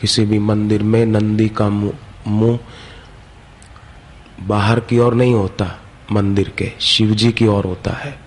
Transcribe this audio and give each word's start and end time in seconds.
किसी 0.00 0.24
भी 0.24 0.38
मंदिर 0.38 0.82
में 0.82 1.06
नंदी 1.06 1.48
का 1.48 1.68
मुँह 1.68 2.58
बाहर 4.40 4.80
की 4.80 4.98
ओर 4.98 5.14
नहीं 5.14 5.34
होता, 5.34 5.80
मंदिर 6.12 6.48
के 6.48 6.72
शिव 6.80 7.10
जी 7.10 7.32
की 7.32 7.46
ओर 7.46 7.64
होता 7.64 7.90
है। 7.90 8.18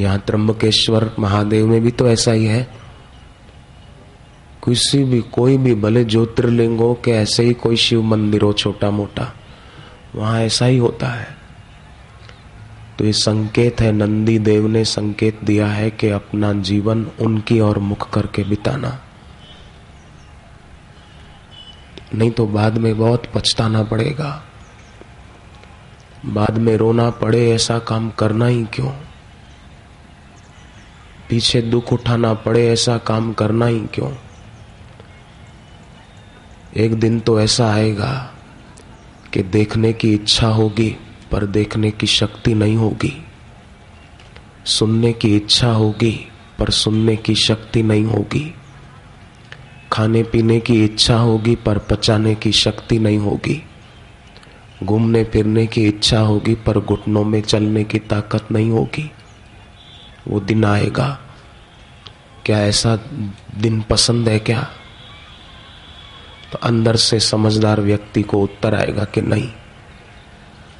यहाँ 0.00 0.18
त्र्यंबकेश्वर 0.18 1.12
महादेव 1.18 1.66
में 1.66 1.80
भी 1.80 1.90
तो 1.90 2.08
ऐसा 2.08 2.32
ही 2.32 2.44
है। 2.44 2.62
किसी 4.64 5.04
भी, 5.04 5.20
कोई 5.20 5.56
भी, 5.56 5.74
भले 5.74 6.04
ज्योतिर्लिंग 6.04 6.78
हो 6.78 7.00
के 7.04 7.10
ऐसे 7.10 7.42
ही 7.42 7.52
कोई 7.52 7.76
शिव 7.76 8.02
मंदिर 8.02 8.42
हो 8.42 8.52
छोटा 8.52 8.90
मोटा 8.90 9.34
वहाँ 10.14 10.40
ऐसा 10.40 10.66
ही 10.66 10.78
होता 10.78 11.06
है। 11.06 11.36
तो 12.98 13.04
ये 13.04 13.12
संकेत 13.12 13.80
है, 13.80 13.92
नंदी 13.92 14.38
देव 14.38 14.66
ने 14.66 14.84
संकेत 14.84 15.44
दिया 15.44 15.66
है 15.66 15.90
कि 15.90 16.08
अपना 16.08 16.52
जीवन 16.52 17.06
उनकी 17.20 17.60
ओर 17.60 17.78
मुख 17.78 18.10
करके 18.10 18.44
बिताना। 18.44 19.02
नहीं 22.14 22.30
तो 22.30 22.46
बाद 22.46 22.78
में 22.78 22.98
बहुत 22.98 23.26
पछताना 23.34 23.82
पड़ेगा। 23.82 24.44
बाद 26.26 26.58
में 26.58 26.76
रोना 26.76 27.10
पड़े 27.10 27.50
ऐसा 27.50 27.78
काम 27.78 28.10
करना 28.10 28.46
ही 28.46 28.64
क्यों? 28.64 28.92
पीछे 31.28 31.62
दुख 31.62 31.92
उठाना 31.92 32.34
पड़े 32.34 32.68
ऐसा 32.68 32.98
काम 32.98 33.32
करना 33.32 33.66
ही 33.66 33.80
क्यों? 33.80 34.12
एक 36.76 36.94
दिन 36.94 37.20
तो 37.20 37.40
ऐसा 37.40 37.72
आएगा 37.72 38.34
कि 39.32 39.42
देखने 39.42 39.92
की 39.92 40.14
इच्छा 40.14 40.48
होगी, 40.48 40.96
पर 41.30 41.46
देखने 41.46 41.90
की 41.90 42.06
शक्ति 42.06 42.54
नहीं 42.54 42.76
होगी। 42.76 43.26
सुनने 44.64 45.12
की 45.12 45.36
इच्छा 45.36 45.70
होगी, 45.70 46.28
पर 46.58 46.70
सुनने 46.70 47.16
की 47.16 47.34
शक्ति 47.34 47.82
नहीं 47.82 48.04
होगी। 48.04 48.54
खाने 49.92 50.22
पीने 50.22 50.60
की 50.60 50.84
इच्छा 50.84 51.16
होगी, 51.16 51.54
पर 51.54 51.78
पचाने 51.78 52.34
की 52.34 52.52
शक्ति 52.52 52.98
नहीं 52.98 53.18
होगी। 53.18 53.64
घूमने 54.84 55.24
फिरने 55.24 55.66
की 55.66 55.86
इच्छा 55.88 56.20
होगी, 56.20 56.54
पर 56.54 56.78
घुटनों 56.78 57.24
में 57.24 57.42
चलने 57.42 57.84
की 57.84 57.98
ताकत 57.98 58.48
नहीं 58.52 58.70
होगी। 58.70 59.10
वो 60.28 60.40
दिन 60.40 60.64
आएगा। 60.64 61.20
क्या 62.46 62.58
ऐसा 62.58 62.96
दिन 63.58 63.80
पसंद 63.80 64.28
है 64.28 64.38
क्या? 64.38 64.70
तो 66.52 66.58
अंदर 66.58 66.96
से 66.96 67.20
समझदार 67.20 67.80
व्यक्ति 67.80 68.22
को 68.22 68.38
उत्तर 68.38 68.74
आएगा 68.74 69.04
कि 69.04 69.20
नहीं। 69.20 69.52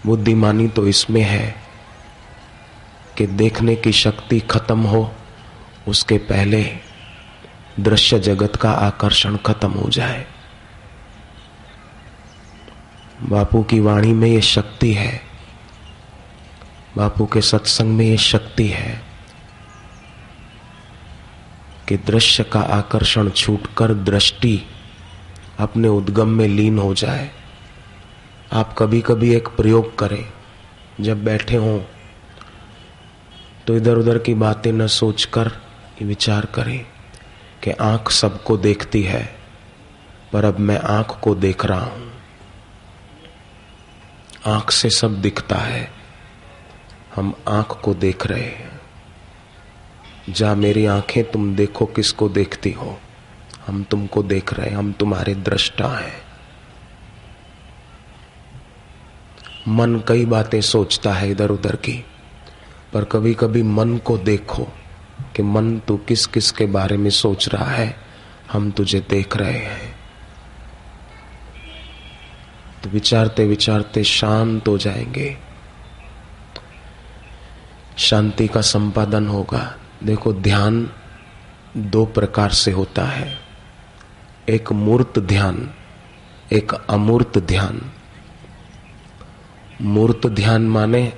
बुद्धिमानी 0.06 0.68
तो 0.68 0.86
इसमें 0.86 1.22
है 1.22 1.54
कि 3.18 3.26
देखने 3.26 3.76
की 3.76 3.92
शक्ति 3.92 4.40
खत्म 4.40 4.78
हो 4.78 5.12
उसके 5.88 6.18
पहले। 6.18 6.87
दृश्य 7.78 8.18
जगत 8.18 8.56
का 8.56 8.70
आकर्षण 8.70 9.36
खत्म 9.36 9.70
हो 9.70 9.88
जाए। 9.88 10.26
बापू 13.22 13.62
की 13.62 13.80
वाणी 13.80 14.12
में 14.12 14.28
ये 14.28 14.40
शक्ति 14.40 14.92
है। 14.92 15.20
बापू 16.96 17.26
के 17.26 17.40
सत्संग 17.40 17.96
में 17.96 18.04
ये 18.04 18.16
शक्ति 18.16 18.66
है 18.66 19.00
कि 21.88 21.96
दृश्य 21.96 22.44
का 22.44 22.60
आकर्षण 22.60 23.30
छूटकर 23.30 23.94
दृष्टि 23.94 24.60
अपने 25.58 25.88
उद्गम 25.88 26.28
में 26.28 26.46
लीन 26.48 26.78
हो 26.78 26.92
जाए। 26.94 27.30
आप 28.52 28.74
कभी 28.78 29.00
कभी 29.00 29.34
एक 29.34 29.48
प्रयोग 29.48 29.96
करें, 29.98 30.24
जब 31.00 31.24
बैठे 31.24 31.56
हों 31.56 31.80
तो 33.66 33.76
इधर 33.76 33.96
उधर 33.96 34.18
की 34.18 34.34
बातें 34.34 34.72
न 34.72 34.86
सोचकर 34.86 35.50
विचार 36.02 36.46
करें। 36.46 36.84
कि 37.64 37.70
आँख 37.70 38.10
सबको 38.10 38.56
देखती 38.56 39.02
है, 39.02 39.36
पर 40.32 40.44
अब 40.44 40.58
मैं 40.58 40.78
आँख 40.78 41.18
को 41.22 41.34
देख 41.34 41.64
रहा 41.64 41.84
हूँ। 41.84 42.12
आँख 44.46 44.70
से 44.70 44.90
सब 44.90 45.20
दिखता 45.20 45.56
है, 45.56 45.90
हम 47.16 47.34
आँख 47.48 47.80
को 47.84 47.94
देख 47.94 48.26
रहे 48.26 48.44
हैं। 48.44 48.80
जा 50.28 50.54
मेरी 50.54 50.86
आँखें, 50.86 51.30
तुम 51.30 51.56
देखो 51.56 51.86
किसको 51.86 52.28
देखती 52.28 52.72
हो। 52.72 52.98
हम 53.66 53.84
तुमको 53.84 54.22
देख 54.22 54.52
रहे 54.52 54.70
हैं, 54.70 54.76
हम 54.76 54.92
तुम्हारे 54.92 55.34
दृष्टा 55.34 55.88
हैं। 55.88 56.28
मन 59.68 60.02
कई 60.08 60.26
बातें 60.26 60.60
सोचता 60.60 61.12
है 61.12 61.30
इधर 61.30 61.50
उधर 61.50 61.76
की, 61.76 62.04
पर 62.92 63.04
कभी 63.04 63.34
कभी 63.34 63.62
मन 63.62 63.96
को 63.98 64.18
देखो। 64.18 64.68
कि 65.38 65.44
मन 65.44 65.78
तू 65.78 65.96
किस 65.96 66.26
किस 66.26 66.50
के 66.50 66.66
बारे 66.66 66.96
में 66.96 67.10
सोच 67.10 67.48
रहा 67.48 67.70
है? 67.70 67.96
हम 68.52 68.70
तुझे 68.70 69.06
देख 69.10 69.36
रहे 69.36 69.58
हैं। 69.58 69.96
तो 72.82 72.90
विचारते 72.90 73.46
विचारते 73.46 74.04
शांत 74.04 74.68
हो 74.68 74.78
जाएँगे। 74.78 75.36
शांति 77.98 78.48
का 78.48 78.60
संपादन 78.60 79.28
होगा। 79.28 79.76
देखो, 80.04 80.32
ध्यान 80.32 80.90
दो 81.76 82.06
प्रकार 82.06 82.50
से 82.50 82.70
होता 82.70 83.04
है। 83.04 83.38
एक 84.48 84.72
मूर्त 84.72 85.18
ध्यान, 85.18 85.74
एक 86.52 86.72
अमूर्त 86.72 87.38
ध्यान। 87.38 87.92
मूर्त 89.82 90.26
ध्यान 90.26 90.68
माने 90.68 91.12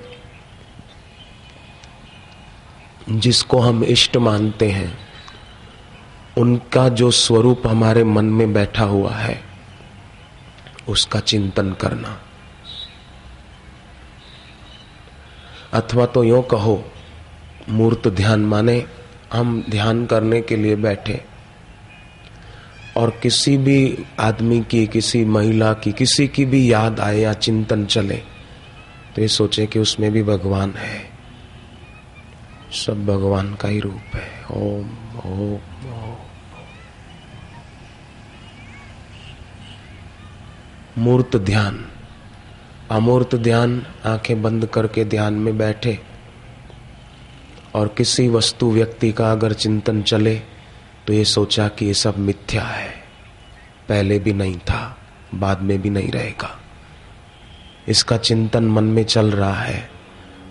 जिसको 3.08 3.58
हम 3.58 3.84
इष्ट 3.84 4.16
मानते 4.16 4.70
हैं, 4.70 4.98
उनका 6.38 6.88
जो 6.88 7.10
स्वरूप 7.10 7.62
हमारे 7.66 8.04
मन 8.04 8.24
में 8.24 8.52
बैठा 8.52 8.84
हुआ 8.84 9.10
है, 9.10 9.42
उसका 10.88 11.20
चिंतन 11.20 11.72
करना। 11.72 12.20
अथवा 15.72 16.06
तो 16.06 16.24
यो 16.24 16.42
कहो, 16.42 16.84
मूर्त 17.68 18.08
ध्यान 18.08 18.40
माने, 18.40 18.84
हम 19.32 19.64
ध्यान 19.70 20.06
करने 20.06 20.40
के 20.40 20.56
लिए 20.56 20.76
बैठे। 20.76 21.24
और 22.96 23.10
किसी 23.10 23.56
भी 23.56 23.98
आदमी 24.20 24.60
की, 24.60 24.86
किसी 24.86 25.24
महिला 25.24 25.72
की, 25.72 25.92
किसी 25.92 26.28
की 26.28 26.44
भी 26.44 26.72
याद 26.72 27.00
आए 27.00 27.20
या 27.20 27.32
चिंतन 27.32 27.86
चले 27.86 28.22
तो 29.16 29.22
ये 29.22 29.28
सोचे 29.28 29.66
कि 29.66 29.78
उसमें 29.78 30.12
भी 30.12 30.22
भगवान 30.22 30.70
है। 30.70 31.09
सब 32.72 33.06
भगवान 33.06 33.54
का 33.54 33.68
ही 33.68 33.80
रूप 33.80 34.16
है। 34.16 34.44
ओम 34.52 34.90
ओम 35.26 35.60
मूर्त 40.98 41.36
ध्यान। 41.36 41.84
अमूर्त 42.90 43.34
ध्यान 43.34 43.86
आँखें 44.06 44.42
बंद 44.42 44.66
करके 44.66 45.04
ध्यान 45.04 45.34
में 45.34 45.58
बैठे 45.58 45.98
और 47.74 47.88
किसी 47.88 48.28
वस्तु 48.28 48.70
व्यक्ति 48.72 49.12
का 49.12 49.32
अगर 49.32 49.52
चिंतन 49.52 50.02
चले 50.02 50.34
तो 51.06 51.12
ये 51.12 51.24
सोचा 51.24 51.68
कि 51.68 51.86
ये 51.86 51.94
सब 51.94 52.18
मिथ्या 52.18 52.62
है। 52.62 52.94
पहले 53.88 54.18
भी 54.18 54.32
नहीं 54.32 54.58
था, 54.58 54.98
बाद 55.34 55.62
में 55.62 55.82
भी 55.82 55.90
नहीं 55.90 56.10
रहेगा। 56.10 56.60
इसका 57.88 58.16
चिंतन 58.16 58.64
मन 58.64 58.84
में 58.84 59.04
चल 59.04 59.30
रहा 59.30 59.54
है। 59.54 59.99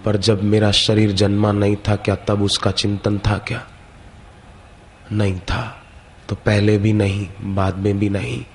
पर 0.10 0.18
जब 0.18 0.44
मेरा 0.44 0.72
शरीर 0.72 1.12
जन्मा 1.12 1.52
नहीं 1.52 1.76
था 1.76 1.96
क्या, 1.96 2.16
तब 2.16 2.42
उसका 2.42 2.72
चिंतन 2.72 3.18
था 3.18 3.38
क्या? 3.38 3.68
नहीं 5.12 5.40
था। 5.40 5.84
तो 6.30 6.36
पहले 6.36 6.78
भी 6.78 6.94
नहीं, 6.94 7.28
बाद 7.42 7.78
में 7.78 8.00
भी 8.00 8.10
नहीं। 8.10 8.46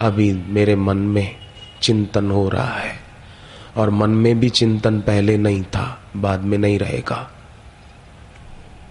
अभी 0.00 0.32
मेरे 0.32 0.76
मन 0.76 0.96
में 0.96 1.36
चिंतन 1.82 2.30
हो 2.30 2.48
रहा 2.48 2.74
है। 2.74 3.00
और 3.76 3.90
मन 3.90 4.10
में 4.10 4.40
भी 4.40 4.48
चिंतन 4.48 5.00
पहले 5.00 5.36
नहीं 5.36 5.62
था, 5.62 6.02
बाद 6.16 6.40
में 6.40 6.58
नहीं 6.58 6.78
रहेगा। 6.78 7.30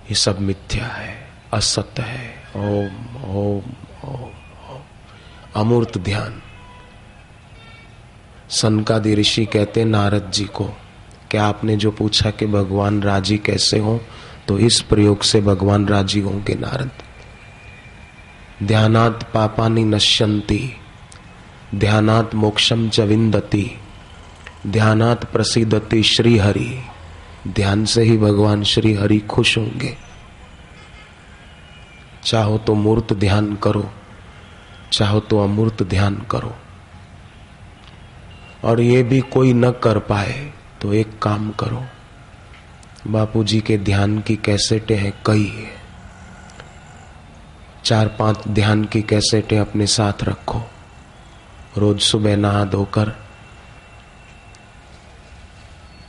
ये 0.04 0.16
सब 0.16 0.40
मिथ्या 0.40 0.86
है, 0.86 1.28
असत्य 1.54 2.02
है। 2.02 2.44
ओम 2.56 3.18
ओम 3.24 3.62
ओम 4.10 4.24
ओम। 4.24 4.82
अमूर्त 5.56 5.98
ध्यान। 5.98 6.42
सनकादि 8.50 9.16
ऋषि 9.16 9.46
कहते 9.46 9.86
नारद 9.86 10.32
जी 10.34 10.46
को 10.46 10.70
क्या 11.34 11.46
आपने 11.46 11.76
जो 11.76 11.92
पूछा 11.92 12.30
कि 12.30 12.46
भगवान 12.46 13.02
राज़ी 13.04 13.38
कैसे 13.38 13.78
हो 13.80 14.00
तो 14.48 14.58
इस 14.60 14.80
प्रयोग 14.82 15.22
से 15.22 15.42
भगवान 15.42 15.88
राज़ी 15.88 16.20
होंगे 16.20 16.56
नारद। 16.56 16.92
ध्यानात 18.64 19.24
पापानी 19.34 19.84
नश्यंती 19.84 20.62
ध्यानात 21.76 22.36
मोक्षम 22.36 22.88
च 22.90 23.00
विंदती 23.00 23.66
ध्यानात 24.68 25.26
प्रसिद्धति 25.32 26.04
श्री 26.04 26.38
हरि 26.38 26.80
ध्यान 27.48 27.86
से 27.86 28.04
ही 28.04 28.18
भगवान 28.18 28.64
श्री 28.64 28.94
हरि 28.94 29.20
खुश 29.20 29.58
होंगे। 29.58 29.98
चाहो 32.26 32.58
तो 32.58 32.74
मूर्त 32.76 33.14
ध्यान 33.14 33.56
करो, 33.56 33.90
चाहो 34.92 35.20
तो 35.20 35.40
अमूर्त 35.40 35.84
ध्यान 35.84 36.26
करो। 36.32 36.56
और 38.64 38.82
ये 38.82 39.04
भी 39.04 39.22
कोई 39.22 39.54
न 39.54 39.72
कर 39.84 40.00
पाए 40.00 40.52
तो 40.84 40.94
एक 40.94 41.20
काम 41.20 41.52
करो। 41.52 41.84
बापूजी 43.08 43.60
के 43.62 43.78
ध्यान 43.78 44.20
की 44.20 44.36
कैसेटें 44.36 44.98
हैं, 44.98 45.14
कई 45.26 45.68
चार 47.86 48.08
पाँच 48.08 48.48
ध्यान 48.48 48.84
की 48.86 49.02
कैसेटें 49.02 49.60
अपने 49.60 49.88
साथ 49.88 50.24
रखो। 50.24 50.62
रोज 51.78 52.00
सुबह 52.00 52.36
नहा 52.36 52.66
धोकर 52.66 53.10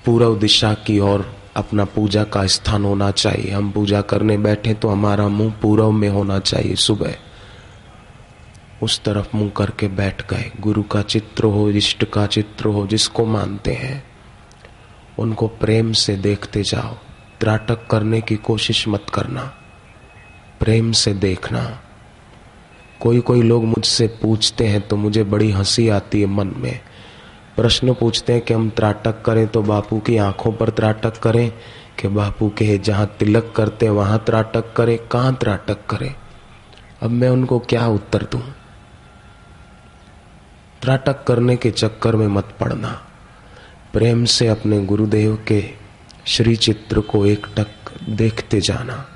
पूर्व 0.04 0.38
दिशा 0.38 0.74
की 0.74 0.98
ओर 0.98 1.36
अपना 1.56 1.84
पूजा 1.84 2.24
का 2.24 2.46
स्थान 2.46 2.84
होना 2.84 3.10
चाहिए। 3.10 3.50
हम 3.50 3.70
पूजा 3.70 4.00
करने 4.00 4.38
बैठे 4.38 4.74
तो 4.74 4.88
हमारा 4.88 5.28
मुँह 5.28 5.52
पूर्व 5.62 5.90
में 5.90 6.08
होना 6.08 6.38
चाहिए 6.38 6.74
सुबह। 6.74 7.14
उस 8.82 9.00
तरफ़ 9.04 9.36
मुँह 9.36 9.50
करके 9.56 9.88
बैठ 9.88 10.30
गए। 10.30 10.50
गुरु 10.60 10.82
का 10.82 11.02
चित्र 11.02 11.44
हो, 11.44 11.70
इष्ट 11.70 12.04
का 12.04 12.26
चित्र 12.26 12.68
हो, 12.68 12.86
जिसको 12.86 13.26
मानते 13.26 13.72
हैं। 13.72 14.13
उनको 15.18 15.48
प्रेम 15.48 15.92
से 15.92 16.16
देखते 16.16 16.62
जाओ। 16.62 16.94
त्राटक 17.40 17.86
करने 17.86 18.20
की 18.20 18.36
कोशिश 18.36 18.88
मत 18.88 19.06
करना। 19.14 19.54
प्रेम 20.60 20.92
से 20.92 21.14
देखना। 21.14 21.80
कोई 23.00 23.20
कोई 23.20 23.42
लोग 23.42 23.64
मुझसे 23.64 24.06
पूछते 24.06 24.66
हैं 24.66 24.88
तो 24.88 24.96
मुझे 24.96 25.24
बड़ी 25.24 25.50
हँसी 25.50 25.88
आती 25.88 26.20
है 26.20 26.26
मन 26.26 26.54
में। 26.56 26.80
प्रश्न 27.56 27.94
पूछते 27.94 28.32
हैं 28.32 28.42
कि 28.42 28.54
हम 28.54 28.70
त्राटक 28.70 29.22
करें 29.22 29.48
तो 29.48 29.62
बापू 29.62 29.98
की 29.98 30.16
आँखों 30.16 30.52
पर 30.52 30.70
त्राटक 30.70 31.18
करें 31.18 31.52
कि 31.98 32.08
बापू 32.08 32.48
के 32.48 32.78
जहाँ 32.78 33.06
तिलक 33.06 33.52
करते 33.56 33.88
वहाँ 33.88 34.22
त्राटक 34.26 34.72
करें, 34.72 34.98
कहाँ 34.98 35.34
त्राटक 35.34 35.86
करें। 35.86 36.14
अब 37.02 37.10
मैं 37.10 37.28
उनको 37.28 37.58
क्या 37.58 37.86
उत्तर 37.86 38.22
दूँ? 38.22 38.42
त्राटक 40.82 41.24
करने 41.24 41.56
के 41.56 41.70
चक्कर 41.70 42.16
में 42.16 42.26
मत 42.26 42.56
पड़ना। 42.60 43.06
प्रेम 43.94 44.24
से 44.24 44.48
अपने 44.48 44.84
गुरुदेव 44.84 45.44
के 45.48 45.70
श्री 46.26 46.56
चित्र 46.56 47.00
को 47.00 47.26
एक 47.26 47.46
टक 47.58 47.66
देखते 48.10 48.60
जाना। 48.60 49.08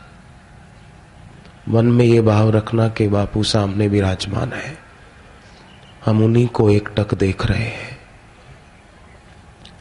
मन 1.69 1.87
में 1.87 2.05
ये 2.05 2.21
भाव 2.21 2.51
रखना 2.51 2.89
कि 2.89 3.09
बापू 3.09 3.43
सामने 3.43 3.89
विराजमान 3.89 4.53
है। 4.53 4.79
हम 6.07 6.25
उन्हीं 6.25 6.47
को 6.47 6.71
एक 6.71 6.89
टक 6.97 7.15
देख 7.15 7.47
रहे 7.47 7.65
हैं। 7.65 7.99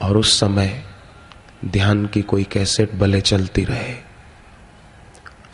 और 0.01 0.17
उस 0.17 0.39
समय 0.39 0.83
ध्यान 1.65 2.05
की 2.05 2.21
कोई 2.21 2.43
कैसेट 2.43 2.95
भले 2.95 3.21
चलती 3.21 3.63
रहे। 3.63 3.95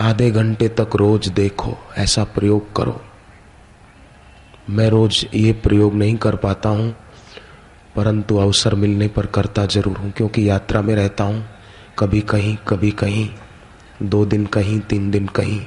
आधे 0.01 0.31
घंटे 0.31 0.67
तक 0.67 0.89
रोज 0.95 1.27
देखो, 1.27 1.77
ऐसा 1.97 2.23
प्रयोग 2.23 2.75
करो। 2.75 3.05
मैं 4.69 4.89
रोज 4.89 5.27
ये 5.33 5.53
प्रयोग 5.53 5.93
नहीं 5.95 6.15
कर 6.15 6.35
पाता 6.35 6.69
हूँ 6.69 6.95
परंतु 7.95 8.37
अवसर 8.37 8.75
मिलने 8.75 9.07
पर 9.07 9.25
करता 9.25 9.65
ज़रूर 9.65 9.97
हूँ, 9.97 10.11
क्योंकि 10.11 10.49
यात्रा 10.49 10.81
में 10.81 10.95
रहता 10.95 11.23
हूँ। 11.23 11.45
कभी 11.99 12.21
कहीं 12.21 12.55
कभी 12.67 12.91
कहीं, 12.91 13.29
दो 14.03 14.25
दिन 14.25 14.45
कहीं, 14.45 14.79
तीन 14.79 15.11
दिन 15.11 15.27
कहीं, 15.27 15.61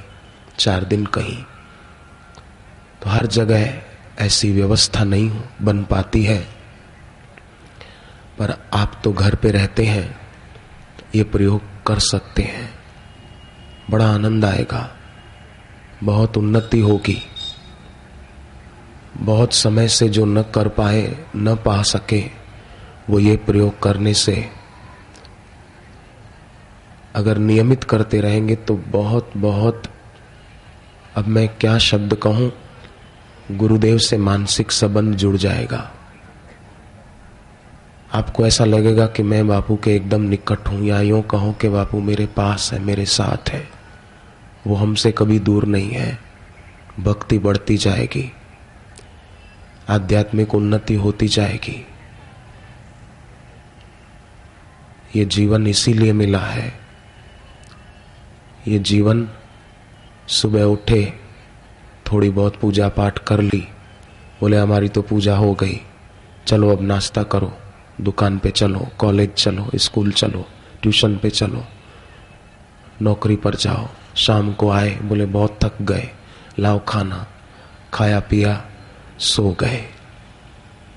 चार 0.59 0.83
दिन 0.83 1.05
कहीं। 1.05 1.37
तो 3.03 3.09
हर 3.09 3.25
जगह 3.25 3.73
ऐसी 4.19 4.51
व्यवस्था 4.51 5.03
नहीं 5.03 5.31
बन 5.61 5.83
पाती 5.83 6.23
है। 6.23 6.39
पर 8.39 8.53
आप 8.73 9.01
तो 9.03 9.13
घर 9.13 9.35
पे 9.35 9.51
रहते 9.51 9.85
हैं, 9.85 10.19
ये 11.15 11.23
प्रयोग 11.23 11.61
कर 11.87 11.99
सकते 11.99 12.43
हैं। 12.43 12.69
बड़ा 13.89 14.07
आनंद 14.07 14.45
आएगा, 14.45 14.89
बहुत 16.03 16.37
उन्नति 16.37 16.79
होगी। 16.79 17.17
बहुत 19.17 19.53
समय 19.53 19.87
से 19.87 20.09
जो 20.09 20.25
न 20.25 20.41
कर 20.55 20.67
पाए, 20.67 21.17
न 21.35 21.55
पा 21.55 21.81
सके, 21.83 22.23
वो 23.09 23.19
ये 23.19 23.35
प्रयोग 23.37 23.79
करने 23.79 24.13
से 24.13 24.45
अगर 27.15 27.37
नियमित 27.37 27.83
करते 27.83 28.21
रहेंगे 28.21 28.55
तो 28.55 28.75
बहुत 28.87 29.31
बहुत, 29.37 29.83
अब 31.15 31.27
मैं 31.27 31.47
क्या 31.49 31.77
शब्द 31.77 32.15
कहूँ, 32.15 32.51
गुरुदेव 33.51 33.97
से 33.97 34.17
मानसिक 34.17 34.71
संबंध 34.71 35.15
जुड़ 35.15 35.35
जाएगा। 35.37 35.89
आपको 38.13 38.45
ऐसा 38.47 38.65
लगेगा 38.65 39.07
कि 39.07 39.23
मैं 39.23 39.47
बापू 39.47 39.75
के 39.75 39.95
एकदम 39.95 40.21
निकट 40.21 40.67
हूँ, 40.67 40.83
या 40.85 41.01
यूँ 41.01 41.21
कहूँ 41.21 41.53
कि 41.53 41.69
बापू 41.69 42.01
मेरे 42.01 42.25
पास 42.25 42.69
है, 42.73 42.79
मेरे 42.79 43.05
साथ 43.05 43.49
है। 43.49 43.67
वो 44.67 44.75
हमसे 44.75 45.11
कभी 45.11 45.39
दूर 45.39 45.65
नहीं 45.65 45.91
है, 45.91 46.17
भक्ति 46.99 47.39
बढ़ती 47.39 47.77
जाएगी। 47.77 48.31
आध्यात्मिक 49.89 50.55
उन्नति 50.55 50.95
होती 50.95 51.27
जाएगी। 51.27 51.87
ये 55.15 55.25
जीवन 55.25 55.67
इसीलिए 55.67 56.13
मिला 56.13 56.39
है। 56.39 56.79
ये 58.67 58.79
जीवन 58.79 59.29
सुबह 60.27 60.63
उठे, 60.63 61.13
थोड़ी 62.11 62.29
बहुत 62.29 62.55
पूजा 62.55 62.89
पाठ 62.89 63.19
कर 63.19 63.41
ली, 63.41 63.67
बोले, 64.41 64.57
हमारी 64.57 64.89
तो 64.89 65.01
पूजा 65.01 65.37
हो 65.37 65.53
गई। 65.53 65.81
चलो 66.47 66.69
अब 66.69 66.81
नाश्ता 66.81 67.23
करो। 67.23 67.57
दुकान 68.01 68.37
पे 68.37 68.49
चलो, 68.49 68.87
कॉलेज 68.97 69.33
चलो, 69.33 69.69
स्कूल 69.75 70.11
चलो, 70.11 70.47
ट्यूशन 70.81 71.17
पे 71.17 71.29
चलो, 71.29 71.65
नौकरी 73.01 73.35
पर 73.35 73.55
जाओ। 73.55 73.87
शाम 74.15 74.53
को 74.53 74.69
आए, 74.69 74.95
बोले, 74.95 75.25
बहुत 75.25 75.59
थक 75.63 75.81
गए। 75.81 76.09
लाओ 76.59 76.81
खाना। 76.87 77.27
खाया 77.93 78.19
पिया 78.19 78.65
सो 79.19 79.57
गए। 79.59 79.85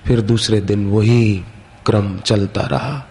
फिर 0.06 0.20
दूसरे 0.20 0.60
दिन 0.60 0.90
वही 0.90 1.44
क्रम 1.86 2.18
चलता 2.18 2.60
रहा। 2.60 3.06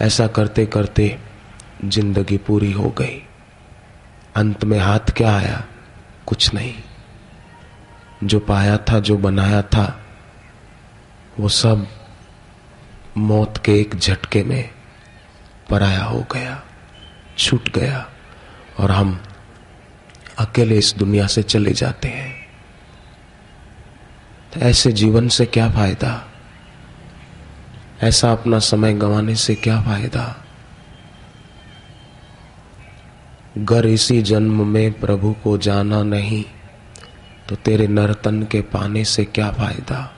ऐसा 0.00 0.26
करते 0.26 0.66
करते 0.66 1.18
ज़िंदगी 1.84 2.36
पूरी 2.36 2.72
हो 2.72 2.90
गई। 2.90 3.22
अंत 4.36 4.64
में 4.64 4.78
हाथ 4.78 5.12
क्या 5.16 5.36
आया? 5.36 5.64
कुछ 6.26 6.54
नहीं। 6.54 6.74
जो 8.24 8.40
पाया 8.40 8.76
था, 8.76 8.98
जो 8.98 9.16
बनाया 9.16 9.62
था, 9.62 10.00
वो 11.40 11.48
सब 11.48 11.86
मौत 13.16 13.58
के 13.64 13.80
एक 13.80 13.94
झटके 13.94 14.44
में 14.44 14.70
पराया 15.70 16.04
हो 16.04 16.24
गया, 16.32 16.62
छूट 17.38 17.78
गया 17.78 18.08
और 18.80 18.90
हम 18.90 19.22
अकेले 20.38 20.78
इस 20.78 20.94
दुनिया 20.98 21.26
से 21.26 21.42
चले 21.42 21.72
जाते 21.72 22.08
हैं। 22.08 22.31
तो 24.52 24.60
ऐसे 24.60 24.92
जीवन 24.92 25.28
से 25.28 25.46
क्या 25.46 25.70
फ़ायदा? 25.70 26.28
ऐसा 28.02 28.32
अपना 28.32 28.58
समय 28.58 28.94
गंवाने 28.94 29.34
से 29.34 29.54
क्या 29.54 29.80
फ़ायदा? 29.82 30.44
गर 33.58 33.86
इसी 33.86 34.22
जन्म 34.22 34.66
में 34.66 35.00
प्रभु 35.00 35.32
को 35.44 35.58
जाना 35.58 36.02
नहीं 36.02 36.44
तो 37.48 37.56
तेरे 37.56 37.86
नरतन 37.86 38.42
के 38.42 38.60
पाने 38.60 39.04
से 39.04 39.24
क्या 39.24 39.50
फ़ायदा? 39.50 40.12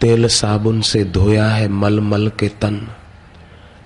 तेल 0.00 0.26
साबुन 0.28 0.80
से 0.80 1.04
धोया 1.04 1.48
है 1.48 1.68
मल 1.68 2.00
मल 2.00 2.28
के 2.28 2.48
तन 2.48 2.76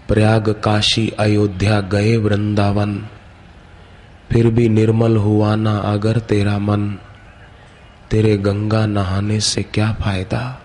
प्रयाग 0.09 0.49
काशी 0.65 1.09
अयोध्या 1.09 1.81
गए 1.81 2.17
वृंदावन। 2.17 3.07
फिर 4.31 4.47
भी 4.47 4.69
निर्मल 4.69 5.17
हुआ 5.17 5.57
ना 5.57 5.79
अगर 5.79 6.19
तेरा 6.19 6.59
मन। 6.59 6.99
तेरे 8.11 8.39
गंगा 8.39 8.87
नहाने 8.87 9.41
से 9.41 9.63
क्या 9.63 9.93
फ़ायदा? 9.93 10.63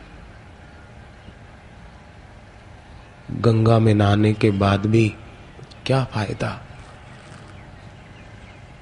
गंगा 3.32 3.80
में 3.80 3.94
नहाने 3.94 4.34
के 4.34 4.52
बाद 4.52 4.86
भी 4.86 5.14
क्या 5.86 6.04
फ़ायदा? 6.04 6.62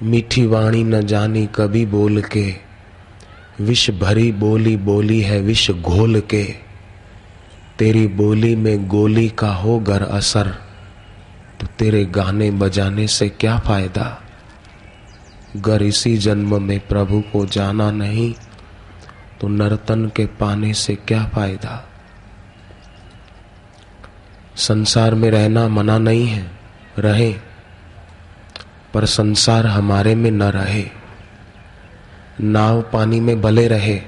मीठी 0.04 0.46
वाणी 0.46 0.84
न 0.84 1.02
जानी 1.02 1.50
कभी 1.56 1.86
बोल 1.86 2.22
के। 2.22 2.56
विष 3.62 3.92
भरी 3.92 4.32
बोली 4.32 4.78
बोली 4.78 5.22
है 5.22 5.42
विष 5.42 5.72
घोल 5.72 6.20
के। 6.20 6.56
तेरी 7.80 8.08
बोली 8.08 8.56
में 8.56 8.88
गोली 8.88 9.30
का 9.30 9.54
हो 9.54 9.80
गर 9.80 10.02
असर। 10.02 10.48
तो 11.60 11.68
तेरे 11.68 12.06
गाने 12.06 12.52
बजाने 12.52 13.08
से 13.08 13.30
क्या 13.30 13.60
फ़ायदा? 13.60 14.22
गर 15.56 15.84
इसी 15.84 16.18
जन्म 16.18 16.62
में 16.62 16.80
प्रभु 16.88 17.22
को 17.34 17.46
जाना 17.46 17.92
नहीं 17.92 18.34
तो 19.42 19.48
नर्तन 19.48 20.06
के 20.08 20.26
पाने 20.26 20.74
से 20.74 20.96
क्या 20.96 21.26
फ़ायदा? 21.26 21.90
संसार 24.56 25.16
में 25.16 25.32
रहना 25.32 25.68
मना 25.68 25.98
नहीं 25.98 26.28
है, 26.28 26.52
रहे, 27.00 27.34
पर 28.94 29.06
संसार 29.06 29.68
हमारे 29.68 30.16
में 30.16 30.32
न 30.32 30.44
रहे। 30.44 30.86
नाव 32.42 32.82
पानी 32.82 33.20
में 33.20 33.42
भले 33.42 33.68
रहे, 33.68 34.02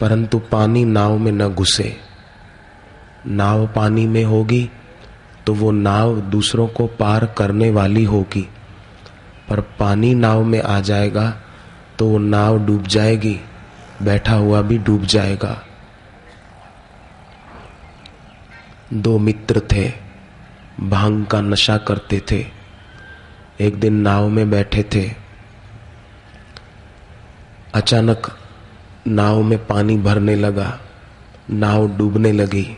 परंतु 0.00 0.38
पानी 0.38 0.84
नाव 0.84 1.18
में 1.18 1.32
न 1.32 1.48
घुसे। 1.48 1.96
नाव 3.26 3.66
पानी 3.66 4.06
में 4.06 4.24
होगी 4.24 4.70
तो 5.46 5.54
वो 5.54 5.70
नाव 5.70 6.20
दूसरों 6.20 6.66
को 6.68 6.86
पार 6.86 7.24
करने 7.26 7.70
वाली 7.70 8.04
होगी। 8.04 8.48
पर 9.48 9.60
पानी 9.60 10.14
नाव 10.14 10.44
में 10.44 10.62
आ 10.62 10.80
जाएगा 10.80 11.36
तो 11.98 12.08
वो 12.08 12.18
नाव 12.18 12.66
डूब 12.66 12.86
जाएगी, 12.86 13.40
बैठा 14.02 14.34
हुआ 14.34 14.60
भी 14.62 14.78
डूब 14.78 15.02
जाएगा। 15.02 15.62
दो 18.92 19.18
मित्र 19.18 19.62
थे, 19.72 19.92
भाँग 20.80 21.26
का 21.26 21.40
नशा 21.40 21.76
करते 21.76 22.22
थे, 22.30 22.46
एक 23.60 23.80
दिन 23.80 23.94
नाव 23.94 24.28
में 24.28 24.50
बैठे 24.50 24.82
थे। 24.94 25.10
अचानक 27.74 28.26
नाव 29.06 29.42
में 29.42 29.66
पानी 29.66 29.96
भरने 29.96 30.36
लगा, 30.36 30.78
नाव 31.50 31.88
डूबने 31.96 32.32
लगी। 32.32 32.76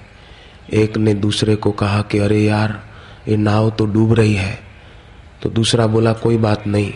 एक 0.73 0.97
ने 0.97 1.15
दूसरे 1.15 1.57
को 1.57 1.71
कहा 1.73 2.03
कि, 2.03 2.19
अरे 2.19 2.41
यार, 2.41 2.83
ये 3.29 3.37
नाव 3.37 3.71
तो 3.71 3.87
डूब 3.87 4.13
रही 4.13 4.35
है। 4.35 4.68
तो 5.43 5.51
दूसरा 5.51 5.87
बोला, 5.87 6.13
कोई 6.13 6.37
बात 6.37 6.67
नहीं, 6.67 6.93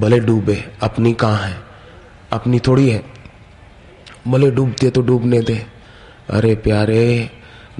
भले 0.00 0.20
डूबे, 0.20 0.64
अपनी 0.82 1.12
कहाँ 1.12 1.36
है? 1.36 1.56
अपनी 2.32 2.58
थोड़ी 2.58 2.90
है। 2.90 3.04
भले 4.28 4.50
डूबती 4.50 4.86
है 4.86 4.92
तो 4.92 5.00
डूबने 5.00 5.40
दे। 5.40 5.66
अरे 6.30 6.54
प्यारे, 6.54 7.30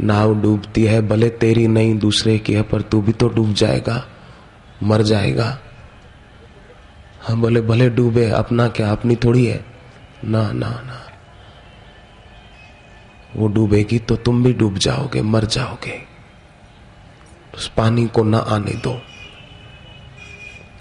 नाव 0.00 0.42
डूबती 0.42 0.84
है, 0.84 1.08
भले 1.08 1.28
तेरी 1.28 1.66
नहीं, 1.66 1.98
दूसरे 1.98 2.38
की 2.38 2.52
है, 2.52 2.62
पर 2.62 2.82
तू 2.82 3.02
भी 3.02 3.12
तो 3.12 3.28
डूब 3.28 3.52
जाएगा, 3.52 4.08
मर 4.82 5.02
जाएगा। 5.02 5.58
हम 7.28 7.40
बोले 7.40 7.60
भले 7.60 7.90
डूबे, 7.90 8.30
अपना 8.30 8.68
क्या, 8.68 8.92
अपनी 8.92 9.16
थोड़ी 9.16 9.46
है? 9.46 9.64
ना 10.24 10.52
ना 10.52 10.68
ना। 10.68 11.06
वो 13.36 13.48
डूबेगी 13.48 13.98
तो 13.98 14.16
तुम 14.16 14.44
भी 14.44 14.52
डूब 14.52 14.78
जाओगे, 14.78 15.22
मर 15.22 15.44
जाओगे। 15.44 16.02
उस 17.54 17.68
पानी 17.76 18.06
को 18.06 18.24
ना 18.24 18.38
आने 18.38 18.72
दो। 18.72 19.02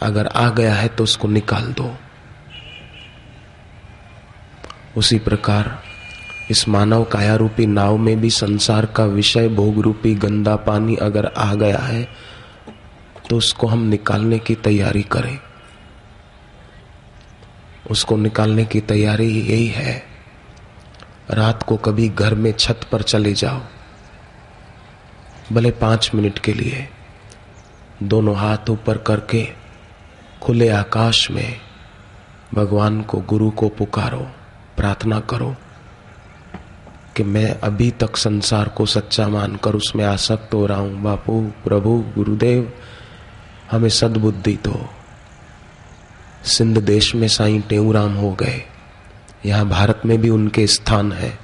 अगर 0.02 0.28
आ 0.28 0.50
गया 0.50 0.74
है 0.74 0.88
तो 0.88 1.04
उसको 1.04 1.28
निकाल 1.28 1.74
दो। 1.74 1.96
उसी 4.98 5.20
प्रकार 5.20 5.82
इस 6.52 6.68
मानव 6.68 7.04
काया 7.04 7.36
रूपी 7.36 7.66
नाव 7.66 7.98
में 7.98 8.20
भी 8.22 8.30
संसार 8.30 8.86
का 8.86 9.06
विषय 9.06 9.48
भोग 9.48 9.80
रूपी 9.80 10.16
गंदा 10.16 10.56
पानी 10.56 10.96
अगर 10.96 11.26
आ 11.26 11.54
गया 11.54 11.78
है 11.78 12.08
तो 13.30 13.38
उसको 13.38 13.68
हम 13.68 13.80
निकालने 13.80 14.40
की 14.40 14.56
तैयारी 14.56 15.02
करें। 15.02 15.40
उसको 17.92 18.18
निकालने 18.18 18.66
की 18.66 18.82
तैयारी 18.82 19.28
यही 19.42 19.68
है। 19.68 20.04
रात 21.32 21.64
को 21.64 21.78
कभी 21.78 22.10
घर 22.10 22.34
में 22.36 22.52
छत 22.52 22.80
पर 22.92 23.02
चले 23.02 23.34
जाओ। 23.34 23.62
भले 25.54 25.72
पाँच 25.72 26.12
मिनट 26.16 26.40
के 26.40 26.54
लिए, 26.54 26.90
दोनों 28.04 28.36
हाथ 28.36 28.70
ऊपर 28.70 28.98
करके 28.98 29.48
खुले 30.42 30.70
आकाश 30.70 31.32
में 31.32 31.60
भगवान 32.54 33.02
को, 33.02 33.22
गुरु 33.22 33.52
को 33.52 33.70
पुकारो, 33.70 34.28
प्रार्थना 34.78 35.20
करो 35.20 35.56
कि 37.18 37.24
मैं 37.24 37.60
अभी 37.60 37.92
तक 37.92 38.18
संसार 38.18 38.68
को 38.68 38.86
सच्चा 38.86 39.28
मानकर 39.28 39.76
उसमें 39.76 40.06
आसक्त 40.06 40.54
हो 40.54 40.66
रहा 40.66 40.78
हूँ। 40.78 41.02
बापू, 41.02 41.52
प्रभु, 41.66 42.06
गुरुदेव, 42.16 42.74
हमें 43.72 43.90
सद्बुद्धि 43.90 44.60
दो। 44.64 44.90
सिंध 46.46 46.78
देश 46.78 47.16
में 47.16 47.28
साईं 47.28 47.62
टेऊराम 47.62 48.14
हो 48.14 48.34
गए। 48.34 48.62
यहाँ 49.46 49.66
भारत 49.66 50.02
में 50.06 50.22
भी 50.22 50.30
उनके 50.30 50.68
स्थान 50.68 51.12
है। 51.12 51.40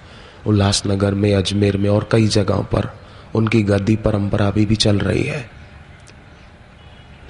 उल्लासनगर 0.48 1.14
में, 1.14 1.36
अजमेर 1.36 1.78
में 1.78 1.90
और 1.90 2.10
कई 2.12 2.28
जगहों 2.28 2.64
पर 2.64 2.90
उनकी 3.36 3.64
गद्दी 3.64 3.96
परंपरा 3.96 4.48
अभी 4.48 4.66
भी 4.66 4.75
चल 4.75 5.00
रही 5.00 5.24
है। 5.24 5.65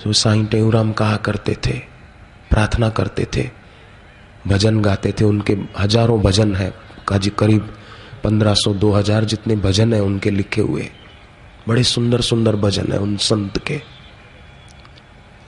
जो 0.05 0.13
साईं 0.13 0.45
टेऊराम 0.45 0.91
कहा 0.91 1.17
करते 1.17 1.55
थे, 1.55 1.79
प्रार्थना 2.50 2.89
करते 2.89 3.27
थे, 3.35 3.50
भजन 4.47 4.81
गाते 4.81 5.12
थे, 5.12 5.25
उनके 5.25 5.57
हज़ारों 5.79 6.21
भजन 6.21 6.55
है, 6.55 6.74
काजी 7.07 7.29
करीब 7.29 7.74
दो 8.67 8.91
हज़ार 8.91 9.25
जितने 9.25 9.55
भजन 9.55 9.93
है 9.93 10.01
उनके 10.01 10.31
लिखे 10.31 10.62
हुए। 10.62 10.89
बड़े 11.67 11.83
सुंदर 11.83 12.21
सुंदर 12.21 12.55
भजन 12.55 12.91
है 12.91 13.00
उन 13.00 13.17
संत 13.17 13.57
के। 13.57 13.81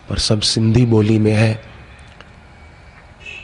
पर 0.09 0.17
सब 0.17 0.41
सिंधी 0.41 0.85
बोली 0.85 1.19
में 1.19 1.33
है, 1.33 1.61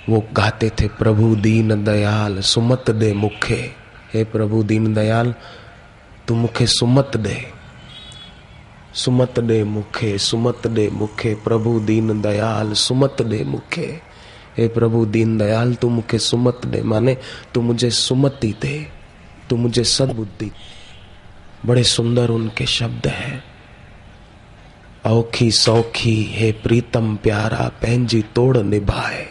वो 0.09 0.23
गाते 0.33 0.69
थे, 0.69 0.87
प्रभु 0.87 1.35
दीन 1.35 1.83
दयाल, 1.83 2.41
सुमत 2.41 2.91
दे 2.91 3.13
मुखे। 3.13 3.71
हे 4.13 4.23
प्रभु 4.23 4.63
दीन 4.63 4.93
दयाल, 4.93 5.35
तू 6.27 6.35
मुखे 6.35 6.67
सुमत 6.67 7.17
दे। 7.17 7.52
सुमत 8.93 9.39
दे 9.39 9.63
मुखे, 9.63 10.17
सुमत 10.17 10.67
दे 10.67 10.89
मुखे, 10.89 11.35
प्रभु 11.35 11.79
दीन 11.79 12.21
दयाल, 12.21 12.73
सुमत 12.73 13.17
दे 13.21 13.43
मुखे। 13.43 14.01
हे 14.57 14.67
प्रभु 14.67 15.05
दीन 15.05 15.37
दयाल, 15.37 15.73
तू 15.73 15.89
मुखे 15.89 16.19
सुमत 16.19 16.61
दे, 16.65 16.81
माने 16.81 17.17
तू 17.53 17.61
मुझे 17.61 17.89
सुमति 17.89 18.55
दे, 18.61 18.87
तू 19.49 19.55
मुझे 19.55 19.83
सदबुद्धि 19.83 20.51
बड़े 21.65 21.83
सुंदर 21.83 22.29
उनके 22.29 22.65
शब्द 22.65 23.07
हैं। 23.07 23.43
औखी 25.05 25.51
सौखी, 25.51 26.23
हे 26.23 26.51
प्रीतम 26.51 27.15
प्यारा, 27.15 27.71
पेंजी 27.81 28.21
तोड़ 28.35 28.57
निभाए। 28.57 29.27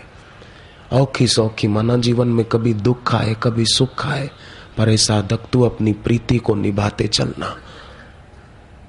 औखी 0.92 1.26
सौखी, 1.26 1.69
माना 1.69 1.97
जीवन 1.97 2.28
में 2.28 2.45
कभी 2.45 2.75
दुख 2.75 3.14
आए, 3.14 3.37
कभी 3.42 3.64
सुख 3.64 4.07
आए, 4.07 4.31
पर 4.78 4.97
साधक 4.97 5.40
तू 5.52 5.62
अपनी 5.62 5.92
प्रीति 5.92 6.38
को 6.38 6.54
निभाते 6.54 7.09
चलना। 7.09 7.59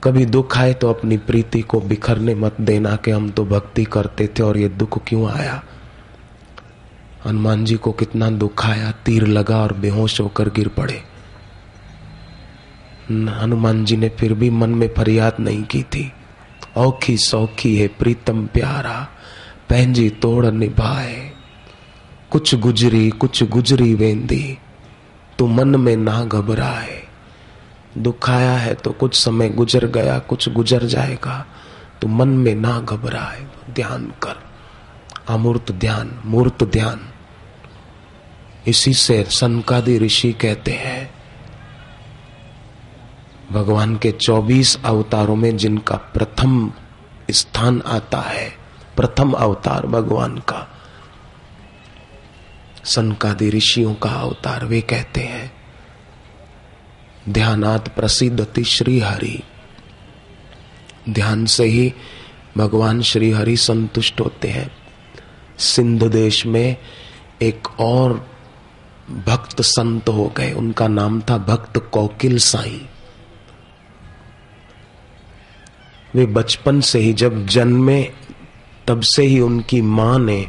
कभी 0.04 0.26
दुख 0.26 0.58
आए 0.58 0.74
तो 0.74 0.90
अपनी 0.90 1.18
प्रीति 1.18 1.62
को 1.62 1.80
बिखरने 1.82 2.36
मत 2.36 2.62
देना 2.62 2.96
कि 2.96 3.12
हम 3.12 3.30
तो 3.30 3.46
भक्ति 3.46 3.84
करते 3.84 4.28
थे 4.28 4.44
और 4.44 4.58
ये 4.58 4.70
दुख 4.70 5.04
क्यों 5.08 5.32
आया। 5.32 5.64
हनुमान 7.26 7.66
जी 7.66 7.76
को 7.76 7.92
कितना 7.92 8.30
दुख 8.30 8.66
आया, 8.66 8.92
तीर 8.92 9.28
लगा 9.28 9.58
और 9.58 9.74
बेहोश 9.74 10.22
होकर 10.22 10.50
गिर 10.50 10.68
पड़े। 10.68 11.04
हनुमान 13.12 13.86
जी 13.86 13.98
ने 13.98 14.10
फिर 14.10 14.34
भी 14.34 14.50
मन 14.50 14.70
में 14.70 14.94
फरियाद 14.98 15.36
नहीं 15.40 15.64
की 15.64 15.84
थी। 15.84 16.12
औखी 16.78 17.18
सौखी 17.18 17.78
है 17.78 17.88
प्रीतम 17.88 18.46
प्यारा 18.46 19.08
पंहिंजी 19.70 20.10
तोड़ 20.10 20.46
निभाए। 20.46 21.32
कुछ 22.32 22.56
गुजरी 22.56 23.10
कुछ 23.10 23.44
गुजरी 23.44 23.94
वेंदी, 23.96 24.58
तू 25.38 25.48
मन 25.48 25.76
में 25.76 25.98
ना 25.98 26.26
घबराए। 26.26 27.03
दुख 27.98 28.30
आया 28.30 28.54
है 28.54 28.74
तो 28.74 28.92
कुछ 28.92 29.16
समय 29.16 29.50
गुजर 29.50 29.86
गया, 29.86 30.20
कुछ 30.20 30.50
गुजर 30.50 30.86
जाएगा। 30.86 31.46
तो 32.02 32.08
मन 32.08 32.28
में 32.28 32.56
ना 32.56 32.80
घबराए, 32.80 33.48
ध्यान 33.70 34.14
कर। 34.24 34.44
अमूर्त 35.30 35.72
ध्यान, 35.72 36.22
मूर्त 36.26 36.64
ध्यान। 36.64 37.10
इसी 38.68 38.94
से 38.94 39.24
सनकादि 39.24 39.98
ऋषि 40.00 40.34
कहते 40.34 40.72
हैं, 40.72 41.14
भगवान 43.52 43.96
के 43.98 44.12
24 44.12 44.78
अवतारों 44.86 45.36
में 45.36 45.58
जिनका 45.58 45.96
प्रथम 45.96 46.72
स्थान 47.32 47.82
आता 47.88 48.22
है, 48.22 48.54
प्रथम 48.98 49.32
अवतार 49.32 49.88
भगवान 49.88 50.38
का, 50.38 50.68
सनकादि 52.86 53.50
ऋषियों 53.50 53.94
का 53.94 54.10
अवतार, 54.10 54.66
वे 54.66 54.82
कहते 54.82 55.22
हैं 55.22 55.63
ध्यानात 57.30 57.96
प्रसिद्धति 57.96 58.64
श्री 58.64 59.00
हरि 59.00 59.44
ध्यान 61.10 61.46
से 61.46 61.66
ही 61.66 61.94
भगवान 62.58 63.02
श्री 63.02 63.32
हरि 63.32 63.58
संतुष्ट 63.58 64.22
होते 64.22 64.48
हैं। 64.48 64.72
सिंध 65.58 66.04
देश 66.04 66.46
में 66.46 66.78
एक 67.42 67.80
और 67.80 68.30
भक्त 69.26 69.62
संत 69.62 70.10
हो 70.10 70.34
गए। 70.38 70.52
उनका 70.52 70.88
नाम 70.88 71.22
था 71.22 71.38
भक्त 71.38 71.78
कोकिल 71.78 72.38
साई। 72.38 72.88
वे 76.16 76.26
बचपन 76.26 76.82
से 76.82 77.00
ही, 77.00 77.14
जब 77.14 77.46
जन्मे, 77.46 78.12
तब 78.88 79.02
से 79.02 79.24
ही 79.24 79.40
उनकी 79.40 79.82
माँ 79.82 80.20
ने 80.20 80.48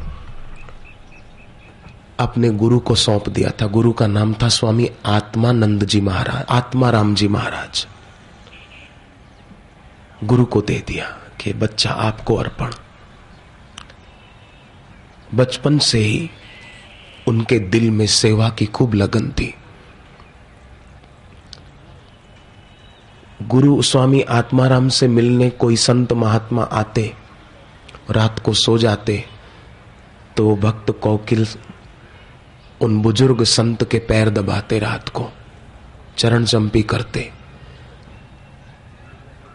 अपने 2.19 2.49
गुरु 2.49 2.79
को 2.79 2.95
सौंप 2.95 3.27
दिया 3.29 3.49
था। 3.51 3.65
गुरु 3.67 3.91
का 3.91 4.07
नाम 4.07 4.33
था 4.33 4.47
स्वामी 4.49 4.89
आत्मानंद 5.05 5.83
जी 5.83 6.01
महाराज, 6.01 6.45
आत्माराम 6.49 7.13
जी 7.15 7.27
महाराज। 7.27 7.85
गुरु 10.23 10.45
को 10.45 10.61
दे 10.61 10.83
दिया 10.87 11.05
कि 11.41 11.53
बच्चा 11.53 11.89
आपको 11.89 12.35
अर्पण। 12.35 12.73
बचपन 15.35 15.77
से 15.79 15.99
ही 15.99 16.29
उनके 17.27 17.59
दिल 17.59 17.89
में 17.91 18.05
सेवा 18.07 18.49
की 18.49 18.65
खूब 18.65 18.93
लगन 18.93 19.29
थी। 19.31 19.53
गुरु 23.41 23.81
स्वामी 23.81 24.21
आत्माराम 24.21 24.89
से 24.89 25.07
मिलने 25.07 25.49
कोई 25.49 25.75
संत 25.75 26.13
महात्मा 26.13 26.63
आते, 26.63 27.11
रात 28.11 28.39
को 28.39 28.53
सो 28.53 28.77
जाते 28.77 29.23
तो 30.37 30.55
भक्त 30.55 30.91
कौकिल 31.03 31.45
उन 32.85 33.01
बुज़ुर्ग 33.01 33.43
संत 33.43 33.83
के 33.83 33.99
पैर 33.99 34.29
दबाते 34.29 34.79
रात 34.79 35.09
को, 35.09 35.29
चरण 36.17 36.45
चंपी 36.45 36.81
करते। 36.81 37.29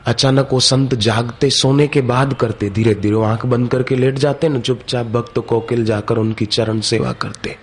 अचानक 0.07 0.49
वो 0.53 0.61
संत 0.61 0.95
जागते, 0.95 1.51
सोने 1.51 1.87
के 1.89 2.01
बाद 2.01 2.35
करते 2.35 2.71
धीरे 2.71 2.95
धीरे 2.95 3.25
आँख 3.25 3.47
बंद 3.47 3.69
करके 3.69 3.97
लेट 3.97 4.19
जाते 4.19 4.49
न, 4.49 4.61
चुपचाप 4.61 5.07
भक्त 5.07 5.39
कोकिल 5.39 5.85
जाकर 5.85 6.19
उनकी 6.19 6.47
चरण 6.47 6.81
सेवा 6.81 7.13
करते। 7.13 7.57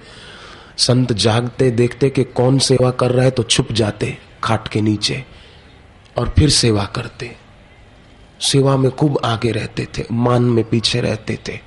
संत 0.78 1.14
जागते, 1.14 1.72
देखते 1.72 2.10
कि 2.10 2.24
कौन 2.24 2.60
सेवा 2.60 2.92
कर 2.92 3.12
रहा 3.12 3.26
है 3.26 3.32
तो 3.32 3.44
छुप 3.44 3.72
जाते 3.72 4.18
खाट 4.44 4.68
के 4.68 4.82
नीचे 4.82 5.24
और 6.18 6.34
फिर 6.38 6.50
सेवा 6.50 6.84
करते। 6.86 7.36
सेवा 8.42 8.76
में 8.78 8.92
खूब 8.92 9.20
आगे 9.26 9.52
रहते 9.52 9.88
थे, 9.98 10.04
मान 10.12 10.44
में 10.44 10.64
पीछे 10.64 11.02
रहते 11.02 11.40
थे। 11.48 11.60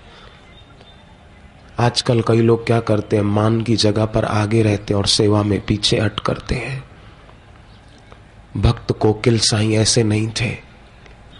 आजकल 1.80 2.22
कई 2.22 2.40
लोग 2.40 2.66
क्या 2.66 2.80
करते 2.80 3.16
हैं, 3.16 3.22
मान 3.22 3.62
की 3.62 3.76
जगह 3.76 4.04
पर 4.04 4.24
आगे 4.24 4.62
रहते 4.62 4.94
हैं 4.94 4.98
और 4.98 5.06
सेवा 5.06 5.42
में 5.42 5.60
पीछे 5.60 5.96
अट 5.96 6.20
करते 6.20 6.54
हैं। 6.54 6.84
भक्त 8.56 8.92
कोकिल 8.92 9.38
साई 9.38 9.72
ऐसे 9.72 10.02
नहीं 10.02 10.28
थे। 10.28 10.56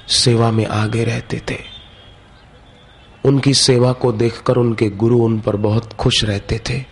सेवा 0.09 0.51
में 0.51 0.67
आगे 0.67 1.05
रहते 1.05 1.43
थे। 1.51 1.59
उनकी 3.25 3.55
सेवा 3.55 3.93
को 3.93 4.13
देखकर 4.13 4.57
उनके 4.57 4.91
गुरु 4.91 5.19
उन 5.19 5.41
पर 5.41 5.57
बहुत 5.57 5.93
खुश 5.93 6.25
रहते 6.25 6.61
थे। 6.71 6.85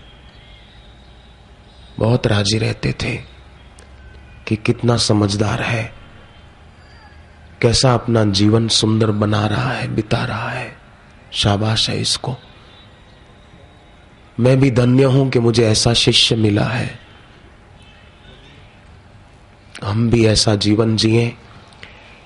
बहुत 1.99 2.27
राज़ी 2.27 2.59
रहते 2.59 2.93
थे 2.93 3.17
कि 4.49 4.57
कितना 4.57 4.97
समझदार 4.97 5.63
है। 5.63 5.93
कैसा 7.63 7.95
अपना 7.95 8.25
जीवन 8.25 8.69
सुंदर 8.69 9.11
बना 9.11 9.47
रहा 9.47 9.73
है, 9.73 9.95
बिता 9.95 10.25
रहा 10.25 10.51
है। 10.51 10.77
शाबाश 11.33 11.91
है 11.91 12.01
इसको। 12.01 12.37
मैं 14.41 14.61
भी 14.61 14.71
धन्य 14.71 15.05
हूँ 15.05 15.31
कि 15.31 15.39
मुझे 15.39 15.67
ऐसा 15.67 15.93
शिष्य 15.95 16.37
मिला 16.37 16.65
है। 16.65 16.99
हम 19.85 20.11
भी 20.11 20.27
ऐसा 20.27 20.55
जीवन 20.55 20.97
जिए 20.97 21.29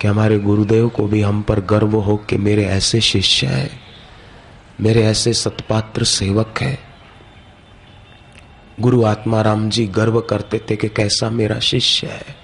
कि 0.01 0.09
हमारे 0.09 0.39
गुरुदेव 0.39 0.89
को 0.89 1.07
भी 1.07 1.21
हम 1.23 1.43
पर 1.43 1.61
गर्व 1.61 1.97
हो 1.97 2.17
कि 2.17 2.37
मेरे 2.37 2.65
ऐसे 2.65 3.01
शिष्य 3.01 3.47
हैं, 3.47 3.81
मेरे 4.81 5.03
ऐसे 5.03 5.33
सतपात्र 5.33 6.05
सेवक 6.05 6.59
हैं। 6.61 6.79
गुरु 8.81 9.05
आत्माराम 9.05 9.69
जी 9.71 9.87
गर्व 9.87 10.21
करते 10.21 10.61
थे 10.71 10.77
कि 10.77 10.89
कैसा 10.89 11.31
मेरा 11.31 11.59
शिष्य 11.59 12.07
है। 12.07 12.37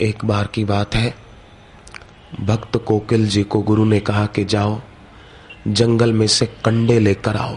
एक 0.00 0.24
बार 0.24 0.46
की 0.46 0.64
बात 0.64 0.94
है, 0.94 1.14
भक्त 2.40 2.76
कोकिल 2.76 3.28
जी 3.28 3.42
को 3.42 3.62
गुरु 3.62 3.84
ने 3.84 4.00
कहा 4.00 4.26
कि 4.26 4.44
जाओ 4.44 4.80
जंगल 5.68 6.12
में 6.12 6.26
से 6.26 6.46
कंडे 6.46 6.98
लेकर 6.98 7.36
आओ। 7.36 7.56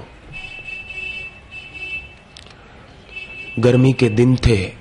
गर्मी 3.60 3.93
के 3.93 4.10
दिन 4.10 4.36
थे। 4.36 4.72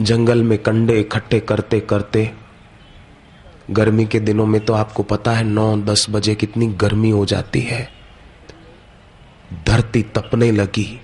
जंगल 0.00 0.42
में 0.42 0.58
कंडे 0.58 1.00
इकट्ठे 1.00 1.40
करते 1.40 1.80
करते, 1.80 2.32
गर्मी 3.70 4.06
के 4.06 4.20
दिनों 4.20 4.46
में 4.46 4.64
तो 4.64 4.72
आपको 4.72 5.02
पता 5.02 5.32
है 5.32 5.44
नौ 5.44 5.76
दस 5.76 6.06
बजे 6.10 6.34
कितनी 6.34 6.66
गर्मी 6.66 7.10
हो 7.10 7.26
जाती 7.26 7.60
है। 7.60 7.88
धरती 9.66 10.02
तपने 10.02 10.52
लगी 10.52 11.00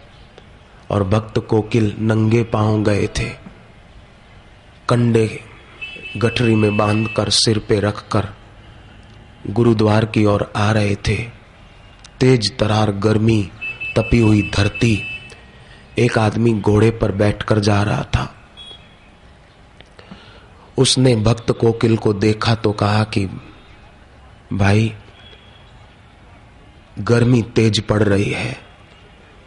और 0.91 1.05
भक्त 1.05 1.39
कोकिल 1.39 1.97
नंगे 1.99 2.43
पाँव 2.43 2.83
गए 2.83 3.07
थे। 3.07 3.31
कंडे 4.89 5.41
गठरी 6.17 6.55
में 6.55 6.77
बांधकर 6.77 7.31
सिर 7.31 7.59
पे 7.59 7.81
रखकर 7.81 8.29
गुरुद्वार 9.47 10.05
की 10.05 10.25
ओर 10.25 10.53
आ 10.57 10.73
रहे 10.73 10.97
थे। 10.97 11.17
तेज 12.21 12.59
तरार 12.59 12.91
गर्मी, 12.91 13.51
तपी 13.99 14.19
हुई 14.19 14.51
धरती। 14.57 15.03
एक 15.99 16.19
आदमी 16.19 16.53
घोड़े 16.53 16.91
पर 16.91 17.13
बैठकर 17.13 17.59
जा 17.59 17.83
रहा 17.83 18.03
था। 18.03 18.35
उसने 20.79 21.17
भक्त 21.17 21.53
कोकिल 21.53 21.97
को 21.97 22.13
देखा 22.13 22.55
तो 22.55 22.73
कहा 22.73 23.05
कि, 23.05 23.29
भाई, 24.53 24.95
गर्मी 26.99 27.43
तेज 27.43 27.81
पड़ 27.81 28.03
रही 28.03 28.31
है। 28.31 28.59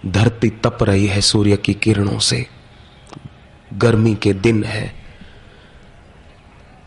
धरती 0.06 0.50
तप 0.50 0.78
रही 0.82 1.08
है 1.08 1.22
सूर्य 1.22 1.58
की 1.58 1.74
किरणों 1.74 2.20
से। 2.20 2.48
गर्मी 3.74 4.16
के 4.16 4.34
दिन 4.34 4.64
है। 4.64 4.96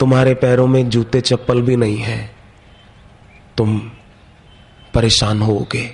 तुम्हारे 0.01 0.35
पैरों 0.35 0.67
में 0.67 0.89
जूते 0.89 1.21
चप्पल 1.21 1.63
भी 1.63 1.77
नहीं 1.77 1.99
है। 1.99 2.38
तुम 3.59 3.79
परेशान 4.95 5.43
होगे 5.43 5.91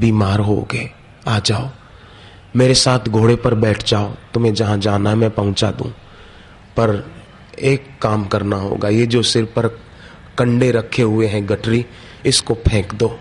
बीमार 0.00 0.40
होगे 0.40 0.90
आ 1.28 1.38
जाओ। 1.38 1.68
मेरे 2.56 2.74
साथ 2.74 3.08
घोड़े 3.08 3.36
पर 3.36 3.54
बैठ 3.54 3.84
जाओ, 3.84 4.14
तुम्हें 4.34 4.54
जहाँ 4.54 4.78
जाना 4.78 5.10
है 5.10 5.16
मैं 5.16 5.30
पहुँचा 5.30 5.70
दूँ। 5.70 5.90
पर 6.76 7.12
एक 7.58 7.86
काम 8.02 8.24
करना 8.24 8.56
होगा, 8.56 8.88
ये 8.88 9.06
जो 9.06 9.22
सिर 9.22 9.44
पर 9.44 9.66
कंडे 10.38 10.70
रखे 10.70 11.02
हुए 11.02 11.26
हैं 11.26 11.48
गटरी 11.48 11.86
इसको 12.26 12.54
फेंक 12.54 12.94
दो। 12.94 13.18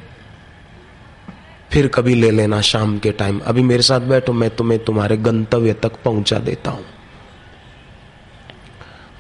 फिर 1.72 1.88
कभी 1.88 2.16
ले 2.16 2.32
लेना 2.32 2.62
शाम 2.62 2.98
के 3.00 3.12
टाइम। 3.12 3.40
अभी 3.40 3.62
मेरे 3.62 3.82
साथ 3.82 4.00
बैठो, 4.00 4.34
मैं 4.34 4.50
तुम्हें 4.50 4.84
तुम्हारे 4.84 5.18
गंतव्य 5.18 5.74
तक 5.74 5.92
पहुँचा 6.06 6.40
देता 6.40 6.72
हूँ। 6.72 6.86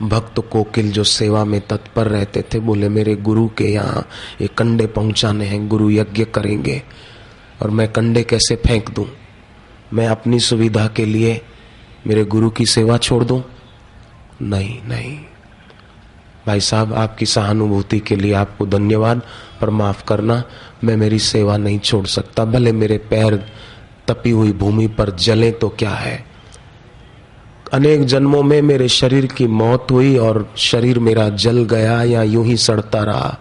भक्त 0.01 0.39
कोकिल 0.51 0.91
जो 0.91 1.03
सेवा 1.03 1.45
में 1.45 1.61
तत्पर 1.61 2.07
रहते 2.07 2.41
थे, 2.41 2.59
बोले, 2.59 2.89
मेरे 2.89 3.15
गुरु 3.15 3.47
के 3.47 3.63
यहाँ 3.63 4.07
ये 4.41 4.47
कंडे 4.47 4.87
पहुँचाने 4.87 5.45
हैं, 5.45 5.67
गुरु 5.67 5.89
यज्ञ 5.89 6.25
करेंगे। 6.25 6.83
और 7.61 7.69
मैं 7.69 7.91
कंडे 7.91 8.23
कैसे 8.23 8.55
फेंक 8.55 8.89
दूँ? 8.89 9.05
मैं 9.93 10.07
अपनी 10.07 10.39
सुविधा 10.39 10.87
के 10.87 11.05
लिए 11.05 11.41
मेरे 12.07 12.25
गुरु 12.25 12.49
की 12.49 12.65
सेवा 12.65 12.97
छोड़ 12.97 13.23
दूँ? 13.23 13.43
नहीं 14.41 14.79
नहीं। 14.87 15.19
भाई 16.47 16.59
साहब, 16.59 16.93
आपकी 16.93 17.25
सहानुभूति 17.25 17.99
के 17.99 18.15
लिए 18.15 18.33
आपको 18.33 18.65
धन्यवाद, 18.65 19.21
पर 19.61 19.69
माफ़ 19.69 20.03
करना, 20.05 20.43
मैं 20.83 20.97
मेरी 20.97 21.19
सेवा 21.19 21.57
नहीं 21.57 21.79
छोड़ 21.79 22.07
सकता। 22.07 22.45
भले 22.45 22.71
मेरे 22.71 22.97
पैर 22.97 23.51
तपी 24.07 24.31
हुई 24.31 24.51
भूमि 24.51 24.87
पर 24.87 25.09
जले 25.09 25.51
तो 25.51 25.69
क्या 25.69 25.91
है? 25.91 26.28
अनेक 27.73 28.03
जन्मों 28.03 28.41
में 28.43 28.61
मेरे 28.61 28.87
शरीर 28.87 29.25
की 29.27 29.47
मौत 29.47 29.87
हुई 29.91 30.15
और 30.17 30.47
शरीर 30.57 30.99
मेरा 30.99 31.27
जल 31.29 31.63
गया 31.63 32.01
या 32.03 32.23
यूँ 32.23 32.45
ही 32.45 32.55
सड़ता 32.57 33.03
रहा। 33.03 33.37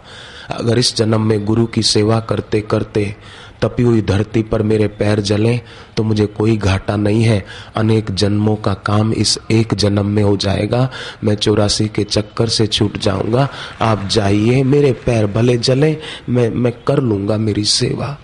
अगर 0.51 0.79
इस 0.79 0.95
जन्म 0.97 1.21
में 1.21 1.45
गुरु 1.45 1.65
की 1.67 1.83
सेवा 1.83 2.19
करते 2.21 2.61
करते 2.61 3.15
तपी 3.63 3.83
हुई 3.83 4.03
धरती 4.03 4.43
पर 4.43 4.63
मेरे 4.63 4.87
पैर 4.89 5.21
जले 5.21 5.57
तो 5.97 6.03
मुझे 6.03 6.27
कोई 6.29 6.57
घाटा 6.57 6.97
नहीं 6.97 7.23
है। 7.23 7.45
अनेक 7.77 8.11
जन्मों 8.11 8.57
का 8.57 8.75
काम 8.87 9.13
इस 9.13 9.39
एक 9.51 9.75
जन्म 9.75 10.07
में 10.07 10.23
हो 10.23 10.37
जाएगा। 10.37 10.89
मैं 11.25 11.35
चौरासी 11.35 11.89
के 11.89 12.05
चक्कर 12.05 12.49
से 12.49 12.67
छूट 12.67 12.99
जाऊँगा। 12.99 13.49
आप 13.81 14.09
जाइए, 14.11 14.63
मेरे 14.63 14.93
पैर 15.07 15.27
भले 15.27 15.57
जले, 15.59 15.97
मैं 16.29 16.49
मैं 16.51 16.73
कर 16.87 17.01
लूँगा 17.01 17.37
मेरी 17.39 17.65
सेवा। 17.65 18.17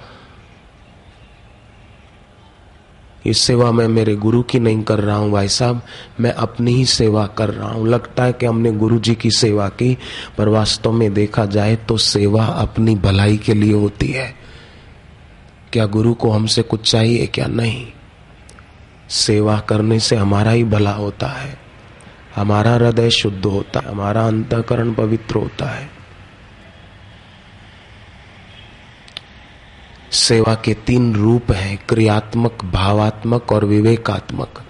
इस 3.26 3.38
सेवा 3.38 3.72
मैं 3.72 3.88
मेरे 3.88 4.16
गुरु 4.16 4.42
की 4.42 4.58
नहीं 4.58 4.82
कर 4.82 4.98
रहा 4.98 5.16
हूँ, 5.16 5.32
भाई 5.32 5.48
साहब। 5.48 5.82
मैं 6.20 6.32
अपनी 6.32 6.72
ही 6.72 6.84
सेवा 6.84 7.26
कर 7.26 7.50
रहा 7.50 7.68
हूँ। 7.68 7.88
लगता 7.88 8.24
है 8.24 8.32
कि 8.32 8.46
हमने 8.46 8.72
गुरु 8.72 8.98
जी 8.98 9.14
की 9.14 9.30
सेवा 9.30 9.68
की, 9.68 9.98
पर 10.38 10.48
वास्तव 10.48 10.92
में 10.92 11.14
देखा 11.14 11.46
जाए 11.46 11.76
तो 11.76 11.96
सेवा 11.96 12.44
अपनी 12.44 12.94
भलाई 12.94 13.36
के 13.36 13.54
लिए 13.54 13.72
होती 13.72 14.08
है। 14.08 14.34
क्या 15.72 15.86
गुरु 15.86 16.14
को 16.14 16.30
हमसे 16.30 16.62
कुछ 16.62 16.90
चाहिए 16.90 17.26
क्या 17.26 17.46
नहीं? 17.46 17.86
सेवा 19.08 19.58
करने 19.58 20.00
से 20.00 20.16
हमारा 20.16 20.50
ही 20.50 20.64
भला 20.64 20.92
होता 20.92 21.26
है। 21.26 21.58
हमारा 22.36 22.74
हृदय 22.74 23.10
शुद्ध 23.10 23.44
होता 23.44 23.80
है। 23.80 23.88
हमारा 23.88 24.26
अंतकरण 24.26 24.94
पवित्र 24.94 25.34
होता 25.34 25.66
है। 25.66 25.93
सेवा 30.14 30.54
के 30.54 30.74
तीन 30.74 31.14
रूप 31.14 31.52
हैं, 31.52 31.86
क्रियात्मक, 31.88 32.64
भावात्मक 32.64 33.52
और 33.52 33.64
विवेकात्मक। 33.64 34.64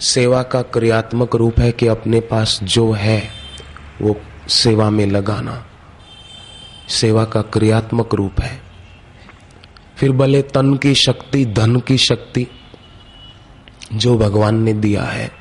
सेवा 0.00 0.42
का 0.42 0.62
क्रियात्मक 0.62 1.36
रूप 1.36 1.60
है 1.60 1.72
कि 1.72 1.86
अपने 1.86 2.20
पास 2.20 2.60
जो 2.62 2.92
है, 2.92 3.28
वो 4.02 4.20
सेवा 4.48 4.90
में 4.90 5.06
लगाना। 5.06 5.66
सेवा 6.88 7.24
का 7.24 7.42
क्रियात्मक 7.42 8.14
रूप 8.14 8.40
है। 8.40 8.62
फिर 9.96 10.12
भले 10.12 10.42
तन 10.42 10.74
की 10.76 10.94
शक्ति, 10.94 11.46
धन 11.46 11.76
की 11.76 11.98
शक्ति, 11.98 12.46
जो 13.92 14.18
भगवान 14.18 14.62
ने 14.62 14.72
दिया 14.72 15.02
है। 15.02 15.32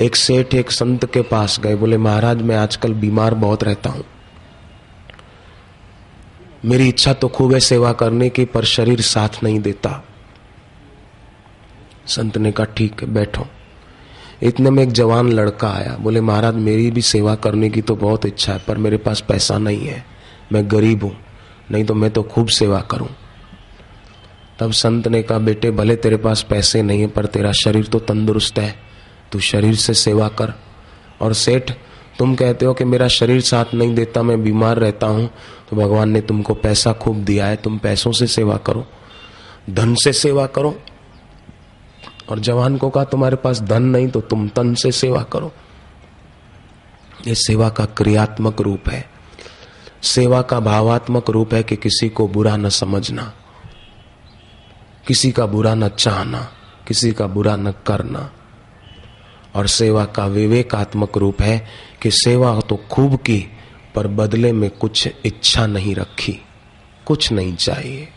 एक 0.00 0.16
सेठ, 0.16 0.54
एक 0.54 0.70
संत 0.70 1.12
के 1.12 1.22
पास 1.22 1.60
गए, 1.60 1.74
बोले, 1.74 1.98
महाराज, 1.98 2.42
मैं 2.42 2.56
आजकल 2.56 2.92
बीमार 2.92 3.34
बहुत 3.34 3.64
रहता 3.64 3.90
हूँ। 3.90 4.04
मेरी 6.64 6.88
इच्छा 6.88 7.12
तो 7.12 7.28
खूब 7.28 7.52
है 7.52 7.60
सेवा 7.60 7.92
करने 7.92 8.28
की, 8.28 8.44
पर 8.44 8.64
शरीर 8.64 9.00
साथ 9.00 9.42
नहीं 9.42 9.60
देता। 9.60 10.04
संत 12.06 12.38
ने 12.38 12.52
कहा, 12.52 12.66
ठीक 12.66 13.02
है 13.02 13.08
बैठो। 13.08 13.46
इतने 14.42 14.70
में 14.70 14.82
एक 14.82 14.92
जवान 14.92 15.32
लड़का 15.32 15.70
आया, 15.70 15.96
बोले, 16.00 16.20
महाराज, 16.20 16.54
मेरी 16.54 16.90
भी 16.90 17.02
सेवा 17.02 17.34
करने 17.34 17.70
की 17.70 17.82
तो 17.82 17.96
बहुत 17.96 18.26
इच्छा 18.26 18.52
है, 18.52 18.58
पर 18.58 18.78
मेरे 18.78 18.96
पास 18.96 19.20
पैसा 19.20 19.58
नहीं 19.58 19.86
है। 19.86 20.04
मैं 20.52 20.70
गरीब 20.70 21.04
हूँ, 21.04 21.16
नहीं 21.70 21.84
तो 21.84 21.94
मैं 21.94 22.10
तो 22.10 22.22
खूब 22.22 22.48
सेवा 22.48 22.80
करूँ। 22.80 23.08
तब 24.58 24.72
संत 24.72 25.08
ने 25.08 25.22
कहा, 25.22 25.38
बेटे, 25.38 25.70
भले 25.70 25.96
तेरे 25.96 26.16
पास 26.16 26.42
पैसे 26.42 26.82
नहीं 26.82 27.00
है, 27.00 27.06
पर 27.06 27.26
तेरा 27.26 27.52
शरीर 27.52 27.86
तो 27.86 27.98
तंदुरुस्त 27.98 28.58
है। 28.58 28.74
तू 29.32 29.40
शरीर 29.40 29.74
से 29.74 29.94
सेवा 29.94 30.28
कर 30.28 30.52
और 31.20 31.32
सेठ 31.32 31.72
तुम 32.18 32.34
कहते 32.34 32.66
हो 32.66 32.72
कि 32.74 32.84
मेरा 32.84 33.08
शरीर 33.08 33.40
साथ 33.40 33.74
नहीं 33.74 33.94
देता, 33.94 34.22
मैं 34.22 34.42
बीमार 34.42 34.76
रहता 34.78 35.06
हूँ 35.06 35.28
तो 35.70 35.76
भगवान 35.76 36.10
ने 36.10 36.20
तुमको 36.20 36.54
पैसा 36.54 36.92
खूब 36.94 37.16
दिया 37.24 37.46
है, 37.46 37.56
तुम 37.56 37.78
पैसों 37.78 38.12
से 38.12 38.26
सेवा 38.26 38.56
करो, 38.58 38.84
धन 39.70 39.94
से 39.94 40.12
सेवा 40.14 40.46
करो। 40.48 40.74
और 42.30 42.38
जवान 42.38 42.76
को 42.76 42.88
कहा, 42.90 43.04
तुम्हारे 43.04 43.36
पास 43.36 43.60
धन 43.62 43.82
नहीं 43.82 44.08
तो 44.08 44.20
तुम 44.20 44.48
तन 44.48 44.74
से 44.74 44.92
सेवा 44.92 45.22
करो। 45.22 45.52
ये 47.26 47.34
सेवा 47.34 47.68
का 47.68 47.84
क्रियात्मक 47.84 48.60
रूप 48.60 48.88
है। 48.88 49.04
सेवा 50.04 50.40
का 50.42 50.58
भावात्मक 50.60 51.30
रूप 51.30 51.54
है 51.54 51.62
कि 51.62 51.76
किसी 51.76 52.08
को 52.08 52.26
बुरा 52.28 52.56
न 52.56 52.68
समझना, 52.70 53.32
किसी 55.06 55.30
का 55.32 55.46
बुरा 55.46 55.74
न 55.74 55.88
चाहना, 55.88 56.40
किसी 56.88 57.12
का 57.12 57.26
बुरा 57.26 57.56
न 57.56 57.72
करना। 57.86 58.30
और 59.54 59.66
सेवा 59.66 60.04
का 60.04 60.26
विवेकात्मक 60.26 61.16
रूप 61.16 61.42
है 61.42 61.66
कि 62.02 62.10
सेवा 62.10 62.58
तो 62.60 62.76
खूब 62.90 63.16
की, 63.16 63.44
पर 63.94 64.06
बदले 64.06 64.52
में 64.52 64.70
कुछ 64.70 65.08
इच्छा 65.24 65.66
नहीं 65.66 65.94
रखी, 65.94 66.38
कुछ 67.06 67.32
नहीं 67.32 67.54
चाहिए। 67.56 68.08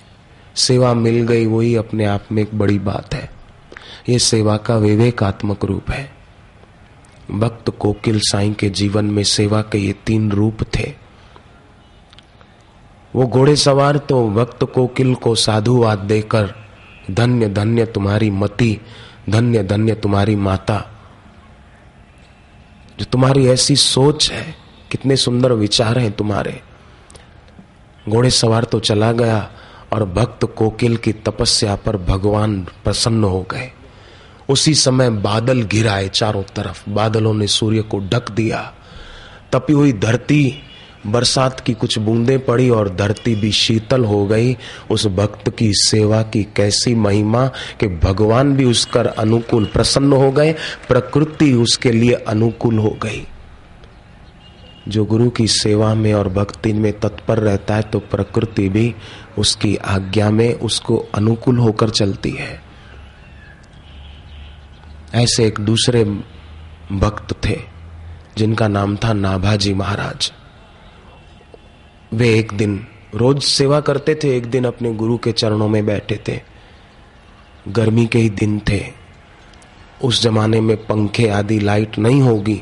सेवा 0.56 0.94
मिल 0.94 1.22
गई 1.24 1.46
वही 1.46 1.76
अपने 1.76 2.06
आप 2.06 2.26
में 2.32 2.42
एक 2.44 2.56
बड़ी 2.56 2.80
बात 2.80 3.14
है। 3.14 3.30
ये 4.10 4.20
सेवा 4.20 4.58
का 4.58 4.78
विवेकात्मक 4.78 5.66
रूप 5.66 5.90
है। 5.92 6.10
भक्त 7.32 7.70
कोकिल 7.70 8.20
साई 8.20 8.54
के 8.54 8.70
जीवन 8.70 9.06
में 9.06 9.24
सेवा 9.24 9.62
के 9.62 9.78
ये 9.78 9.94
तीन 10.06 10.32
रूप 10.32 10.64
थे। 10.78 10.94
वो 13.16 13.28
घोड़े 13.28 13.56
सवार 13.56 13.98
तो 13.98 14.28
भक्त 14.30 14.64
कोकिल 14.64 15.14
को 15.16 15.36
साधुवाद 15.36 16.00
देकर, 16.00 16.54
धन्य 17.12 17.50
धन्य 17.50 17.86
तुम्हारी 17.86 18.30
मति, 18.32 18.78
धन्य 19.30 19.64
धन्य 19.64 19.96
तुम्हारी 19.96 20.36
माता 20.36 20.84
जो 23.02 23.06
तुम्हारी 23.06 23.48
ऐसी 23.48 23.76
सोच 23.76 24.32
है, 24.32 24.56
कितने 24.92 25.16
सुंदर 25.16 25.54
विचार 25.54 26.00
हैं 26.00 26.12
तुम्हारे। 26.12 26.62
घोड़े 28.10 28.30
सवार 28.30 28.64
तो 28.64 28.80
चला 28.80 29.12
गया 29.12 29.52
और 29.94 30.06
भक्त 30.06 30.46
कोकिल 30.46 30.98
की 30.98 31.14
तपस्या 31.14 31.76
पर 31.76 31.98
भगवान 31.98 32.62
प्रसन्न 32.62 33.24
हो 33.24 33.48
गए। 33.52 33.72
उसी 34.50 34.76
समय 34.76 35.10
बादल 35.10 35.62
गिराए 35.62 36.10
चारों 36.10 36.44
तरफ़। 36.44 36.90
बादलों 36.90 37.34
ने 37.34 37.48
सूर्य 37.48 37.82
को 37.82 38.00
ढक 38.00 38.32
दिया। 38.32 38.74
तपी 39.52 39.74
हुई 39.74 39.94
धरती 39.94 40.64
बरसात 41.08 41.60
की 41.60 41.74
कुछ 41.74 41.98
बूंदें 42.00 42.40
पड़ी 42.46 42.70
और 42.70 42.90
धरती 42.96 43.36
भी 43.36 43.52
शीतल 43.52 44.06
हो 44.06 44.26
गई। 44.26 44.56
उस 44.92 45.06
भक्त 45.08 45.50
की 45.50 45.72
सेवा 45.74 46.22
की 46.24 46.44
कैसी 46.44 46.96
महिमा 46.96 47.48
कि 47.80 47.88
भगवान 47.88 48.56
भी 48.56 48.66
उसकर 48.66 49.08
अनुकूल 49.08 49.66
प्रसन्न 49.66 50.14
हो 50.14 50.32
गए, 50.32 50.56
प्रकृति 50.88 51.54
उसके 51.54 51.92
लिए 51.92 52.14
अनुकूल 52.14 52.78
हो 52.80 52.98
गई। 53.04 53.28
जो 54.88 55.06
गुरु 55.06 55.30
की 55.30 55.48
सेवा 55.48 55.94
में 55.94 56.14
और 56.14 56.30
भक्ति 56.30 56.74
में 56.74 56.92
तत्पर 57.00 57.38
रहता 57.38 57.76
है 57.76 57.82
तो 57.82 58.00
प्रकृति 58.00 58.70
भी 58.70 58.94
उसकी 59.38 59.76
आज्ञा 59.76 60.30
में 60.30 60.54
उसको 60.54 60.98
अनुकूल 61.16 61.58
होकर 61.58 61.90
चलती 61.90 62.32
है। 62.32 62.62
ऐसे 65.14 65.46
एक 65.46 65.60
दूसरे 65.60 66.04
भक्त 66.92 67.34
थे, 67.46 67.58
जिनका 68.38 68.68
नाम 68.68 68.96
था 68.96 69.14
नाभाजी 69.14 69.74
महाराज। 69.74 70.32
वे 72.12 72.34
एक 72.40 72.52
दिन 72.54 72.88
रोज 73.16 73.42
सेवा 73.44 73.80
करते 73.80 74.16
थे, 74.16 74.36
एक 74.38 74.46
दिन 74.46 74.66
अपने 74.66 74.94
गुरु 74.94 75.18
के 75.18 75.32
चरणों 75.32 75.68
में 75.68 75.86
बैठे 75.86 76.20
थे। 76.28 76.40
गर्मी 77.68 78.06
के 78.06 78.20
ही 78.20 78.30
दिन 78.30 78.60
थे। 78.70 78.82
उस 80.04 80.22
जमाने 80.22 80.62
में 80.62 80.76
पंखे 80.78 81.28
आदि 81.30 81.60
लाइट 81.60 81.98
नहीं 81.98 82.22
होगी 82.22 82.62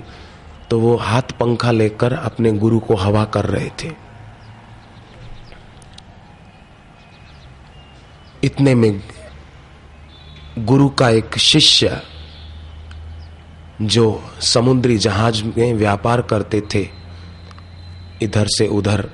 तो 0.70 0.80
वो 0.80 0.96
हाथ 0.96 1.32
पंखा 1.40 1.72
लेकर 1.72 2.14
अपने 2.14 2.52
गुरु 2.52 2.80
को 2.80 2.96
हवा 2.96 3.24
कर 3.26 3.46
रहे 3.46 3.70
थे। 3.84 3.92
इतने 8.44 8.76
में 8.76 9.02
गुरु 10.60 10.90
का 10.90 11.10
एक 11.10 11.38
शिष्य 11.38 12.02
जो 13.82 14.06
समुद्री 14.44 14.98
जहाज़ 14.98 15.44
में 15.48 15.74
व्यापार 15.74 16.22
करते 16.22 16.62
थे, 16.74 16.88
इधर 18.22 18.48
से 18.48 18.68
उधर 18.68 19.10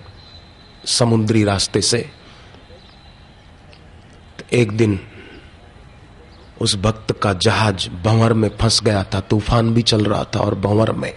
समुद्री 0.86 1.43
रास्ते 1.43 1.82
से। 1.82 2.12
एक 4.54 4.71
दिन 4.71 5.00
उस 6.62 6.76
भक्त 6.76 7.19
का 7.21 7.34
जहाज़ 7.34 7.89
भंवर 7.89 8.34
में 8.34 8.52
फंस 8.62 8.84
गया 8.84 9.04
था, 9.04 9.19
तूफ़ान 9.19 9.74
भी 9.74 9.82
चल 9.82 10.06
रहा 10.06 10.24
था 10.24 10.39
और 10.39 10.56
भंवर 10.56 10.91
में। 10.91 11.13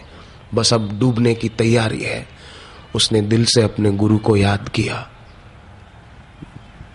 बस 0.55 0.75
अब 0.75 0.99
डूबने 0.99 1.35
की 1.35 1.49
तैयारी 1.49 2.03
है। 2.03 2.29
उसने 2.95 3.21
दिल 3.21 3.45
से 3.45 3.63
अपने 3.63 3.91
गुरु 3.91 4.19
को 4.19 4.37
याद 4.37 4.69
किया। 4.69 5.11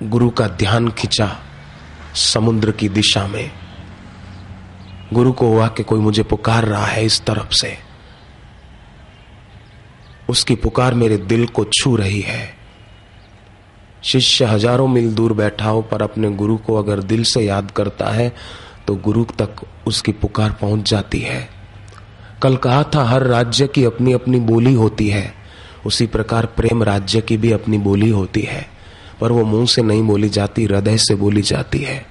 गुरु 0.04 0.30
का 0.30 0.48
ध्यान 0.48 0.92
खिंचा 0.92 1.40
समुद्र 2.16 2.72
की 2.72 2.90
दिशा 2.90 3.28
में। 3.28 3.52
गुरु 5.14 5.34
को 5.34 5.48
हुआ 5.48 5.68
कि 5.68 5.84
कोई 5.84 6.00
मुझे 6.00 6.24
पुकार 6.24 6.66
रहा 6.66 6.86
है 6.86 7.06
इस 7.06 7.26
तरफ़ 7.26 7.52
से। 7.52 7.78
उसकी 10.30 10.56
पुकार 10.56 10.94
मेरे 10.94 11.18
दिल 11.18 11.46
को 11.46 11.64
छू 11.64 11.96
रही 11.96 12.22
है। 12.22 12.63
शिष्य 14.04 14.46
हज़ारों 14.46 14.88
मील 14.88 15.14
दूर 15.16 15.34
बैठा 15.34 15.66
हो, 15.66 15.82
पर 15.82 16.02
अपने 16.02 16.30
गुरु 16.32 16.58
को 16.58 16.76
अगर 16.76 17.00
दिल 17.02 17.24
से 17.24 17.42
याद 17.42 17.72
करता 17.72 18.06
है 18.06 18.34
तो 18.88 18.96
गुरु 18.96 19.24
तक 19.40 19.62
उसकी 19.88 20.12
पुकार 20.12 20.52
पहुँच 20.52 20.90
जाती 20.90 21.20
है। 21.20 21.48
कल 22.42 22.56
कहा 22.56 22.84
था, 22.96 23.04
हर 23.04 23.24
राज्य 23.24 23.68
की 23.68 23.84
अपनी 23.86 24.14
अपनी 24.14 24.40
बोली 24.40 24.74
होती 24.74 25.08
है। 25.10 25.34
उसी 25.86 26.06
प्रकार 26.08 26.46
प्रेम 26.46 26.84
राज्य 26.84 27.22
की 27.22 27.38
भी 27.38 27.52
अपनी 27.52 27.78
बोली 27.78 28.10
होती 28.10 28.42
है। 28.42 28.66
पर 29.22 29.32
वो 29.32 29.44
मुँह 29.46 29.66
से 29.66 29.82
नहीं 29.82 30.04
बोली 30.04 30.30
जाती, 30.30 30.66
हृदय 30.66 30.98
से 30.98 31.16
बोली 31.16 31.42
जाती 31.42 31.80
है। 31.80 32.06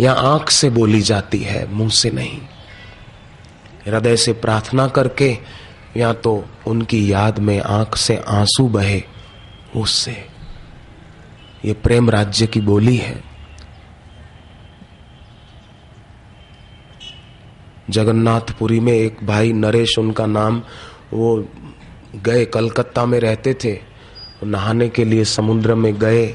या 0.00 0.12
आँख 0.12 0.50
से 0.50 0.70
बोली 0.70 1.00
जाती 1.00 1.38
है, 1.38 1.66
मुँह 1.72 1.90
से 1.90 2.10
नहीं। 2.10 2.38
हृदय 3.86 4.16
से 4.16 4.32
प्रार्थना 4.32 4.86
करके, 4.88 5.36
या 5.96 6.12
तो 6.12 6.44
उनकी 6.66 7.12
याद 7.12 7.38
में 7.38 7.60
आँख 7.60 7.96
से 7.96 8.16
आँसू 8.28 8.68
बहे 8.68 9.02
उससे 9.76 10.35
ये 11.66 11.72
प्रेम 11.72 12.10
राज्य 12.10 12.46
की 12.46 12.60
बोली 12.60 12.96
है। 12.96 13.22
जगन्नाथपुरी 17.90 18.80
में 18.80 18.92
एक 18.92 19.26
भाई 19.26 19.52
नरेश, 19.52 19.98
उनका 19.98 20.26
नाम, 20.26 20.62
वो 21.12 21.48
गए 22.22 22.44
कलकत्ता 22.44 23.06
में 23.06 23.20
रहते 23.20 23.54
थे। 23.54 23.78
नहाने 24.44 24.88
के 24.88 25.04
लिए 25.04 25.24
समुद्र 25.24 25.74
में 25.74 25.98
गए 25.98 26.26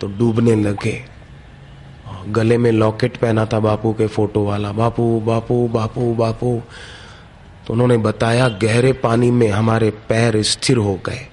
तो 0.00 0.06
डूबने 0.06 0.54
लगे। 0.56 1.04
गले 2.28 2.58
में 2.58 2.72
लॉकेट 2.72 3.16
पहना 3.16 3.46
था 3.46 3.58
बापू 3.58 3.92
के 3.92 4.06
फ़ोटो 4.06 4.44
वाला। 4.44 4.72
बापू 4.72 5.20
बापू 5.20 5.68
बापू 5.68 6.14
बापू। 6.14 6.62
तो 7.66 7.72
उन्होंने 7.72 7.96
बताया, 7.96 8.48
गहरे 8.48 8.92
पानी 8.92 9.30
में 9.30 9.48
हमारे 9.48 9.90
पैर 9.90 10.42
स्थिर 10.42 10.76
हो 10.76 11.00
गए। 11.06 11.31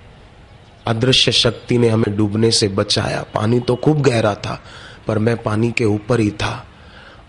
अदृश्य 0.90 1.32
शक्ति 1.32 1.78
ने 1.78 1.90
हमें 1.90 2.16
डूबने 2.18 2.52
से 2.52 2.68
बचाया। 2.68 3.24
पानी 3.34 3.60
तो 3.60 3.76
खूब 3.76 4.02
गहरा 4.02 4.34
था, 4.36 4.62
पर 5.08 5.18
मैं 5.18 5.38
पानी 5.44 5.72
के 5.72 5.86
ऊपर 5.86 6.20
ही 6.20 6.32
था। 6.32 6.66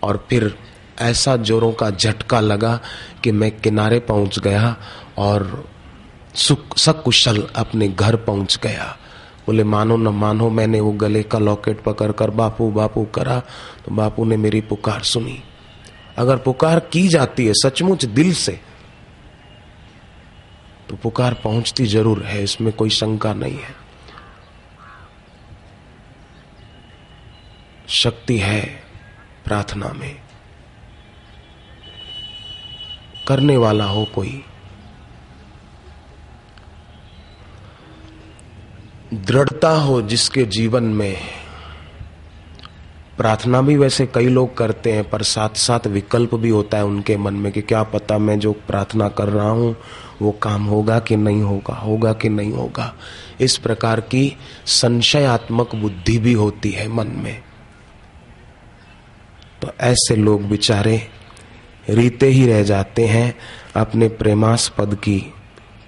और 0.03 0.25
फिर 0.29 0.55
ऐसा 1.01 1.35
जोरों 1.37 1.71
का 1.71 1.89
झटका 1.89 2.39
लगा 2.39 2.79
कि 3.23 3.31
मैं 3.31 3.51
किनारे 3.51 3.99
पहुँच 3.99 4.39
गया 4.39 4.75
और 5.17 5.65
सुख, 6.35 6.77
सकुशल 6.77 7.47
अपने 7.55 7.87
घर 7.87 8.15
पहुँच 8.15 8.59
गया। 8.63 8.97
बोले, 9.47 9.63
मानो 9.63 9.97
न 9.97 10.07
मानो 10.07 10.49
मैंने 10.49 10.79
वो 10.79 10.91
गले 10.91 11.23
का 11.23 11.39
लॉकेट 11.39 11.81
पकड़ 11.83 12.11
कर 12.11 12.29
बापू 12.29 12.69
बापू 12.71 13.03
करा 13.05 13.39
तो 13.85 13.95
बापू 13.95 14.25
ने 14.25 14.37
मेरी 14.37 14.61
पुकार 14.61 15.01
सुनी। 15.03 15.39
अगर 16.17 16.37
पुकार 16.37 16.79
की 16.79 17.07
जाती 17.07 17.45
है 17.45 17.53
सचमुच 17.53 18.05
दिल 18.05 18.33
से 18.33 18.59
तो 20.91 20.97
पुकार 20.97 21.33
पहुँचती 21.33 21.85
ज़रूर 21.85 22.23
है, 22.23 22.43
इसमें 22.43 22.73
कोई 22.73 22.89
शंका 22.89 23.33
नहीं 23.33 23.59
है। 23.59 23.75
शक्ति 27.87 28.37
है 28.37 28.61
प्रार्थना 29.45 29.89
में। 29.89 30.15
करने 33.27 33.57
वाला 33.57 33.85
हो 33.85 34.05
कोई। 34.15 34.43
दृढ़ता 39.13 39.69
हो 39.69 40.01
जिसके 40.01 40.45
जीवन 40.45 40.83
में। 40.83 41.17
प्रार्थना 43.17 43.61
भी 43.61 43.77
वैसे 43.77 44.05
कई 44.05 44.27
लोग 44.27 44.57
करते 44.57 44.91
हैं, 44.91 45.09
पर 45.09 45.23
साथ 45.23 45.49
साथ 45.49 45.87
विकल्प 45.87 46.35
भी 46.35 46.49
होता 46.49 46.77
है 46.77 46.85
उनके 46.85 47.17
मन 47.17 47.33
में 47.33 47.51
कि 47.51 47.61
क्या 47.61 47.83
पता 47.83 48.17
मैं 48.17 48.39
जो 48.39 48.53
प्रार्थना 48.53 49.09
कर 49.09 49.29
रहा 49.29 49.49
हूँ 49.49 49.75
वो 50.21 50.31
काम 50.31 50.65
होगा 50.65 50.99
कि 50.99 51.15
नहीं 51.15 51.41
होगा 51.41 51.73
होगा 51.73 52.13
कि 52.13 52.29
नहीं 52.29 52.51
होगा। 52.51 52.95
इस 53.41 53.57
प्रकार 53.57 54.01
की 54.01 54.37
संशयात्मक 54.65 55.75
बुद्धि 55.75 56.17
भी 56.17 56.33
होती 56.33 56.69
है 56.69 56.87
मन 56.87 57.07
में। 57.07 57.43
तो 59.61 59.71
ऐसे 59.81 60.15
लोग 60.15 60.43
बेचारे 60.43 61.07
रीते 61.89 62.27
ही 62.27 62.47
रह 62.47 62.63
जाते 62.63 63.07
हैं, 63.07 63.35
अपने 63.75 64.07
प्रेमास्पद 64.07 64.95
की 64.95 65.33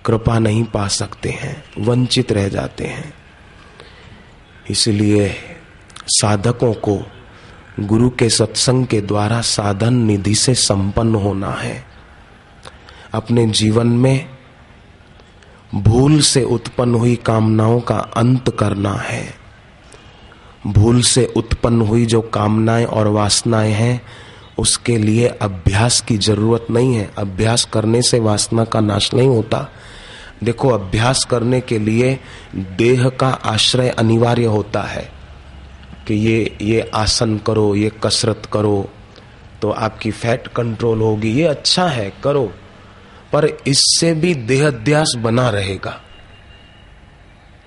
कृपा 0.06 0.39
नहीं 0.39 0.63
पा 0.63 0.88
सकते 0.88 1.30
हैं, 1.30 1.63
वंचित 1.78 2.32
रह 2.32 2.48
जाते 2.48 2.86
हैं। 2.86 3.13
इसलिए 4.69 5.36
साधकों 6.08 6.74
को 6.74 7.02
गुरु 7.80 8.10
के 8.10 8.30
सत्संग 8.30 8.86
के 8.86 9.02
द्वारा 9.02 9.41
साधन 9.41 9.93
निधि 9.93 10.36
से 10.36 10.54
संपन्न 10.54 11.15
होना 11.15 11.52
है। 11.52 11.93
अपने 13.13 13.45
जीवन 13.45 13.88
में 13.88 14.26
भूल 15.76 16.19
से 16.21 16.43
उत्पन्न 16.43 16.95
हुई 16.95 17.15
कामनाओं 17.15 17.80
का 17.80 17.95
अंत 17.95 18.49
करना 18.60 18.93
है। 18.93 19.23
भूल 20.67 21.02
से 21.02 21.26
उत्पन्न 21.36 21.82
हुई 21.82 22.06
जो 22.06 22.21
कामनाएँ 22.21 22.86
और 22.86 23.08
वासनाएँ 23.08 23.71
हैं, 23.71 24.02
उसके 24.60 24.97
लिए 24.97 25.28
अभ्यास 25.28 26.02
की 26.02 26.17
ज़रूरत 26.17 26.67
नहीं 26.71 26.95
है। 26.95 27.10
अभ्यास 27.17 27.63
करने 27.73 28.02
से 28.02 28.19
वासना 28.19 28.63
का 28.63 28.80
नाश 28.80 29.13
नहीं 29.13 29.28
होता। 29.28 29.67
देखो, 30.43 30.69
अभ्यास 30.69 31.23
करने 31.23 31.62
के 31.62 31.80
लिए 31.80 32.19
देह 32.56 33.10
का 33.10 33.30
आश्रय 33.30 33.89
अनिवार्य 33.89 34.45
होता 34.45 34.82
है 34.82 35.10
कि 36.08 36.13
ये 36.13 36.58
ये 36.62 36.91
आसन 36.93 37.38
करो, 37.38 37.76
ये 37.76 37.91
कसरत 38.04 38.49
करो 38.54 38.89
तो 39.62 39.69
आपकी 39.71 40.12
फैट 40.12 40.47
कंट्रोल 40.47 41.02
होगी। 41.02 41.32
ये 41.32 41.43
अच्छा 41.43 41.88
है, 41.88 42.12
करो। 42.23 42.52
पर 43.34 43.46
इससे 43.46 44.13
भी 44.13 44.36
देहाध्यास 44.36 45.13
बना 45.17 45.50
रहेगा। 45.50 46.02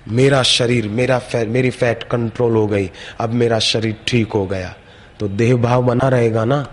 मेरा 0.08 0.42
शरीर, 0.42 0.88
मेरा 0.88 1.18
फैट 1.18 1.48
मेरी 1.48 1.70
फैट 1.70 2.02
कंट्रोल 2.02 2.56
हो 2.56 2.66
गई, 2.66 2.90
अब 3.20 3.30
मेरा 3.30 3.58
शरीर 3.58 3.96
ठीक 4.06 4.32
हो 4.32 4.46
गया। 4.46 4.74
तो 5.20 5.28
देह 5.28 5.56
भाव 5.56 5.82
बना 5.82 6.08
रहेगा 6.08 6.44
ना? 6.44 6.66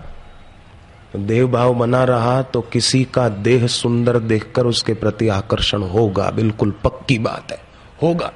देह 1.16 1.46
भाव 1.46 1.74
बना 1.74 2.04
रहा 2.04 2.42
तो 2.42 2.60
किसी 2.60 3.04
का 3.04 3.28
देह 3.28 3.66
सुंदर 3.66 4.18
देखकर 4.18 4.66
उसके 4.66 4.94
प्रति 4.94 5.28
आकर्षण 5.28 5.82
होगा। 5.82 6.30
बिल्कुल 6.30 6.70
पक्की 6.84 7.18
बात 7.18 7.52
है। 7.52 7.60
होगा। 8.02 8.32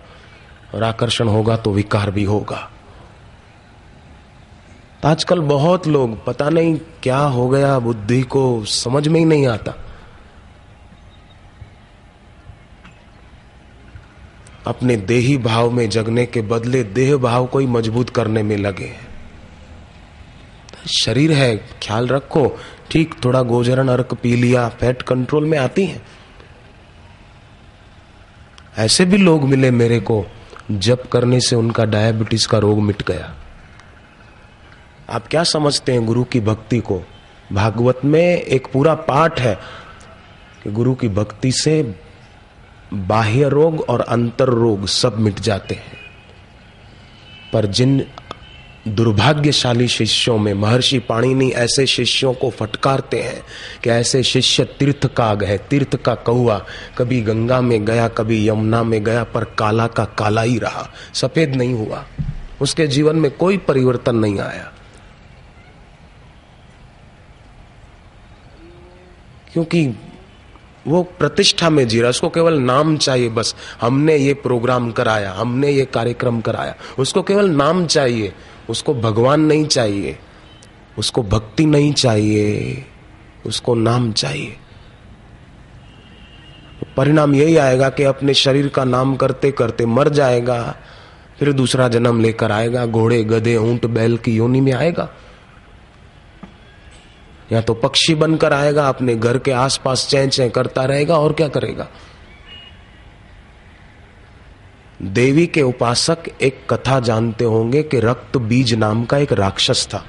और 0.74 0.82
आकर्षण 0.82 1.28
होगा 1.28 1.56
तो 1.56 1.72
विकार 1.72 2.10
भी 2.10 2.24
होगा। 2.24 2.70
तो 5.02 5.08
आजकल 5.08 5.40
बहुत 5.40 5.86
लोग, 5.86 6.24
पता 6.24 6.48
नहीं 6.48 6.80
क्या 7.02 7.18
हो 7.18 7.48
गया, 7.48 7.78
बुद्धि 7.78 8.22
को 8.22 8.64
समझ 8.64 9.08
में 9.08 9.20
ही 9.20 9.26
नहीं 9.26 9.46
आता। 9.46 9.72
अपने 14.66 14.96
देही 14.96 15.38
भाव 15.38 15.70
में 15.70 15.90
जगने 15.90 16.26
के 16.26 16.42
बदले 16.42 16.84
देह 16.84 17.16
भाव 17.16 17.46
को 17.46 17.58
ही 17.58 17.66
मज़बूत 17.66 18.10
करने 18.10 18.42
में 18.42 18.56
लगे 18.56 19.08
शरीर 21.00 21.32
है, 21.32 21.56
ख्याल 21.56 22.08
रखो, 22.08 22.58
ठीक, 22.90 23.14
थोड़ा 23.24 23.42
गोजरन 23.42 23.88
अर्क 23.88 24.14
पी 24.14 24.36
लिया, 24.36 24.68
फैट 24.68 25.02
कंट्रोल 25.02 25.44
में 25.44 25.58
आती 25.58 25.84
है। 25.84 26.02
ऐसे 28.78 29.04
भी 29.04 29.16
लोग 29.16 29.44
मिले 29.44 29.70
मेरे 29.70 30.00
को 30.00 30.26
जब 30.70 31.08
करने 31.08 31.40
से 31.40 31.56
उनका 31.56 31.84
डायबिटीज़ 31.84 32.48
का 32.48 32.58
रोग 32.58 32.80
मिट 32.80 33.02
गया। 33.02 33.34
आप 35.10 35.28
क्या 35.28 35.44
समझते 35.44 35.92
हैं 35.92 36.06
गुरु 36.06 36.24
की 36.24 36.40
भक्ति 36.40 36.78
को? 36.78 37.02
भागवत 37.52 38.00
में 38.04 38.36
एक 38.36 38.66
पूरा 38.72 38.94
पाठ 38.94 39.40
है 39.40 39.58
कि 40.64 40.70
गुरु 40.70 40.94
की 40.94 41.08
भक्ति 41.08 41.52
से 41.52 41.94
बाह्य 42.94 43.48
रोग 43.48 43.80
और 43.80 44.00
अंतर 44.00 44.44
रोग 44.44 44.86
सब 44.86 45.18
मिट 45.18 45.40
जाते 45.40 45.74
हैं। 45.74 45.98
पर 47.52 47.66
जिन 47.66 48.06
दुर्भाग्यशाली 48.88 49.88
शिष्यों 49.88 50.38
में 50.38 50.54
महर्षि 50.54 50.98
पाणिनि 50.98 51.48
ऐसे 51.48 51.86
शिष्यों 51.86 52.34
को 52.34 52.50
फटकारते 52.50 53.22
हैं 53.22 53.42
कि 53.84 53.90
ऐसे 53.90 54.22
शिष्य 54.22 54.64
तीर्थ 54.64 55.06
का 55.06 55.38
है, 55.42 55.58
तीर्थ 55.58 55.96
का 55.96 56.14
कौआ 56.14 56.66
कभी 56.98 57.20
गंगा 57.20 57.60
में 57.60 57.84
गया, 57.84 58.08
कभी 58.08 58.48
यमुना 58.48 58.82
में 58.82 59.04
गया, 59.04 59.24
पर 59.24 59.44
काला 59.44 59.86
का 59.86 60.04
काला 60.04 60.42
ही 60.42 60.58
रहा, 60.58 60.90
सफ़ेद 61.14 61.54
नहीं 61.54 61.74
हुआ। 61.74 62.04
उसके 62.60 62.86
जीवन 62.86 63.16
में 63.16 63.30
कोई 63.30 63.58
परिवर्तन 63.58 64.16
नहीं 64.16 64.40
आया। 64.40 64.72
क्योंकि 69.52 69.94
वो 70.86 71.02
प्रतिष्ठा 71.02 71.70
में 71.70 71.88
जी 71.88 72.00
रहा 72.00 72.10
उसको 72.10 72.28
केवल 72.28 72.54
नाम 72.58 72.96
चाहिए 72.96 73.28
बस। 73.28 73.54
हमने 73.80 74.16
ये 74.16 74.34
प्रोग्राम 74.34 74.90
कराया, 74.90 75.32
हमने 75.32 75.70
ये 75.70 75.84
कार्यक्रम 75.84 76.40
कराया। 76.40 76.74
उसको 76.98 77.22
केवल 77.22 77.50
नाम 77.50 77.86
चाहिए। 77.86 78.32
उसको 78.70 78.94
भगवान 78.94 79.40
नहीं 79.40 79.66
चाहिए। 79.66 80.18
उसको 80.98 81.22
भक्ति 81.22 81.66
नहीं 81.66 81.92
चाहिए। 81.92 82.84
उसको 83.46 83.74
नाम 83.74 84.12
चाहिए। 84.12 84.56
परिणाम 86.96 87.34
यही 87.34 87.56
आएगा 87.56 87.88
कि 87.88 88.02
अपने 88.02 88.34
शरीर 88.34 88.68
का 88.68 88.84
नाम 88.84 89.16
करते 89.16 89.50
करते 89.50 89.86
मर 89.86 90.08
जाएगा, 90.08 90.76
फिर 91.38 91.52
दूसरा 91.52 91.88
जन्म 91.88 92.20
लेकर 92.20 92.52
आएगा, 92.52 92.86
घोड़े, 92.86 93.24
गधे, 93.24 93.56
ऊँट, 93.56 93.86
बैल 93.86 94.16
की 94.16 94.36
योनि 94.36 94.60
में 94.60 94.72
आएगा। 94.72 95.08
या 97.52 97.60
तो 97.60 97.74
पक्षी 97.74 98.14
बनकर 98.14 98.52
आएगा, 98.52 98.88
अपने 98.88 99.14
घर 99.14 99.38
के 99.38 99.50
आसपास 99.50 100.06
चै 100.08 100.26
चै 100.26 100.48
करता 100.48 100.84
रहेगा, 100.84 101.18
और 101.18 101.32
क्या 101.32 101.48
करेगा? 101.48 101.88
देवी 105.02 105.46
के 105.46 105.62
उपासक 105.62 106.18
एक 106.42 106.66
कथा 106.70 107.00
जानते 107.00 107.44
होंगे 107.44 107.82
कि 107.82 108.00
रक्त 108.00 108.36
बीज 108.36 108.74
नाम 108.74 109.04
का 109.04 109.18
एक 109.18 109.32
राक्षस 109.32 109.86
था। 109.86 110.04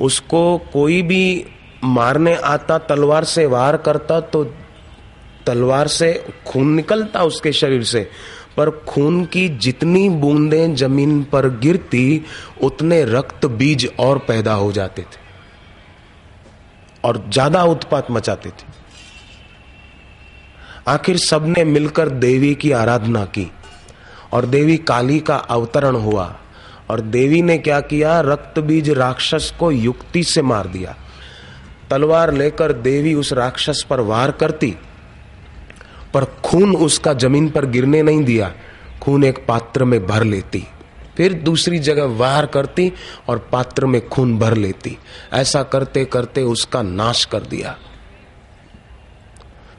उसको 0.00 0.58
कोई 0.72 1.02
भी 1.02 1.46
मारने 1.84 2.34
आता, 2.34 2.78
तलवार 2.78 3.24
से 3.24 3.46
वार 3.46 3.76
करता 3.76 4.20
तो 4.20 4.44
तलवार 5.46 5.88
से 5.88 6.12
खून 6.46 6.68
निकलता 6.68 7.22
उसके 7.22 7.52
शरीर 7.52 7.84
से। 7.84 8.08
पर 8.56 8.70
खून 8.70 9.24
की 9.24 9.48
जितनी 9.48 10.08
बूंदें 10.08 10.74
ज़मीन 10.74 11.22
पर 11.22 11.48
गिरती, 11.58 12.24
उतने 12.62 13.04
रक्त 13.04 13.46
बीज 13.46 13.90
और 14.00 14.18
पैदा 14.18 14.54
हो 14.54 14.72
जाते 14.72 15.02
थे। 15.02 15.19
और 17.04 17.22
ज़्यादा 17.28 17.62
उत्पात 17.64 18.10
मचाते 18.10 18.50
थे। 18.50 18.78
आखिर 20.88 21.16
सबने 21.20 21.64
मिलकर 21.66 22.08
देवी 22.08 22.54
की 22.54 22.70
आराधना 22.72 23.24
की 23.26 23.50
और 24.32 24.46
देवी 24.46 24.76
काली 24.78 25.18
का 25.20 25.36
अवतरण 25.36 25.96
हुआ 25.96 26.24
और 26.90 27.00
देवी 27.00 27.40
ने 27.42 27.56
क्या 27.58 27.80
किया? 27.82 28.20
रक्त 28.22 28.58
बीज 28.60 28.90
राक्षस 28.90 29.52
को 29.58 29.70
युक्ति 29.72 30.22
से 30.24 30.42
मार 30.42 30.66
दिया। 30.68 30.94
तलवार 31.90 32.32
लेकर 32.32 32.72
देवी 32.72 33.14
उस 33.14 33.32
राक्षस 33.32 33.84
पर 33.90 34.00
वार 34.02 34.30
करती, 34.32 34.74
पर 36.14 36.24
खून 36.44 36.74
उसका 36.76 37.12
ज़मीन 37.14 37.48
पर 37.50 37.66
गिरने 37.66 38.02
नहीं 38.02 38.24
दिया। 38.24 38.52
खून 39.02 39.24
एक 39.24 39.44
पात्र 39.46 39.84
में 39.84 40.06
भर 40.06 40.24
लेती। 40.24 40.66
फिर 41.20 41.32
दूसरी 41.32 41.78
जगह 41.78 42.04
वार 42.16 42.46
करती 42.46 42.92
और 43.28 43.38
पात्र 43.52 43.86
में 43.86 44.08
खून 44.08 44.38
भर 44.38 44.54
लेती। 44.54 44.98
ऐसा 45.32 45.62
करते 45.62 46.04
करते 46.04 46.42
उसका 46.42 46.82
नाश 46.82 47.24
कर 47.24 47.40
दिया। 47.40 47.76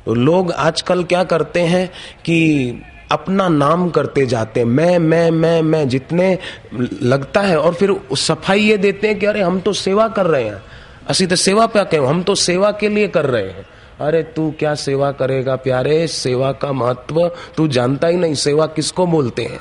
तो 0.06 0.14
लोग 0.14 0.52
आजकल 0.52 1.04
क्या 1.04 1.24
करते 1.24 1.60
हैं 1.60 1.88
कि 2.26 2.38
अपना 3.12 3.48
नाम 3.48 3.90
करते 3.90 4.26
जाते 4.26 4.66
मैं 4.66 5.00
मैं 5.00 5.32
मैं 5.32 5.62
मैं, 5.62 5.88
जितने 5.90 6.38
लगता 7.04 7.42
है 7.42 7.60
और 7.60 7.74
फिर 7.74 7.96
सफ़ाई 8.16 8.62
ये 8.62 8.78
देते 8.78 9.08
हैं 9.08 9.20
कि 9.20 9.26
अरे 9.26 9.42
हम 9.42 9.60
तो 9.60 9.74
सेवा 9.74 10.08
कर 10.08 10.26
रहे 10.26 10.44
हैं। 10.44 10.62
असी 11.08 11.28
तो 11.28 11.36
सेवा 11.36 11.66
पे 11.66 11.84
कहें? 11.84 12.08
हम 12.08 12.24
तो 12.24 12.36
सेवा 12.36 12.72
के 12.72 12.90
लिए 12.90 13.08
कर 13.08 13.26
रहे 13.26 13.50
हैं। 13.50 13.66
अरे 14.00 14.24
तू 14.24 14.54
क्या 14.60 14.76
सेवा 14.76 15.12
करेगा 15.12 15.56
प्यारे? 15.56 16.08
सेवा 16.08 16.52
का 16.52 16.72
महत्व 16.72 17.32
तू 17.58 17.68
जानता 17.68 18.08
ही 18.08 18.18
नहीं। 18.18 18.34
सेवा 18.34 18.66
किसको 18.66 19.06
बोलते 19.06 19.44
हैं? 19.44 19.60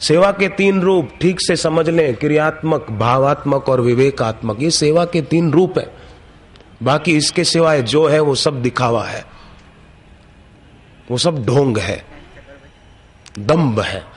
सेवा 0.00 0.32
के 0.32 0.48
तीन 0.48 0.80
रूप 0.80 1.10
ठीक 1.20 1.40
से 1.40 1.56
समझ 1.56 1.88
लें, 1.88 2.16
क्रियात्मक, 2.16 2.86
भावात्मक 2.90 3.68
और 3.68 3.80
विवेकात्मक, 3.80 4.62
ये 4.62 4.70
सेवा 4.70 5.04
के 5.04 5.22
तीन 5.22 5.52
रूप 5.52 5.78
है। 5.78 5.92
बाकी 6.82 7.16
इसके 7.16 7.44
सिवाय 7.44 7.82
जो 7.82 8.06
है, 8.06 8.20
वो 8.20 8.34
सब 8.34 8.62
दिखावा 8.62 9.04
है। 9.04 9.24
वो 11.10 11.18
सब 11.18 11.46
ढोंग 11.46 11.78
है। 11.78 12.04
दम्ब 13.38 13.80
है। 13.80 14.15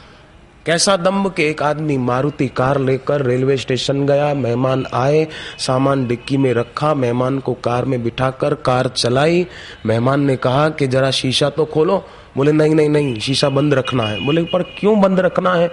कैसा 0.66 0.98
दम्ब 0.98 1.34
के 1.34 1.50
एक 1.50 1.64
आदमी 1.64 1.98
मारुति 1.98 2.48
कार 2.48 2.80
लेकर 2.80 3.22
रेलवे 3.22 3.58
स्टेशन 3.58 4.06
गया, 4.06 4.34
मेहमान 4.34 4.86
आए, 4.94 5.28
सामान 5.58 6.08
डिक्की 6.08 6.38
में 6.38 6.54
रखा, 6.54 6.94
मेहमान 6.94 7.40
को 7.40 7.54
कार 7.54 7.86
में 7.86 8.04
बिठाकर 8.04 8.54
कार 8.54 8.88
चलाई। 8.88 9.48
मेहमान 9.86 10.22
ने 10.22 10.36
कहा 10.36 10.70
कि 10.70 10.88
जरा 10.88 11.12
शीशा 11.12 11.50
तो 11.50 11.66
खोलो। 11.66 12.06
बोले, 12.38 12.52
नहीं 12.52 12.76
नहीं 12.76 12.90
नहीं, 12.90 13.20
शीशा 13.20 13.50
बंद 13.50 13.74
रखना 13.74 14.04
है। 14.04 14.26
बोले, 14.26 14.44
पर 14.44 14.64
क्यों 14.64 15.02
बंद 15.02 15.20
रखना 15.20 15.54
है? 15.54 15.72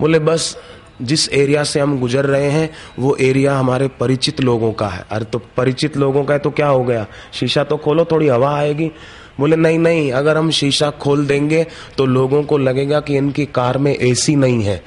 बोले, 0.00 0.18
बस 0.18 0.58
जिस 1.02 1.32
एरिया 1.32 1.64
से 1.64 1.80
हम 1.80 2.00
गुजर 2.00 2.24
रहे 2.24 2.50
हैं, 2.50 2.70
वो 2.98 3.16
एरिया 3.16 3.58
हमारे 3.58 3.88
परिचित 3.88 4.40
लोगों 4.40 4.72
का 4.72 4.88
है। 4.88 5.04
अरे 5.10 5.24
तो 5.24 5.42
परिचित 5.56 5.96
लोगों 5.96 6.24
का 6.24 6.34
है 6.34 6.40
तो 6.40 6.50
क्या 6.50 6.66
हो 6.66 6.84
गया? 6.84 7.06
शीशा 7.32 7.64
तो 7.64 7.76
खोलो, 7.76 8.04
थोड़ी 8.04 8.28
हवा 8.28 8.56
आएगी। 8.56 8.90
बोले, 9.40 9.56
नहीं 9.56 9.78
नहीं, 9.78 10.12
अगर 10.12 10.36
हम 10.36 10.50
शीशा 10.50 10.90
खोल 10.90 11.26
देंगे 11.26 11.66
तो 11.98 12.06
लोगों 12.06 12.42
को 12.42 12.58
लगेगा 12.58 13.00
कि 13.00 13.16
इनकी 13.16 13.46
कार 13.46 13.78
में 13.78 13.94
एसी 13.94 14.36
नहीं 14.36 14.62
है। 14.62 14.82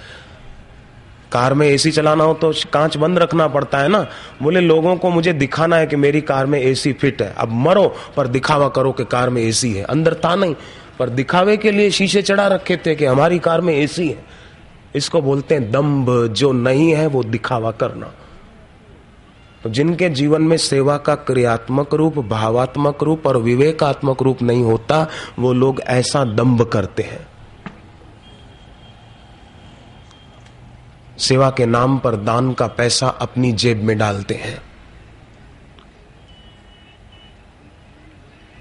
कार 1.32 1.54
में 1.54 1.68
एसी 1.68 1.92
चलाना 1.92 2.24
हो 2.24 2.34
तो 2.34 2.52
कांच 2.74 2.98
बंद 2.98 3.20
रखना 3.20 3.48
पड़ता 3.48 3.78
है 3.78 3.88
ना? 3.88 4.08
बोले, 4.44 4.60
लोगों 4.60 4.96
को 4.96 5.10
मुझे 5.10 5.34
दिखाना 5.34 5.78
है 5.78 5.88
कि 5.88 5.96
मेरी 5.96 6.22
कार 6.22 6.46
में 6.46 6.60
एसी 6.60 6.94
फिट 6.94 7.22
है। 7.22 7.34
अब 7.38 7.52
मरो, 7.52 7.96
पर 8.18 8.28
दिखावा 8.28 8.68
करो 8.70 8.92
कि 8.92 9.06
कार 9.06 9.30
में 9.30 9.42
एसी 9.42 9.74
है। 9.74 9.84
अंदर 9.84 10.14
था 10.14 10.36
नहीं, 10.36 10.56
पर 11.00 11.10
दिखावे 11.10 11.58
के 11.58 11.72
लिए 11.72 11.92
शीशे 11.92 12.22
चढ़ा 12.22 12.48
रखे 12.48 12.78
थे 12.78 12.96
कि 12.96 13.06
हमारी 13.06 13.40
कार 13.40 13.62
में 13.62 13.74
एसी 13.74 14.08
है। 14.08 14.26
इसको 14.96 15.22
बोलते 15.22 15.56
हैं 15.56 15.72
दम्भ, 15.72 16.28
जो 16.28 16.52
नहीं 16.52 16.92
है 16.94 17.08
वो 17.08 17.24
दिखावा 17.24 17.72
करना। 17.72 18.12
तो 19.64 19.70
जिनके 19.70 20.10
जीवन 20.10 20.42
में 20.42 20.58
सेवा 20.58 20.98
का 20.98 21.16
क्रियात्मक 21.16 21.94
रूप, 21.94 22.18
भावात्मक 22.18 23.04
रूप 23.04 23.28
और 23.28 23.38
विवेकात्मक 23.38 24.22
रूप 24.22 24.42
नहीं 24.42 24.64
होता, 24.64 25.08
वो 25.40 25.54
लोग 25.54 25.82
ऐसा 25.82 26.24
दम्भ 26.24 26.62
करते 26.62 27.04
हैं। 27.04 27.28
सेवा 31.18 31.50
के 31.50 31.66
नाम 31.66 31.98
पर 31.98 32.16
दान 32.16 32.54
का 32.54 32.68
पैसा 32.68 33.08
अपनी 33.08 33.52
जेब 33.52 33.84
में 33.84 33.98
डालते 33.98 34.34
हैं। 34.34 34.62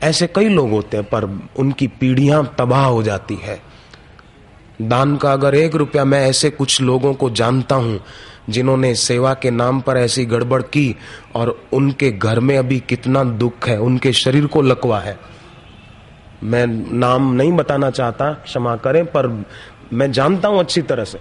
ऐसे 0.03 0.27
कई 0.27 0.49
लोग 0.49 0.71
होते 0.71 0.97
हैं, 0.97 1.07
पर 1.07 1.51
उनकी 1.57 1.87
पीढ़ियाँ 1.87 2.55
तबाह 2.59 2.85
हो 2.85 3.03
जाती 3.03 3.35
है। 3.35 3.63
दान 4.83 5.17
का 5.17 5.33
अगर 5.33 5.55
एक 5.55 5.75
रुपया 5.75 6.05
मैं 6.05 6.27
ऐसे 6.27 6.51
कुछ 6.51 6.81
लोगों 6.81 7.15
को 7.15 7.31
जानता 7.31 7.75
हूँ 7.75 8.01
जिन्होंने 8.49 8.95
सेवा 8.95 9.35
के 9.35 9.51
नाम 9.51 9.81
पर 9.81 9.97
ऐसी 9.97 10.25
गड़बड़ 10.25 10.63
की 10.63 10.97
और 11.35 11.63
उनके 11.73 12.11
घर 12.11 12.41
में 12.41 12.59
अभी 12.59 12.81
कितना 12.81 13.25
दुख 13.25 13.69
है, 13.69 13.79
उनके 13.79 14.13
शरीर 14.13 14.47
को 14.47 14.63
लकवा 14.63 15.01
है। 15.01 15.19
मैं 16.43 16.67
नाम 16.99 17.33
नहीं 17.33 17.53
बताना 17.53 17.91
चाहता, 17.91 18.33
क्षमा 18.33 18.77
करें, 18.77 19.05
पर 19.07 19.45
मैं 19.93 20.13
जानता 20.13 20.49
हूँ 20.49 20.61
अच्छी 20.61 20.83
तरह 20.83 21.05
से। 21.05 21.19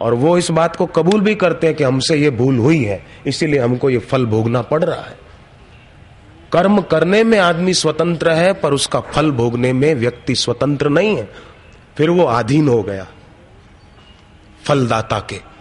और 0.00 0.14
वो 0.14 0.38
इस 0.38 0.50
बात 0.50 0.76
को 0.76 0.86
कबूल 0.86 1.20
भी 1.20 1.34
करते 1.34 1.66
हैं 1.66 1.76
कि 1.76 1.84
हमसे 1.84 2.16
ये 2.16 2.30
भूल 2.30 2.58
हुई 2.58 2.82
है, 2.84 3.06
इसीलिए 3.26 3.60
हमको 3.60 3.90
ये 3.90 3.98
फल 3.98 4.26
भोगना 4.26 4.62
पड़ 4.62 4.84
रहा 4.84 5.02
है। 5.02 5.18
कर्म 6.52 6.80
करने 6.80 7.24
में 7.24 7.38
आदमी 7.38 7.74
स्वतंत्र 7.74 8.30
है, 8.30 8.52
पर 8.52 8.72
उसका 8.72 9.00
फल 9.00 9.30
भोगने 9.30 9.72
में 9.72 9.94
व्यक्ति 9.94 10.34
स्वतंत्र 10.34 10.88
नहीं 10.88 11.16
है। 11.16 11.28
फिर 11.96 12.10
वो 12.10 12.24
अधीन 12.24 12.68
हो 12.68 12.82
गया, 12.82 13.06
फलदाता 14.64 15.18
के। 15.18 15.55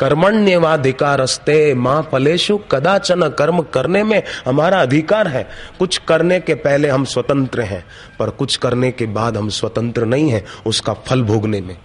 कर्मण्यवाधिकारस्ते 0.00 1.74
माँ 1.74 2.02
फलेशु 2.12 2.56
कदाचन 2.70 3.28
कर्म 3.28 3.60
करने 3.64 4.02
में 4.02 4.22
हमारा 4.46 4.80
अधिकार 4.82 5.28
है। 5.28 5.46
कुछ 5.78 5.98
करने 5.98 6.38
के 6.40 6.54
पहले 6.54 6.88
हम 6.88 7.04
स्वतंत्र 7.04 7.62
हैं, 7.62 7.84
पर 8.18 8.30
कुछ 8.30 8.56
करने 8.56 8.90
के 8.92 9.06
बाद 9.06 9.36
हम 9.36 9.48
स्वतंत्र 9.48 10.06
नहीं 10.06 10.30
हैं 10.30 10.44
उसका 10.66 10.92
फल 11.06 11.22
भोगने 11.22 11.60
में। 11.60 11.76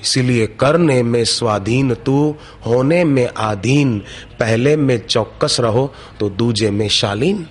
इसीलिए 0.00 0.46
करने 0.60 1.02
में 1.02 1.24
स्वाधीन 1.24 1.94
तू, 1.96 2.36
होने 2.66 3.02
में 3.04 3.28
आधीन, 3.28 3.98
पहले 4.40 4.76
में 4.76 4.98
चौकस 4.98 5.56
रहो 5.60 5.92
तो 6.20 6.28
दूजे 6.30 6.70
में 6.70 6.88
शालीन। 6.88 7.42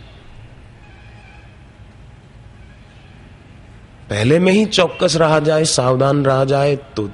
पहले 4.10 4.40
में 4.40 4.52
ही 4.54 4.66
चौकस 4.66 5.16
रहा 5.16 5.40
जाए, 5.40 5.64
सावधान 5.66 6.26
रहा 6.26 6.46
जाए 6.46 6.76
तो 6.76 7.10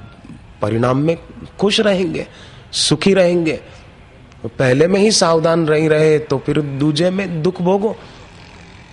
परिणाम 0.62 0.98
में 0.98 1.16
खुश 1.60 1.80
रहेंगे, 1.80 2.26
सुखी 2.72 3.14
रहेंगे। 3.14 3.60
पहले 4.48 4.86
में 4.86 5.00
ही 5.00 5.10
सावधान 5.10 5.60
नहीं 5.60 5.88
रहे 5.88 6.18
तो 6.18 6.38
फिर 6.38 6.60
दूजे 6.60 7.10
में 7.10 7.42
दुख 7.42 7.60
भोगो। 7.62 7.96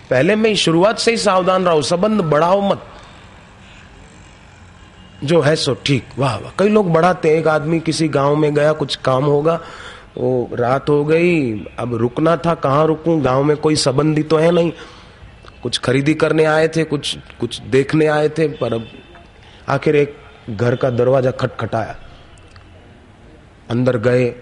पहले 0.10 0.36
में 0.36 0.49
ही 0.49 0.55
शुरुआत 0.55 0.99
से 0.99 1.12
ही 1.12 1.17
सावधान 1.17 1.65
रहो, 1.65 1.82
संबंध 1.82 2.21
बढ़ाओ 2.21 2.62
मत। 2.62 2.86
जो 5.23 5.39
है 5.41 5.55
सो 5.55 5.73
ठीक। 5.86 6.03
वाह 6.17 6.36
वाह। 6.36 6.51
कई 6.60 6.69
लोग 6.69 6.91
बढ़ाते 6.93 7.38
एक 7.38 7.47
आदमी 7.47 7.79
किसी 7.79 8.08
गाँव 8.08 8.36
में 8.36 8.53
गया, 8.53 8.73
कुछ 8.73 8.95
काम 8.95 9.23
होगा, 9.23 9.60
वो 10.17 10.49
रात 10.53 10.89
हो 10.89 11.03
गई, 11.05 11.53
अब 11.79 11.95
रुकना 11.95 12.36
था, 12.38 12.53
कहाँ 12.55 12.86
रुकूं? 12.88 13.23
गाँव 13.25 13.43
में 13.43 13.58
कोई 13.58 13.75
संबंधी 13.75 14.23
तो 14.23 14.38
है 14.38 14.51
नहीं। 14.51 14.71
कुछ 15.63 15.77
खरीदी 15.77 16.13
करने 16.13 16.43
आए 16.45 16.67
थे, 16.67 16.84
कुछ 16.84 17.17
कुछ 17.39 17.62
देखने 17.62 18.05
आए 18.08 18.29
थे, 18.29 18.47
पर 18.47 18.73
अब 18.73 18.88
आखिर 19.69 19.95
एक 19.95 20.15
घर 20.49 20.75
का 20.75 20.89
दरवाज़ा 20.89 21.31
खटखटाया। 21.31 21.95
अंदर 23.69 23.97
गए 23.99 24.33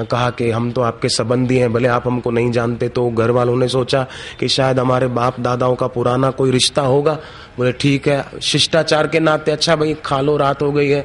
कहा 0.00 0.28
कि 0.30 0.50
हम 0.50 0.70
तो 0.72 0.80
आपके 0.80 1.08
संबंधी 1.08 1.56
हैं, 1.56 1.72
भले 1.72 1.88
आप 1.88 2.06
हमको 2.06 2.30
नहीं 2.30 2.50
जानते 2.52 2.88
तो 2.88 3.08
घर 3.10 3.30
वालों 3.30 3.56
ने 3.56 3.68
सोचा 3.68 4.06
कि 4.40 4.48
शायद 4.48 4.78
हमारे 4.78 5.06
बाप 5.08 5.40
दादाओं 5.40 5.74
का 5.74 5.86
पुराना 5.86 6.30
कोई 6.30 6.50
रिश्ता 6.50 6.82
होगा। 6.82 7.14
बोले, 7.56 7.72
ठीक 7.72 8.08
है, 8.08 8.24
शिष्टाचार 8.42 9.06
के 9.06 9.20
नाते 9.20 9.50
अच्छा 9.50 9.76
भाई, 9.76 9.94
खा 10.04 10.20
लो, 10.20 10.36
रात 10.36 10.62
हो 10.62 10.70
गई 10.72 10.88
है। 10.88 11.00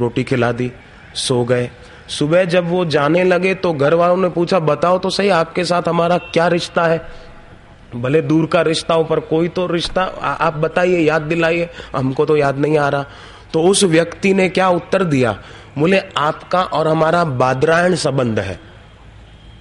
रोटी 0.00 0.24
खिला 0.24 0.50
दी, 0.52 0.70
सो 1.16 1.44
गए। 1.44 1.70
सुबह 2.08 2.44
जब 2.46 2.68
वो 2.68 2.84
जाने 2.86 3.22
लगे 3.24 3.54
तो 3.54 3.72
घर 3.72 3.94
वालों 3.94 4.16
ने 4.16 4.28
पूछा, 4.30 4.58
बताओ 4.60 4.98
तो 4.98 5.10
सही, 5.10 5.28
आपके 5.30 5.64
साथ 5.64 5.88
हमारा 5.88 6.18
क्या 6.18 6.48
रिश्ता 6.48 6.84
है? 6.84 7.00
भले 7.96 8.22
दूर 8.22 8.46
का 8.46 8.62
रिश्ता 8.62 8.94
हो, 8.94 9.04
पर 9.04 9.20
कोई 9.22 9.48
तो 9.48 9.66
रिश्ता 9.66 10.02
आप 10.02 10.54
बताइए, 10.56 10.98
याद 10.98 11.22
दिलाइए, 11.22 11.68
हमको 11.94 12.26
तो 12.26 12.36
याद 12.36 12.58
नहीं 12.58 12.78
आ 12.78 12.88
रहा। 12.88 13.04
तो 13.56 13.62
उस 13.62 13.84
व्यक्ति 13.84 14.34
ने 14.34 14.48
क्या 14.48 14.68
उत्तर 14.68 15.04
दिया? 15.04 15.42
बोले, 15.78 16.02
आपका 16.16 16.62
और 16.62 16.88
हमारा 16.88 17.24
बादरायण 17.24 17.94
संबंध 17.94 18.38
है। 18.38 18.60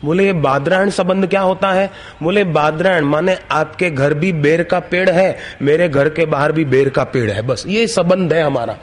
बोले, 0.06 0.26
ये 0.26 0.34
बादरायण 0.34 0.90
संबंध 0.90 1.28
क्या 1.28 1.42
होता 1.42 1.72
है? 1.72 1.92
बोले, 2.24 2.44
बादरायण 2.44 3.04
माने 3.06 3.38
आपके 3.52 3.90
घर 3.90 4.14
भी 4.14 4.34
बेर 4.34 4.64
का 4.64 4.80
पेड़ 4.80 5.10
है, 5.10 5.38
मेरे 5.62 5.90
घर 5.90 6.10
के 6.10 6.26
बाहर 6.26 6.52
भी 6.52 6.66
बेर 6.66 6.90
का 6.90 7.04
पेड़ 7.04 7.32
है, 7.32 7.42
बस 7.42 7.64
ये 7.68 7.88
संबंध 7.88 8.34
है 8.34 8.44
हमारा। 8.44 8.78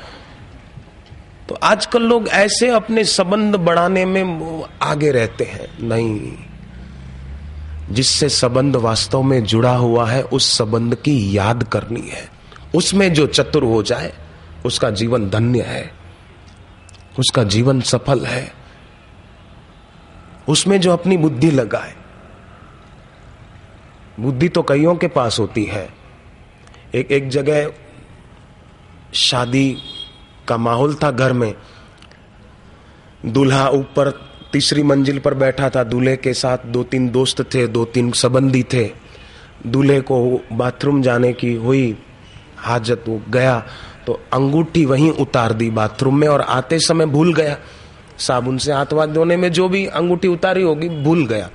तो 1.48 1.58
आजकल 1.62 2.02
लोग 2.02 2.28
ऐसे 2.28 2.68
अपने 2.68 3.04
संबंध 3.04 3.56
बढ़ाने 3.56 4.04
में 4.04 4.62
आगे 4.82 5.10
रहते 5.10 5.44
हैं। 5.44 5.88
नहीं, 5.88 6.32
जिससे 7.90 8.28
संबंध 8.28 8.76
वास्तव 8.76 9.22
में 9.22 9.44
जुड़ा 9.44 9.76
हुआ 9.76 10.10
है, 10.10 10.22
उस 10.22 10.58
संबंध 10.58 10.94
की 10.94 11.36
याद 11.36 11.62
करनी 11.62 12.08
है। 12.08 12.28
उसमें 12.74 13.14
जो 13.14 13.26
चतुर 13.26 13.64
हो 13.64 13.82
जाए 13.82 14.12
उसका 14.66 14.90
जीवन 14.90 15.30
धन्य 15.30 15.62
है। 15.62 15.90
उसका 17.18 17.44
जीवन 17.44 17.80
सफल 17.80 18.26
है। 18.26 18.52
उसमें 20.48 20.80
जो 20.80 20.92
अपनी 20.92 21.16
बुद्धि 21.16 21.50
लगाए। 21.50 21.94
बुद्धि 24.20 24.48
तो 24.48 24.62
कईयों 24.62 24.96
के 24.96 25.06
पास 25.08 25.38
होती 25.38 25.64
है। 25.64 25.88
एक 26.94 27.12
एक 27.12 27.28
जगह 27.28 27.72
शादी 29.14 29.78
का 30.48 30.56
माहौल 30.56 30.94
था 30.94 31.10
घर 31.10 31.32
में। 31.32 31.54
दूल्हा 33.26 33.68
ऊपर 33.68 34.32
तीसरी 34.52 34.82
मंजिल 34.82 35.18
पर 35.18 35.34
बैठा 35.34 35.70
था। 35.70 35.84
दूल्हे 35.84 36.16
के 36.16 36.34
साथ 36.34 36.58
दो 36.66 36.82
तीन 36.82 37.10
दोस्त 37.10 37.54
थे, 37.54 37.66
दो 37.66 37.84
तीन 37.84 38.12
संबंधी 38.12 38.62
थे। 38.62 38.90
दूल्हे 39.66 40.00
को 40.00 40.44
बाथरूम 40.52 41.02
जाने 41.02 41.32
की 41.32 41.54
हुई 41.54 41.98
हाजत 42.56 43.04
वो 43.08 43.22
गया। 43.28 43.66
तो 44.06 44.20
अंगूठी 44.32 44.84
वहीं 44.84 45.10
उतार 45.10 45.52
दी 45.52 45.70
बाथरूम 45.70 46.18
में 46.18 46.28
और 46.28 46.40
आते 46.40 46.78
समय 46.78 47.06
भूल 47.06 47.34
गया। 47.34 47.56
साबुन 48.18 48.58
से 48.58 48.72
हाथ 48.72 48.92
वाथ 48.92 49.06
धोने 49.06 49.36
में 49.36 49.52
जो 49.52 49.68
भी 49.68 49.86
अंगूठी 49.86 50.28
उतारी 50.28 50.62
होगी, 50.62 50.88
भूल 50.88 51.26
गया। 51.26 51.50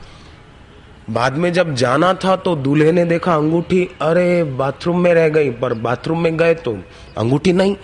बाद 1.10 1.34
में 1.34 1.54
जब 1.54 1.76
जाना 1.76 2.14
था 2.14 2.36
तो 2.36 2.56
दूल्हे 2.56 2.92
ने 2.92 3.06
देखा 3.06 3.36
अंगूठी, 3.36 3.90
अरे, 4.02 4.44
बाथरूम 4.44 5.00
में 5.00 5.14
रह 5.14 5.30
गई, 5.30 5.50
पर 5.50 5.74
बाथरूम 5.74 6.20
में 6.20 6.38
गए 6.38 6.54
तो 6.54 6.78
अंगूठी 7.18 7.54
नहीं। 7.54 7.76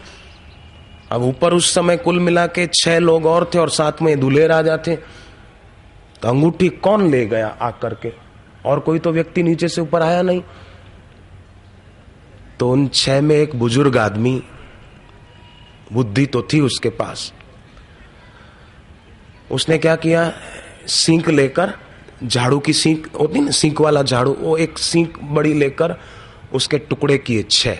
अब 1.12 1.22
ऊपर 1.22 1.54
उस 1.54 1.74
समय 1.74 1.98
कुल 1.98 2.20
मिला 2.20 2.48
के 2.48 2.70
छह 2.74 3.00
लोग 3.00 3.26
और 3.26 3.52
थे 3.54 3.60
और 3.60 3.70
साथ 3.70 3.92
में 4.02 4.20
दूल्हे 4.20 4.48
राजा 4.48 4.78
थे। 4.78 4.96
तो 6.22 6.30
अंगूठी 6.30 6.70
कौन 6.70 7.12
ले 7.12 7.26
गया 7.26 7.58
आकर 7.62 7.94
के? 7.94 8.12
और 8.66 8.80
कोई 8.80 9.00
तो 9.00 9.12
व्यक्ति 9.12 9.44
नीचे 9.44 9.68
से 9.68 9.82
ऊपर 9.82 10.02
आया 10.02 10.22
नहीं। 10.22 10.44
तो 12.60 12.72
उन 12.72 12.88
छह 12.88 13.22
में 13.22 13.36
एक 13.36 13.56
बुज़ुर्ग 13.56 13.98
आदमी 13.98 14.44
बुद्धि 15.94 16.26
तो 16.26 16.48
थी 16.54 16.60
उसके 16.60 16.90
पास। 16.90 17.34
उसने 19.52 19.78
क्या 19.78 19.96
किया? 19.96 20.34
सींक 20.88 21.30
लेकर, 21.30 21.74
झाड़ू 22.24 22.60
की 22.60 22.74
सींक, 22.74 23.16
होती 23.16 23.40
ना, 23.40 23.52
सींक 23.52 23.82
वाला 23.82 24.04
झाड़ू, 24.04 24.34
वो 24.34 24.58
एक 24.58 24.78
सींक 24.78 25.20
बड़ी 25.24 25.54
लेकर 25.54 25.96
उसके 26.54 26.78
टुकड़े 26.78 27.18
किए, 27.18 27.44
छह। 27.44 27.78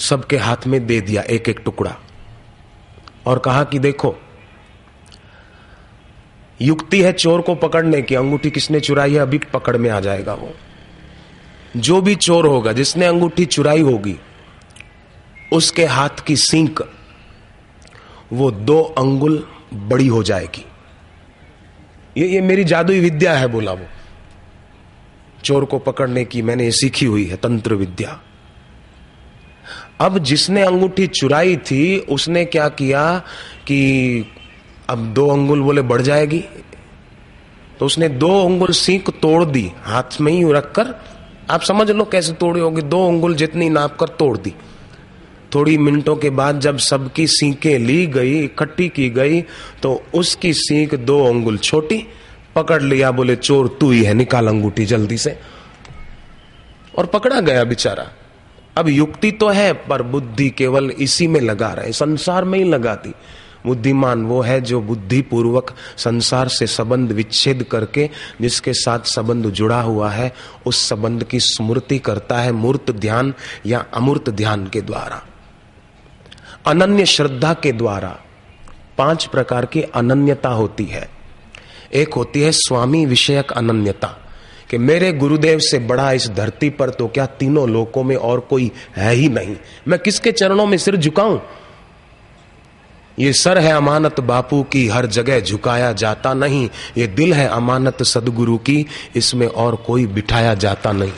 सबके 0.00 0.36
हाथ 0.36 0.66
में 0.66 0.86
दे 0.86 1.00
दिया 1.00 1.22
एक 1.22 1.48
एक 1.48 1.60
टुकड़ा। 1.64 1.96
और 3.26 3.38
कहा 3.38 3.64
कि 3.64 3.78
देखो, 3.78 4.16
युक्ति 6.60 7.02
है 7.02 7.12
चोर 7.12 7.40
को 7.40 7.54
पकड़ने 7.54 8.02
की, 8.02 8.14
अंगूठी 8.14 8.50
किसने 8.50 8.80
चुराई 8.80 9.12
है, 9.12 9.18
अभी 9.18 9.38
पकड़ 9.38 9.76
में 9.76 9.90
आ 9.90 10.00
जाएगा 10.00 10.34
वो। 10.34 10.54
जो 11.76 12.00
भी 12.00 12.14
चोर 12.14 12.46
होगा, 12.46 12.72
जिसने 12.72 13.06
अंगूठी 13.06 13.44
चुराई 13.44 13.80
होगी, 13.80 14.16
उसके 15.52 15.84
हाथ 15.84 16.24
की 16.26 16.36
सींक, 16.36 16.80
वो 18.32 18.50
दो 18.50 18.82
अंगुल 18.82 19.46
बड़ी 19.74 20.06
हो 20.06 20.22
जाएगी। 20.22 20.64
ये 22.16 22.28
ये 22.28 22.40
मेरी 22.40 22.64
जादुई 22.64 23.00
विद्या 23.00 23.34
है, 23.34 23.46
बोला 23.46 23.72
वो। 23.72 23.86
चोर 25.44 25.64
को 25.64 25.78
पकड़ने 25.78 26.24
की 26.24 26.42
मैंने 26.42 26.70
सीखी 26.70 27.06
हुई 27.06 27.24
है, 27.24 27.36
तंत्र 27.36 27.74
विद्या। 27.74 28.20
अब 30.00 30.18
जिसने 30.18 30.62
अंगूठी 30.62 31.06
चुराई 31.06 31.56
थी, 31.56 31.98
उसने 31.98 32.44
क्या 32.44 32.68
किया 32.68 33.18
कि 33.66 33.78
अब 34.90 35.14
दो 35.14 35.28
अंगुल 35.28 35.60
बोले, 35.60 35.82
बढ़ 35.82 36.02
जाएगी। 36.02 36.44
तो 37.80 37.86
उसने 37.86 38.08
दो 38.08 38.44
अंगुल 38.46 38.72
सीख 38.72 39.10
तोड़ 39.10 39.44
दी, 39.44 39.72
हाथ 39.82 40.20
में 40.20 40.32
ही 40.32 40.52
रखकर 40.52 41.11
आप 41.52 41.60
समझ 41.60 41.90
लो 41.90 42.04
कैसे 42.04 42.32
तोड़ी 42.32 42.60
होगी। 42.60 42.82
दो 42.82 43.06
उंगुल 43.06 43.34
जितनी 43.34 43.68
नाप 43.68 43.96
कर 43.96 44.08
तोड़ 44.08 44.36
दी। 44.38 44.54
थोड़ी 45.54 45.76
मिनटों 45.78 46.16
के 46.16 46.30
बाद 46.30 46.60
जब 46.60 46.76
सबकी 46.78 47.26
सीखें 47.26 47.78
ली 47.78 48.06
गई, 48.06 48.38
इकट्ठी 48.40 48.88
की 48.88 49.08
गई 49.10 49.40
तो 49.82 50.02
उसकी 50.14 50.52
सीख 50.52 50.94
दो 50.94 51.24
अंगुल 51.24 51.58
छोटी, 51.58 52.06
पकड़ 52.56 52.82
लिया, 52.82 53.10
बोले, 53.10 53.36
चोर, 53.36 53.68
तू 53.80 53.90
ही 53.90 54.02
है, 54.04 54.14
निकाल 54.14 54.48
अंगूठी 54.48 54.84
जल्दी 54.84 55.18
से। 55.18 55.38
और 56.98 57.06
पकड़ा 57.06 57.40
गया 57.40 57.64
बेचारा। 57.64 58.06
अब 58.76 58.88
युक्ति 58.88 59.30
तो 59.30 59.48
है, 59.48 59.72
पर 59.72 60.02
बुद्धि 60.02 60.50
केवल 60.50 60.90
इसी 60.90 61.26
में 61.26 61.40
लगा 61.40 61.72
रहे 61.72 61.92
संसार 61.92 62.44
में 62.44 62.58
ही 62.58 62.64
लगाती 62.64 63.14
बुद्धिमान 63.66 64.24
वो 64.24 64.40
है 64.40 64.60
जो 64.60 64.80
बुद्धि 64.80 65.20
पूर्वक 65.22 65.74
संसार 65.96 66.48
से 66.48 66.66
संबंध 66.66 67.12
विच्छेद 67.12 67.62
करके, 67.62 68.10
जिसके 68.40 68.72
साथ 68.72 68.98
संबंध 68.98 69.46
जुड़ा 69.46 69.80
हुआ 69.80 70.10
है, 70.10 70.32
उस 70.66 70.88
संबंध 70.88 71.24
की 71.24 71.40
स्मृति 71.40 71.98
करता 71.98 72.38
है 72.38 72.52
मूर्त 72.52 72.90
ध्यान 72.90 73.34
या 73.66 73.84
अमूर्त 73.94 74.30
ध्यान 74.30 74.66
के 74.66 74.80
द्वारा। 74.80 75.22
अनन्य 76.66 77.06
श्रद्धा 77.06 77.54
के 77.54 77.72
द्वारा 77.72 78.18
पाँच 78.98 79.24
प्रकार 79.24 79.66
की 79.66 79.82
अनन्यता 79.82 80.48
होती 80.48 80.84
है। 80.84 81.10
एक 81.94 82.14
होती 82.14 82.40
है 82.40 82.52
स्वामी 82.52 83.06
विषयक 83.06 83.52
अनन्यता, 83.52 84.18
कि 84.70 84.78
मेरे 84.78 85.12
गुरुदेव 85.12 85.58
से 85.58 85.78
बड़ा 85.78 86.12
इस 86.12 86.28
धरती 86.28 86.70
पर 86.70 86.90
तो 86.90 87.08
क्या 87.08 87.26
तीनों 87.26 87.68
लोकों 87.68 88.02
में 88.02 88.16
और 88.16 88.40
कोई 88.40 88.70
है 88.96 89.12
ही 89.14 89.28
नहीं। 89.28 89.56
मैं 89.88 89.98
किसके 89.98 90.32
चरणों 90.32 90.66
में 90.66 90.78
सिर 90.78 90.96
झुकाऊं? 90.96 91.38
ये 93.18 93.32
सर 93.32 93.58
है 93.58 93.72
अमानत 93.72 94.20
बापू 94.20 94.62
की, 94.62 94.88
हर 94.88 95.06
जगह 95.06 95.40
झुकाया 95.40 95.92
जाता 95.92 96.34
नहीं। 96.34 96.70
ये 96.96 97.06
दिल 97.06 97.34
है 97.34 97.46
अमानत 97.48 98.02
सदगुरु 98.02 98.56
की, 98.58 98.86
इसमें 99.16 99.46
और 99.46 99.76
कोई 99.76 100.06
बिठाया 100.06 100.54
जाता 100.54 100.92
नहीं। 100.92 101.12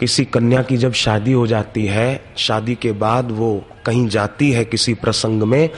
किसी 0.00 0.24
कन्या 0.24 0.62
की 0.62 0.76
जब 0.76 0.92
शादी 0.92 1.32
हो 1.32 1.46
जाती 1.46 1.86
है, 1.86 2.24
शादी 2.36 2.74
के 2.74 2.92
बाद 2.92 3.30
वो 3.30 3.64
कहीं 3.86 4.08
जाती 4.08 4.50
है 4.52 4.64
किसी 4.64 4.94
प्रसंग 4.94 5.42
में 5.42 5.70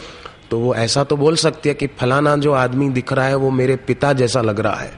तो 0.50 0.58
वो 0.58 0.74
ऐसा 0.74 1.04
तो 1.04 1.16
बोल 1.16 1.36
सकती 1.36 1.68
है 1.68 1.74
कि 1.74 1.86
फलाना 1.86 2.36
जो 2.36 2.52
आदमी 2.52 2.88
दिख 2.88 3.12
रहा 3.12 3.26
है, 3.26 3.34
वो 3.34 3.50
मेरे 3.50 3.76
पिता 3.76 4.12
जैसा 4.12 4.40
लग 4.40 4.60
रहा 4.60 4.74
है। 4.74 4.92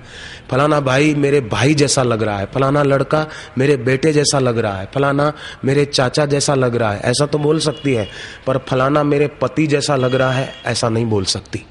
फलाना 0.51 0.81
भाई 0.81 1.15
मेरे 1.15 1.41
भाई 1.41 1.75
जैसा 1.75 2.03
लग 2.03 2.23
रहा 2.23 2.39
है। 2.39 2.47
फलाना 2.47 2.83
लड़का 2.83 3.27
मेरे 3.59 3.77
बेटे 3.77 4.13
जैसा 4.13 4.39
लग 4.39 4.59
रहा 4.59 4.77
है। 4.77 4.89
फलाना 4.95 5.33
मेरे 5.65 5.85
चाचा 5.85 6.27
जैसा 6.27 6.55
लग 6.55 6.77
रहा 6.77 6.93
है। 6.93 7.01
ऐसा 7.01 7.27
तो 7.27 7.39
बोल 7.39 7.59
सकती 7.59 7.95
है, 7.95 8.09
पर 8.47 8.59
फलाना 8.59 9.03
मेरे 9.03 9.27
पति 9.27 9.67
जैसा 9.67 9.97
लग 9.97 10.15
रहा 10.15 10.33
है, 10.33 10.55
ऐसा 10.67 10.89
नहीं 10.89 11.07
बोल 11.07 11.25
सकती। 11.25 11.67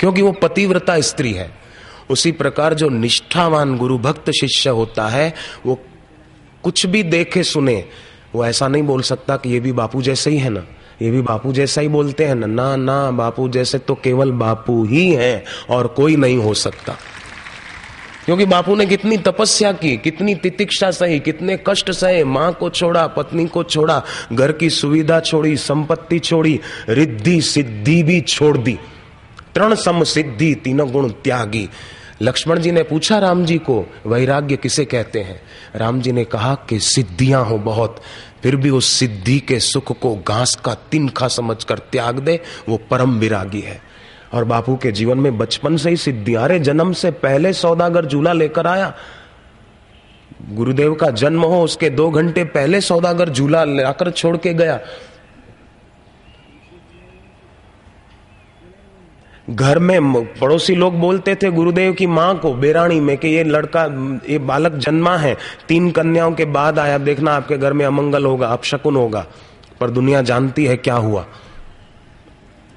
क्योंकि 0.00 0.22
वो 0.22 0.32
पतिव्रता 0.32 1.00
स्त्री 1.00 1.32
है। 1.32 1.52
उसी 2.10 2.32
प्रकार 2.32 2.74
जो 2.74 2.88
निष्ठावान 2.88 3.76
गुरु 3.76 3.98
भक्त 3.98 4.30
शिष्य 4.30 4.70
होता 4.70 5.08
है, 5.08 5.34
वो 5.66 5.80
कुछ 6.62 6.86
भी 6.86 7.02
देखे 7.02 7.42
सुने, 7.42 7.84
वो 8.34 8.46
ऐसा 8.46 8.68
नहीं 8.68 8.82
बोल 8.82 9.02
सकता 9.02 9.36
कि 9.36 9.50
ये 9.50 9.60
भी 9.60 9.72
बापू 9.72 10.02
जैसे 10.02 10.30
ही 10.30 10.38
है 10.38 10.50
ना। 10.50 10.64
ये 11.02 11.10
भी 11.10 11.20
बापू 11.20 11.52
जैसा 11.52 11.80
ही 11.80 11.88
बोलते 11.88 12.24
हैं 12.24 12.34
ना 12.34 12.46
ना 12.46 12.76
ना, 12.76 13.10
बापू 13.10 13.48
जैसे 13.48 13.78
तो 13.78 13.94
केवल 13.94 14.32
बापू 14.32 14.84
ही 14.84 15.12
हैं 15.12 15.44
और 15.70 15.86
कोई 15.86 16.16
नहीं 16.16 16.36
हो 16.36 16.54
सकता। 16.54 16.96
क्योंकि 18.24 18.46
बापू 18.46 18.76
ने 18.76 18.86
कितनी 18.86 19.16
तपस्या 19.16 19.72
की, 19.72 19.96
कितनी 19.96 20.34
तितिक्षा 20.34 20.90
सही, 20.90 21.20
कितने 21.20 21.58
कष्ट 21.66 21.90
सहे, 21.90 22.24
माँ 22.24 22.52
को 22.52 22.70
छोड़ा, 22.70 23.06
पत्नी 23.06 23.46
को 23.46 23.62
छोड़ा, 23.62 24.02
घर 24.32 24.52
की 24.52 24.70
सुविधा 24.70 25.20
छोड़ी, 25.20 25.56
संपत्ति 25.56 26.18
छोड़ी, 26.18 26.60
रिद्धि 26.88 27.40
सिद्धि 27.40 28.02
भी 28.02 28.20
छोड़ 28.20 28.58
दी। 28.58 28.78
तृण 29.54 29.74
सम 29.74 30.04
सिद्धि 30.04 30.54
तीनों 30.54 30.92
गुण 30.92 31.08
त्यागी। 31.08 31.68
लक्ष्मण 32.22 32.60
जी 32.60 32.70
ने 32.70 32.82
पूछा 32.82 33.18
राम 33.18 33.44
जी 33.44 33.58
को, 33.58 33.86
वैराग्य 34.06 34.56
किसे 34.56 34.84
कहते 34.84 35.20
हैं? 35.20 35.42
राम 35.76 36.00
जी 36.00 36.12
ने 36.12 36.24
कहा 36.24 36.54
कि 36.54 36.80
सिद्धियाँ 36.80 37.44
हो 37.44 37.58
बहुत। 37.58 38.00
फिर 38.42 38.56
भी 38.56 38.70
उस 38.70 38.92
सिद्धि 38.92 39.40
के 39.40 39.60
सुख 39.60 39.98
को 39.98 40.16
घास 40.28 40.58
का 40.64 40.74
तिनखा 40.74 41.28
समझकर 41.28 41.78
त्याग 41.78 42.18
दे, 42.18 42.40
वो 42.68 42.76
परम 42.90 43.18
विरागी 43.18 43.60
है। 43.60 43.82
और 44.34 44.44
बापू 44.44 44.76
के 44.76 44.92
जीवन 44.92 45.18
में 45.18 45.38
बचपन 45.38 45.76
से 45.76 45.90
ही 45.90 45.96
सिद्धियाँ 45.96 46.44
अरे 46.44 46.58
जन्म 46.58 46.92
से 46.92 47.10
पहले 47.10 47.52
सौदागर 47.52 48.06
झूला 48.06 48.32
लेकर 48.32 48.66
आया। 48.66 48.94
गुरुदेव 50.50 50.94
का 50.94 51.10
जन्म 51.10 51.42
हो, 51.42 51.64
उसके 51.64 51.90
दो 51.90 52.10
घंटे 52.10 52.44
पहले 52.44 52.80
सौदागर 52.80 53.28
झूला 53.28 53.64
लाकर 53.64 54.10
छोड़ 54.10 54.36
के 54.36 54.54
गया। 54.54 54.80
घर 59.50 59.78
में 59.78 60.24
पड़ोसी 60.34 60.74
लोग 60.74 60.98
बोलते 61.00 61.34
थे 61.34 61.50
गुरुदेव 61.50 61.92
की 61.92 62.06
माँ 62.06 62.38
को 62.38 62.52
बेरानी 62.54 63.00
में, 63.00 63.16
कि 63.18 63.28
ये 63.28 63.44
लड़का, 63.44 63.84
ये 64.28 64.38
बालक 64.38 64.72
जन्मा 64.72 65.16
है, 65.16 65.36
तीन 65.68 65.90
कन्याओं 65.90 66.32
के 66.32 66.44
बाद 66.44 66.78
आया, 66.78 66.98
देखना 66.98 67.32
आपके 67.32 67.58
घर 67.58 67.72
में 67.72 67.84
अमंगल 67.86 68.24
होगा 68.24 68.48
अपशकुन 68.48 68.96
होगा, 68.96 69.26
पर 69.80 69.90
दुनिया 69.90 70.22
जानती 70.22 70.64
है 70.64 70.76
क्या 70.76 70.94
हुआ। 70.94 71.24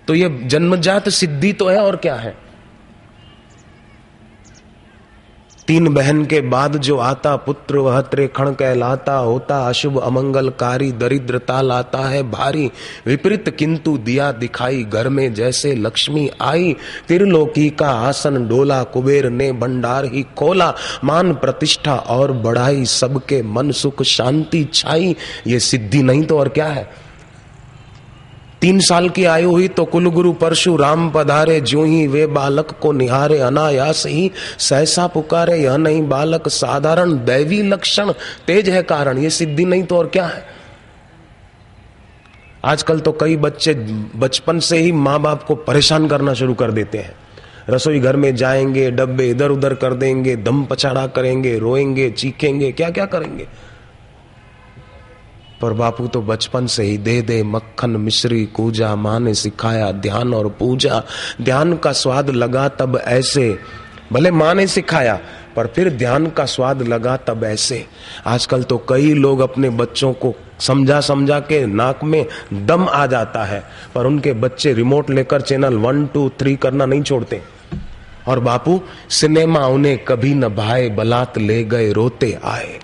तो 0.07 0.15
ये 0.15 0.29
जन्मजात 0.43 1.09
सिद्धि 1.09 1.53
तो 1.53 1.67
है 1.67 1.77
और 1.77 1.95
क्या 1.95 2.15
है? 2.15 2.50
तीन 5.71 5.93
बहन 5.93 6.25
के 6.25 6.41
बाद 6.41 6.77
जो 6.77 6.97
आता 6.97 7.35
पुत्र, 7.35 7.77
वह 7.77 8.01
त्रेखण 8.01 8.51
कहलाता, 8.51 9.13
होता 9.13 9.67
अशुभ, 9.69 9.99
अमंगलकारी, 9.99 10.91
दरिद्रता 10.91 11.61
लाता 11.61 11.97
है 11.97 12.31
भारी, 12.31 12.71
विपरीत 13.05 13.49
किंतु 13.49 13.97
दिया 13.97 14.31
दिखाई, 14.31 14.83
घर 14.83 15.09
में 15.09 15.33
जैसे 15.33 15.75
लक्ष्मी 15.75 16.29
आई, 16.41 16.75
त्रिलोकी 17.07 17.69
का 17.69 17.89
आसन 17.89 18.47
डोला, 18.47 18.83
कुबेर 18.83 19.29
ने 19.29 19.51
भंडार 19.51 20.05
ही 20.05 20.25
खोला, 20.37 20.73
मान 21.03 21.33
प्रतिष्ठा 21.33 21.95
और 21.95 22.31
बढ़ाई, 22.31 22.85
सबके 22.85 23.41
मन 23.41 23.71
सुख 23.71 24.03
शांति 24.03 24.67
छाई, 24.73 25.15
ये 25.47 25.59
सिद्धि 25.59 26.03
नहीं 26.03 26.23
तो 26.23 26.39
और 26.39 26.49
क्या 26.49 26.67
है? 26.67 27.10
तीन 28.61 28.79
साल 28.79 29.09
की 29.09 29.25
आयु 29.25 29.49
हुई 29.49 29.67
तो 29.67 29.85
कुलगुरु 29.85 30.33
परशु 30.33 30.75
राम 30.75 31.09
पधारे 31.09 31.61
जो 31.61 31.83
ही 31.83 32.07
वे 32.07 32.27
बालक 32.27 32.71
को 32.81 32.91
निहारे 32.91 33.39
अनायास 33.39 34.05
ही 34.07 34.31
सहसा 34.57 35.07
पुकारे, 35.07 35.57
यह 35.57 35.77
नहीं 35.77 36.07
बालक, 36.09 36.47
साधारण 36.47 37.13
दैवी 37.25 37.61
लक्षण 37.61 38.11
तेज 38.47 38.69
है 38.69 38.83
कारण, 38.83 39.17
ये 39.17 39.29
सिद्धि 39.29 39.65
नहीं 39.65 39.83
तो 39.83 39.97
और 39.97 40.07
क्या 40.07 40.25
है? 40.25 40.45
आजकल 42.65 42.99
तो 42.99 43.11
कई 43.11 43.37
बच्चे 43.37 43.73
बचपन 44.15 44.59
से 44.59 44.77
ही 44.77 44.91
माँ 44.91 45.19
बाप 45.21 45.43
को 45.43 45.55
परेशान 45.55 46.07
करना 46.07 46.33
शुरू 46.33 46.53
कर 46.53 46.71
देते 46.71 46.97
हैं। 46.97 47.15
रसोई 47.69 47.99
घर 47.99 48.15
में 48.15 48.35
जाएँगे, 48.35 48.91
डब्बे 48.91 49.29
इधर 49.29 49.49
उधर 49.49 49.73
कर 49.73 49.93
देंगे, 49.93 50.35
दम 50.35 50.63
पछाड़ा 50.63 51.07
करेंगे, 51.07 51.57
रोएँगे, 51.59 52.09
चीखेंगे 52.09 52.71
क्या 52.71 52.89
क्या 52.89 53.05
करेंगे? 53.05 53.47
पर 55.61 55.73
बापू 55.73 56.07
तो 56.07 56.21
बचपन 56.21 56.67
से 56.67 56.83
ही 56.83 56.97
दे 56.97 57.21
दे 57.21 57.43
मक्खन, 57.43 57.89
मिश्री, 57.89 58.45
कूजा, 58.45 58.95
माँ 58.95 59.19
ने 59.19 59.33
सिखाया 59.33 59.91
ध्यान 59.91 60.33
और 60.33 60.49
पूजा। 60.49 61.03
ध्यान 61.41 61.77
का 61.77 61.91
स्वाद 61.91 62.29
लगा 62.29 62.67
तब 62.67 63.01
ऐसे। 63.05 63.59
भले 64.11 64.31
माँ 64.31 64.53
ने 64.55 64.67
सिखाया, 64.67 65.19
पर 65.55 65.67
फिर 65.67 65.89
ध्यान 65.89 66.27
का 66.27 66.45
स्वाद 66.45 66.81
लगा 66.81 67.17
तब 67.17 67.43
ऐसे। 67.43 67.85
आजकल 68.27 68.63
तो 68.63 68.77
कई 68.89 69.13
लोग 69.13 69.39
अपने 69.39 69.69
बच्चों 69.69 70.13
को 70.13 70.35
समझा 70.59 71.01
समझा 71.01 71.39
के 71.39 71.65
नाक 71.65 72.03
में 72.03 72.25
दम 72.53 72.87
आ 72.89 73.05
जाता 73.05 73.43
है, 73.43 73.63
पर 73.95 74.05
उनके 74.05 74.33
बच्चे 74.33 74.73
रिमोट 74.73 75.09
लेकर 75.09 75.41
चैनल 75.41 75.73
वन, 75.73 76.05
टू, 76.05 76.29
थ्री 76.29 76.55
करना 76.55 76.85
नहीं 76.85 77.01
छोड़ते। 77.01 77.41
और 78.27 78.39
बापू, 78.39 78.81
सिनेमा 79.09 79.65
उन्हें 79.65 79.97
कभी 80.05 80.33
न 80.33 80.47
भाए, 80.47 80.89
बलात् 80.89 81.37
ले 81.37 81.63
गए, 81.63 81.91
रोते 81.91 82.39
आए। 82.43 82.79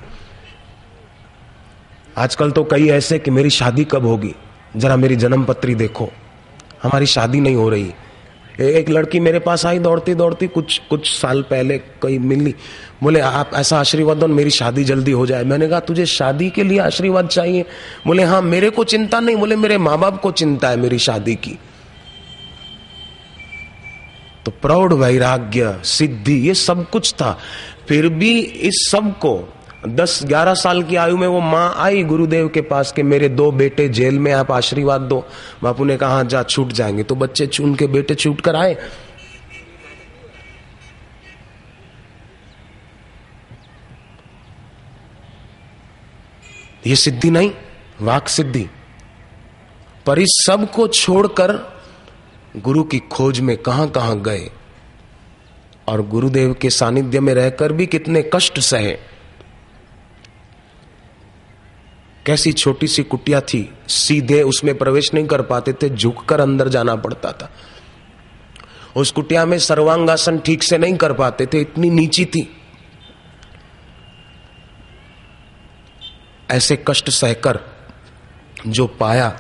आजकल 2.18 2.52
तो 2.52 2.64
कई 2.64 2.88
ऐसे 2.90 3.20
कि 3.20 3.32
मेरी 3.32 3.50
शादी 3.50 3.84
कब 3.84 4.06
होगी? 4.06 4.36
जरा 4.78 4.96
मेरी 4.96 5.16
जन्म 5.16 5.44
पत्री 5.44 5.76
देखो। 5.76 6.10
हमारी 6.84 7.06
शादी 7.06 7.40
नहीं 7.40 7.56
हो 7.56 7.70
रही। 7.70 7.92
एक 8.62 8.90
लड़की 8.90 9.20
मेरे 9.20 9.40
पास 9.40 9.66
आई 9.66 9.80
दौड़ती 9.80 10.16
दौड़ती 10.16 10.48
कुछ 10.48 10.82
कुछ 10.90 11.20
साल 11.20 11.42
पहले 11.42 11.78
कहीं 11.78 12.20
मिली। 12.20 12.56
बोले, 13.04 13.20
आप 13.20 13.52
ऐसा 13.54 13.80
आशीर्वाद 13.80 14.18
दो, 14.18 14.28
मेरी 14.28 14.50
शादी 14.50 14.84
जल्दी 14.84 15.12
हो 15.12 15.26
जाए। 15.26 15.44
मैंने 15.44 15.68
कहा, 15.68 15.80
तुझे 15.80 16.06
शादी 16.06 16.50
के 16.50 16.64
लिए 16.64 16.80
आशीर्वाद 16.80 17.28
चाहिए? 17.28 17.66
बोले 18.08 18.24
हाँ 18.24 18.42
मेरे 18.42 18.70
को 18.70 18.84
चिंता 18.84 19.20
नहीं। 19.20 19.36
बोले, 19.36 19.56
मेरे 19.56 19.78
माँ 19.78 20.00
बाप 20.00 20.22
को 20.22 20.32
चिंता 20.32 20.70
है 20.70 20.78
मेरी 20.78 21.00
शादी 21.00 21.36
की। 21.36 21.60
तो 24.46 24.52
प्रौढ़ 24.52 24.94
वैराग्य, 24.94 25.80
सिद्धि, 25.84 26.48
ये 26.48 26.54
सब 26.54 26.90
कुछ 26.90 27.14
था। 27.14 27.40
फिर 27.88 28.10
भी 28.10 28.40
इस 28.40 28.90
सबको 28.92 29.54
दस, 29.86 30.22
ग्यारह 30.24 30.54
साल 30.54 30.84
की 30.84 30.96
आयु 30.96 31.18
में 31.18 31.28
वो 31.28 31.40
माँ 31.40 31.76
आई 31.78 32.04
गुरुदेव 32.04 32.48
के 32.48 32.62
पास 32.62 32.92
के 32.92 33.04
मेरे 33.04 33.30
दो 33.30 33.52
बेटे 33.52 33.90
जेल 33.90 34.20
में 34.20 34.34
आप 34.34 34.52
आशीर्वाद 34.52 35.02
दो। 35.02 35.28
बापू 35.64 35.86
ने 35.86 35.98
कहा 35.98 36.24
जा, 36.24 36.44
छूट 36.44 36.68
जाएँगे। 36.68 37.04
तो 37.04 37.16
बच्चे 37.16 37.50
उनके 37.64 37.88
बेटे 37.88 38.16
छूट 38.16 38.42
कर 38.42 38.56
आए। 38.56 38.78
ये 46.88 46.96
सिद्धि 46.96 47.30
नहीं, 47.30 47.52
वाक 48.02 48.28
सिद्धि। 48.28 48.70
पर 50.06 50.20
इस 50.20 50.44
सबको 50.48 50.88
छोड़कर 50.88 51.82
गुरु 52.58 52.84
की 52.84 53.00
खोज 53.00 53.40
में 53.40 53.58
कहाँ 53.58 53.90
कहाँ 53.90 54.22
गए? 54.22 54.50
और 55.88 56.02
गुरुदेव 56.02 56.54
के 56.54 56.70
सानिध्य 56.70 57.20
में 57.20 57.34
रहकर 57.34 57.74
भी 57.74 57.86
कितने 57.86 58.30
कष्ट 58.34 58.60
सहे। 58.60 59.17
कैसी 62.28 62.54
छोटी 62.54 62.88
सी 62.88 63.04
कुटिया 63.04 63.42
थी, 63.42 63.74
सीधे 63.88 64.42
उसमें 64.42 64.78
प्रवेश 64.78 65.14
नहीं 65.14 65.28
कर 65.28 65.42
पाते 65.42 65.74
थे, 65.74 65.90
झुककर 65.90 66.42
अंदर 66.42 66.68
जाना 66.68 66.96
पड़ता 66.96 67.32
था। 67.32 67.52
उस 68.96 69.12
कुटिया 69.12 69.46
में 69.46 69.60
सर्वांगासन 69.60 70.40
ठीक 70.40 70.64
से 70.64 70.78
नहीं 70.78 70.96
कर 70.96 71.14
पाते 71.14 71.46
थे, 71.46 71.62
इतनी 71.62 71.90
नीची 71.90 72.26
थी। 72.26 72.62
ऐसे 76.52 76.84
कष्ट 76.88 77.10
सहकर 77.10 77.60
जो 78.68 78.88
पाया, 78.88 79.40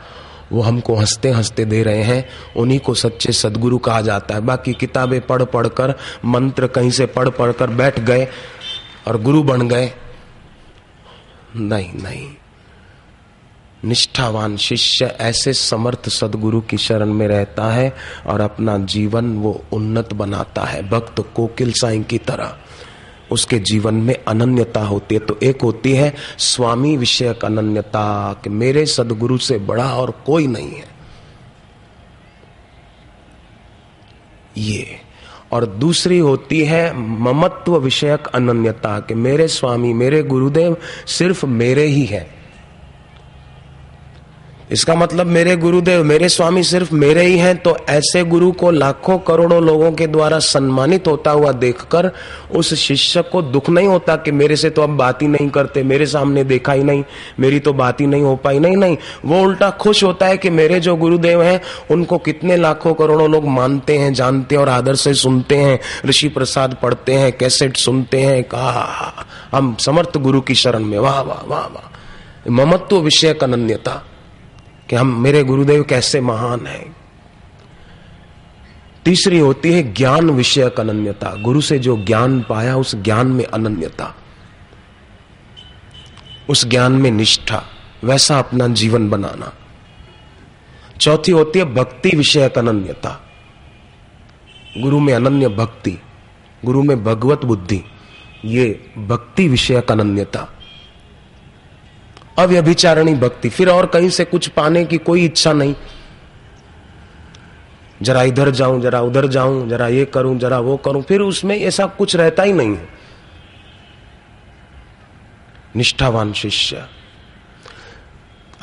वो 0.51 0.61
हमको 0.61 0.95
हँसते 0.95 1.29
हँसते 1.29 1.65
दे 1.65 1.83
रहे 1.83 2.03
हैं, 2.03 2.29
उन्हीं 2.57 2.79
को 2.79 2.93
सच्चे 2.93 3.31
सदगुरु 3.31 3.77
कहा 3.77 4.01
जाता 4.01 4.35
है। 4.35 4.41
बाकी 4.41 4.73
किताबें 4.73 5.21
पढ़ 5.21 5.43
पढ़कर 5.43 5.95
मंत्र 6.25 6.67
कहीं 6.67 6.91
से 6.91 7.05
पढ़ 7.05 7.29
पढ़कर 7.29 7.69
बैठ 7.69 7.99
गए 7.99 8.27
और 9.07 9.21
गुरु 9.21 9.43
बन 9.43 9.67
गए। 9.67 9.93
नहीं 11.55 11.93
नहीं। 11.93 12.35
निष्ठावान 13.85 14.57
शिष्य 14.57 15.05
ऐसे 15.05 15.53
समर्थ 15.53 16.09
सदगुरु 16.09 16.61
की 16.61 16.77
शरण 16.77 17.13
में 17.13 17.27
रहता 17.27 17.71
है 17.71 17.95
और 18.27 18.41
अपना 18.41 18.77
जीवन 18.77 19.37
वो 19.37 19.63
उन्नत 19.73 20.13
बनाता 20.13 20.63
है। 20.63 20.89
भक्त 20.89 21.25
कोकिल 21.35 21.71
साई 21.71 21.99
की 21.99 22.17
तरह। 22.17 22.57
उसके 23.31 23.59
जीवन 23.59 23.93
में 23.93 24.15
अनन्यता 24.27 24.83
होती 24.83 25.15
है 25.15 25.21
तो 25.21 25.39
एक 25.43 25.61
होती 25.61 25.91
है, 25.91 26.15
स्वामी 26.37 26.97
विषयक 26.97 27.45
अनन्यता, 27.45 28.33
कि 28.43 28.49
मेरे 28.49 28.85
सदगुरु 28.85 29.37
से 29.37 29.57
बड़ा 29.57 29.95
और 29.95 30.11
कोई 30.25 30.47
नहीं 30.47 30.71
है। 30.71 30.85
ये। 34.57 34.87
और 35.51 35.65
दूसरी 35.65 36.17
होती 36.17 36.63
है, 36.63 36.97
ममत्व 36.97 37.77
विषयक 37.77 38.27
अनन्यता, 38.27 38.99
कि 38.99 39.13
मेरे 39.13 39.47
स्वामी, 39.47 39.93
मेरे 39.93 40.23
गुरुदेव 40.23 40.77
सिर्फ़ 41.07 41.45
मेरे 41.45 41.83
ही 41.83 42.05
है। 42.05 42.36
इसका 44.71 44.95
मतलब 44.95 45.25
मेरे 45.25 45.55
गुरुदेव, 45.55 46.03
मेरे 46.03 46.29
स्वामी 46.29 46.63
सिर्फ़ 46.63 46.93
मेरे 46.95 47.23
ही 47.25 47.37
हैं 47.37 47.55
तो 47.57 47.75
ऐसे 47.89 48.23
गुरु 48.23 48.51
को 48.51 48.71
लाखों 48.71 49.17
करोड़ों 49.17 49.61
लोगों 49.63 49.91
के 49.91 50.07
द्वारा 50.07 50.39
सम्मानित 50.39 51.07
होता 51.07 51.31
हुआ 51.31 51.51
देखकर 51.51 52.11
उस 52.55 52.73
शिष्य 52.73 53.21
को 53.21 53.41
दुख 53.41 53.69
नहीं 53.69 53.87
होता 53.87 54.15
कि 54.15 54.31
मेरे 54.31 54.55
से 54.55 54.69
तो 54.69 54.81
अब 54.81 54.89
बात 54.89 55.21
ही 55.21 55.27
नहीं 55.27 55.49
करते, 55.49 55.83
मेरे 55.83 56.05
सामने 56.05 56.43
देखा 56.43 56.73
ही 56.73 56.83
नहीं, 56.83 57.03
मेरी 57.39 57.59
तो 57.59 57.73
बात 57.73 58.01
ही 58.01 58.07
नहीं 58.07 58.21
हो 58.21 58.35
पाई। 58.35 58.59
नहीं 58.59 58.77
नहीं, 58.77 58.97
वो 59.25 59.41
उल्टा 59.41 59.69
खुश 59.69 60.03
होता 60.03 60.25
है 60.25 60.37
कि 60.37 60.49
मेरे 60.49 60.79
जो 60.79 60.95
गुरुदेव 60.95 61.43
हैं, 61.43 61.61
उनको 61.91 62.17
कितने 62.17 62.57
लाखों 62.57 62.93
करोड़ों 62.93 63.31
लोग 63.31 63.47
मानते 63.47 63.97
हैं, 63.97 64.13
जानते 64.13 64.55
हैं 64.55 64.61
और 64.61 64.69
आदर 64.69 64.95
से 64.95 65.13
सुनते 65.13 65.55
हैं, 65.55 65.79
ऋषि 66.05 66.27
प्रसाद 66.27 66.77
पढ़ते 66.83 67.13
हैं, 67.13 67.31
कैसेट 67.37 67.77
सुनते 67.77 68.21
हैं 68.21 68.43
कहा 68.43 69.25
हम 69.51 69.75
समर्थ 69.79 70.17
गुरु 70.17 70.41
की 70.41 70.55
शरण 70.55 70.83
में, 70.83 70.99
वाह 70.99 71.21
वाह 71.21 71.47
वाह 71.47 71.65
वाह। 71.67 72.51
ममत्व 72.51 72.99
विषय 72.99 73.33
अनन्यता। 73.33 74.06
कि 74.89 74.95
हम, 74.95 75.21
मेरे 75.21 75.43
गुरुदेव 75.43 75.83
कैसे 75.83 76.21
महान 76.21 76.67
है। 76.67 76.95
तीसरी 79.05 79.39
होती 79.39 79.73
है 79.73 79.93
ज्ञान 79.93 80.29
विषयक 80.29 80.79
अनन्यता। 80.79 81.35
गुरु 81.35 81.61
से 81.61 81.79
जो 81.79 81.97
ज्ञान 81.97 82.45
पाया, 82.49 82.77
उस 82.77 82.95
ज्ञान 82.95 83.27
में 83.27 83.45
अनन्यता। 83.45 84.15
उस 86.49 86.67
ज्ञान 86.67 86.91
में 86.91 87.11
निष्ठा, 87.11 87.63
वैसा 88.03 88.39
अपना 88.39 88.67
जीवन 88.67 89.09
बनाना। 89.09 89.53
चौथी 91.01 91.31
होती 91.31 91.59
है 91.59 91.65
भक्ति 91.65 92.09
विषयक 92.15 92.57
अनन्यता। 92.57 93.29
गुरु 94.77 94.99
में 94.99 95.13
अनन्य 95.13 95.47
भक्ति, 95.47 95.97
गुरु 96.65 96.83
में 96.83 97.03
भगवत 97.03 97.45
बुद्धि, 97.45 97.83
ये 98.45 98.93
भक्ति 98.97 99.47
विषयक 99.47 99.91
अनन्यता। 99.91 100.56
अव्यभिचारणी 102.37 103.13
भक्ति, 103.15 103.49
फिर 103.49 103.69
और 103.69 103.85
कहीं 103.85 104.09
से 104.09 104.25
कुछ 104.25 104.47
पाने 104.47 104.83
की 104.85 104.97
कोई 104.97 105.25
इच्छा 105.25 105.53
नहीं। 105.53 105.75
जरा 108.01 108.23
इधर 108.23 108.49
जाऊँ, 108.49 108.81
जरा 108.81 109.01
उधर 109.01 109.27
जाऊँ, 109.27 109.67
जरा 109.69 109.87
ये 109.87 110.05
करूँ, 110.05 110.37
जरा 110.39 110.59
वो 110.59 110.75
करूँ, 110.77 111.01
फिर 111.03 111.21
उसमें 111.21 111.57
ऐसा 111.57 111.85
कुछ 111.87 112.15
रहता 112.15 112.43
ही 112.43 112.53
नहीं 112.53 112.75
है। 112.75 112.87
निष्ठावान 115.75 116.33
शिष्य, 116.33 116.83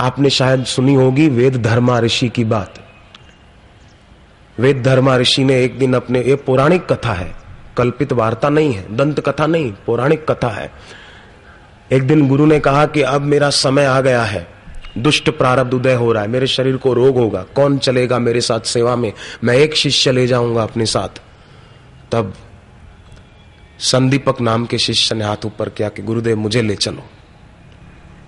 आपने 0.00 0.30
शायद 0.30 0.64
सुनी 0.64 0.94
होगी 0.94 1.28
वेद 1.28 1.56
धर्मा 1.62 1.98
ऋषि 2.00 2.28
की 2.28 2.44
बात। 2.44 2.80
वेद 4.58 4.82
धर्मा 4.82 5.16
ऋषि 5.16 5.44
ने 5.44 5.62
एक 5.64 5.78
दिन 5.78 5.94
अपने, 5.94 6.20
ये 6.20 6.34
पौराणिक 6.36 6.86
कथा 6.86 7.12
है, 7.12 7.34
कल्पित 7.76 8.12
वार्ता 8.12 8.48
नहीं 8.48 8.72
है, 8.74 8.96
दंत 8.96 9.20
कथा 9.20 9.46
नहीं, 9.46 9.72
पौराणिक 9.86 10.30
कथा 10.30 10.48
है। 10.48 10.70
एक 11.92 12.02
दिन 12.06 12.28
गुरु 12.28 12.46
ने 12.46 12.60
कहा 12.60 12.86
कि 12.86 13.02
अब 13.02 13.22
मेरा 13.22 13.50
समय 13.50 13.84
आ 13.84 14.00
गया 14.00 14.22
है। 14.22 14.48
दुष्ट 14.98 15.30
प्रारब्ध 15.30 15.74
उदय 15.74 15.94
हो 15.94 16.12
रहा 16.12 16.22
है। 16.22 16.28
मेरे 16.28 16.46
शरीर 16.46 16.76
को 16.76 16.94
रोग 16.94 17.16
होगा। 17.16 17.42
कौन 17.42 17.78
चलेगा 17.78 18.18
मेरे 18.18 18.40
साथ 18.40 18.60
सेवा 18.60 18.96
में? 18.96 19.12
मैं 19.44 19.54
एक 19.54 19.76
शिष्य 19.76 20.12
ले 20.12 20.26
जाऊँगा 20.26 20.62
अपने 20.62 20.86
साथ। 20.86 21.22
तब 22.12 22.34
संदीपक 23.78 24.40
नाम 24.40 24.66
के 24.66 24.78
शिष्य 24.78 25.14
ने 25.14 25.24
हाथ 25.24 25.46
ऊपर 25.46 25.68
किया 25.68 25.88
कि, 25.88 26.02
गुरुदेव, 26.02 26.36
मुझे 26.36 26.62
ले 26.62 26.74
चलो। 26.74 27.04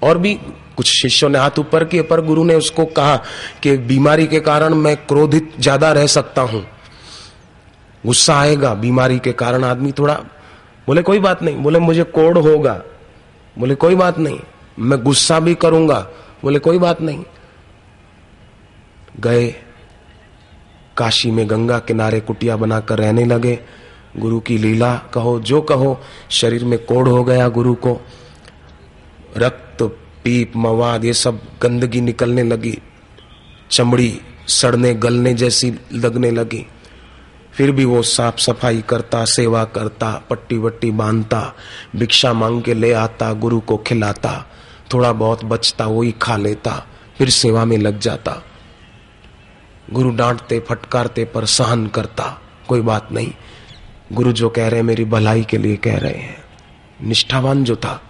और 0.02 0.18
भी 0.18 0.34
कुछ 0.76 1.02
शिष्यों 1.02 1.30
ने 1.30 1.38
हाथ 1.38 1.58
ऊपर 1.58 1.84
किए, 1.84 2.02
पर 2.02 2.20
गुरु 2.20 2.44
ने 2.44 2.54
उसको 2.54 2.84
कहा 2.84 3.16
कि, 3.62 3.76
बीमारी 3.76 4.26
के 4.26 4.40
कारण 4.40 4.74
मैं 4.74 4.96
क्रोधित 4.96 5.52
ज़्यादा 5.60 5.92
रह 5.92 6.06
सकता 6.06 6.42
हूँ। 6.42 6.66
गुस्सा 8.06 8.40
आएगा 8.40 8.74
बीमारी 8.74 9.18
के 9.18 9.32
कारण 9.32 9.64
आदमी 9.64 9.92
थोड़ा 9.92 10.14
बोले, 10.86 11.02
कोई 11.02 11.18
बात 11.18 11.42
नहीं, 11.42 11.56
बोले, 11.56 11.78
मुझे 11.78 12.02
कोड़ 12.02 12.38
होगा। 12.38 12.82
बोले, 13.58 13.74
कोई 13.74 13.94
बात 13.94 14.18
नहीं, 14.18 14.40
मैं 14.78 15.02
गुस्सा 15.02 15.40
भी 15.40 15.54
करूँगा। 15.54 16.10
बोले, 16.42 16.58
कोई 16.58 16.78
बात 16.78 17.00
नहीं। 17.00 17.24
गए, 19.20 19.54
काशी 20.96 21.30
में 21.30 21.50
गंगा 21.50 21.78
किनारे 21.78 22.20
कुटिया 22.20 22.56
बनाकर 22.56 22.98
रहने 22.98 23.24
लगे। 23.24 23.58
गुरु 24.16 24.40
की 24.40 24.58
लीला 24.58 24.94
कहो, 24.94 25.40
जो 25.40 25.60
कहो, 25.60 26.00
शरीर 26.30 26.64
में 26.64 26.78
कोड़ 26.78 27.08
हो 27.08 27.24
गया 27.24 27.48
गुरु 27.48 27.74
को। 27.74 28.00
रक्त, 29.36 29.82
पीप, 30.24 30.52
मवाद, 30.56 31.04
ये 31.04 31.12
सब 31.12 31.40
गंदगी 31.62 32.00
निकलने 32.00 32.42
लगी। 32.42 32.78
चमड़ी 33.70 34.20
सड़ने, 34.48 34.94
गलने 34.94 35.34
जैसी 35.34 35.74
लगने 35.92 36.30
लगी। 36.30 36.66
फिर 37.56 37.70
भी 37.70 37.84
वो 37.84 38.02
साफ़ 38.02 38.36
सफ़ाई 38.38 38.82
करता, 38.88 39.24
सेवा 39.24 39.64
करता, 39.64 40.22
पट्टी 40.30 40.58
वट्टी 40.58 40.90
बांधता, 40.90 41.54
भिक्षा 41.96 42.32
मांग 42.32 42.62
के 42.62 42.74
ले 42.74 42.92
आता, 42.92 43.32
गुरु 43.32 43.60
को 43.60 43.76
खिलाता, 43.76 44.46
थोड़ा 44.94 45.12
बहुत 45.12 45.44
बचता, 45.44 45.86
वही 45.86 46.12
खा 46.12 46.36
लेता, 46.36 46.86
फिर 47.18 47.30
सेवा 47.30 47.64
में 47.64 47.78
लग 47.78 47.98
जाता। 47.98 48.44
गुरु 49.90 50.10
डांटते, 50.10 50.60
फटकारते 50.60 51.24
पर 51.24 51.44
सहन 51.44 51.86
करता, 51.86 52.40
कोई 52.68 52.80
बात 52.80 53.12
नहीं। 53.12 53.32
गुरु 54.12 54.32
जो 54.32 54.48
कह 54.48 54.68
रहे 54.68 54.80
हैं, 54.80 54.86
मेरी 54.86 55.04
भलाई 55.04 55.44
के 55.44 55.58
लिए 55.58 55.76
कह 55.76 55.98
रहे 55.98 56.14
हैं। 56.14 56.44
निष्ठावान 57.02 57.64
जो 57.64 57.76
था, 57.76 58.02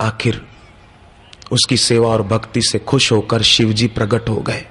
आखिर 0.00 0.46
उसकी 1.52 1.76
सेवा 1.76 2.08
और 2.08 2.22
भक्ति 2.22 2.62
से 2.62 2.78
खुश 2.78 3.12
होकर 3.12 3.42
शिवजी 3.42 3.86
प्रकट 3.86 4.28
हो 4.28 4.36
गए 4.36 4.66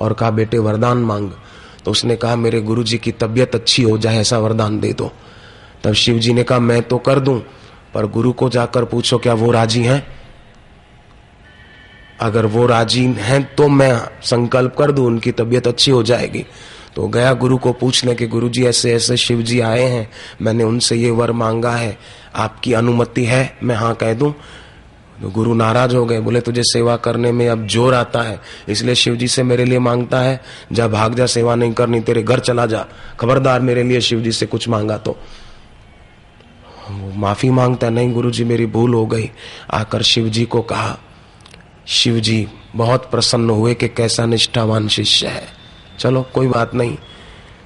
और 0.00 0.12
कहा, 0.12 0.30
बेटे, 0.30 0.58
वरदान 0.58 0.98
मांग 0.98 1.30
तो 1.88 1.92
उसने 1.92 2.14
कहा, 2.16 2.36
मेरे 2.36 2.60
गुरु 2.60 2.82
जी 2.84 2.96
की 2.98 3.12
तबीयत 3.12 3.54
अच्छी 3.54 3.82
हो 3.82 3.96
जाए, 3.98 4.16
ऐसा 4.16 4.38
वरदान 4.38 4.78
दे 4.80 4.92
दो। 4.92 5.10
तब 5.84 5.92
शिव 5.92 6.18
जी 6.18 6.32
ने 6.32 6.42
कहा, 6.42 6.58
मैं 6.58 6.82
तो 6.82 6.98
कर 6.98 7.20
दूँ, 7.20 7.38
पर 7.94 8.06
गुरु 8.06 8.32
को 8.32 8.48
जाकर 8.48 8.84
पूछो, 8.84 9.18
क्या 9.18 9.34
वो 9.34 9.50
राज़ी 9.50 9.82
हैं? 9.82 10.06
अगर 12.20 12.46
वो 12.46 12.66
राज़ी 12.66 13.04
हैं 13.04 13.42
तो 13.54 13.68
मैं 13.68 13.96
संकल्प 14.22 14.76
कर 14.78 14.92
दूँ, 14.92 15.06
उनकी 15.06 15.32
तबीयत 15.32 15.66
अच्छी 15.66 15.90
हो 15.90 16.02
जाएगी। 16.02 16.44
तो 16.96 17.08
गया 17.08 17.32
गुरु 17.32 17.58
को 17.58 17.72
पूछने 17.72 18.14
के 18.14 18.26
गुरु 18.26 18.48
जी 18.48 18.66
ऐसे 18.66 18.92
ऐसे 18.94 19.16
शिव 19.16 19.42
जी 19.42 19.60
आए 19.60 19.82
हैं, 19.82 20.08
मैंने 20.42 20.64
उनसे 20.64 20.96
ये 20.96 21.10
वर 21.10 21.32
मांगा 21.32 21.72
है, 21.72 21.98
आपकी 22.34 22.72
अनुमति 22.72 23.24
है, 23.24 23.58
मैं 23.62 23.76
हाँ 23.76 23.94
कह 23.94 24.14
दूँ? 24.14 24.34
तो 25.22 25.30
गुरु 25.30 25.54
नाराज़ 25.54 25.96
हो 25.96 26.06
गए, 26.06 26.20
बोले, 26.20 26.40
तुझे 26.40 26.62
सेवा 26.62 26.96
करने 26.96 27.32
में 27.32 27.48
अब 27.48 27.66
ज़ोर 27.66 27.94
आता 27.94 28.22
है, 28.22 28.40
इसलिए 28.68 28.94
शिव 28.94 29.16
जी 29.16 29.28
से 29.28 29.42
मेरे 29.42 29.64
लिए 29.64 29.78
माँगता 29.78 30.20
है, 30.20 30.40
जा 30.72 30.88
भाग 30.88 31.14
जा, 31.14 31.26
सेवा 31.26 31.54
नहीं 31.54 31.72
करनी, 31.72 32.00
तेरे 32.00 32.22
घर 32.22 32.38
चला 32.38 32.66
जा, 32.66 32.86
खबरदार 33.20 33.60
मेरे 33.60 33.82
लिए 33.82 34.00
शिव 34.00 34.20
जी 34.20 34.32
से 34.32 34.46
कुछ 34.46 34.68
मांगा 34.68 34.98
तो। 34.98 35.16
माफ़ी 37.14 37.50
माँगता, 37.50 37.90
नहीं 37.90 38.12
गुरु 38.12 38.30
जी 38.30 38.44
मेरी 38.44 38.66
भूल 38.66 38.94
हो 38.94 39.06
गई। 39.06 39.30
आकर 39.70 40.02
शिव 40.02 40.28
जी 40.28 40.44
को 40.44 40.62
कहा 40.62 40.98
शिव 41.86 42.20
जी 42.20 42.48
बहुत 42.76 43.10
प्रसन्न 43.10 43.50
हुए 43.50 43.74
कि 43.74 43.88
कैसा 43.88 44.26
निष्ठावान 44.26 44.88
शिष्य 44.88 45.26
है। 45.26 45.46
चलो, 45.98 46.26
कोई 46.34 46.46
बात 46.46 46.74
नहीं। 46.74 46.96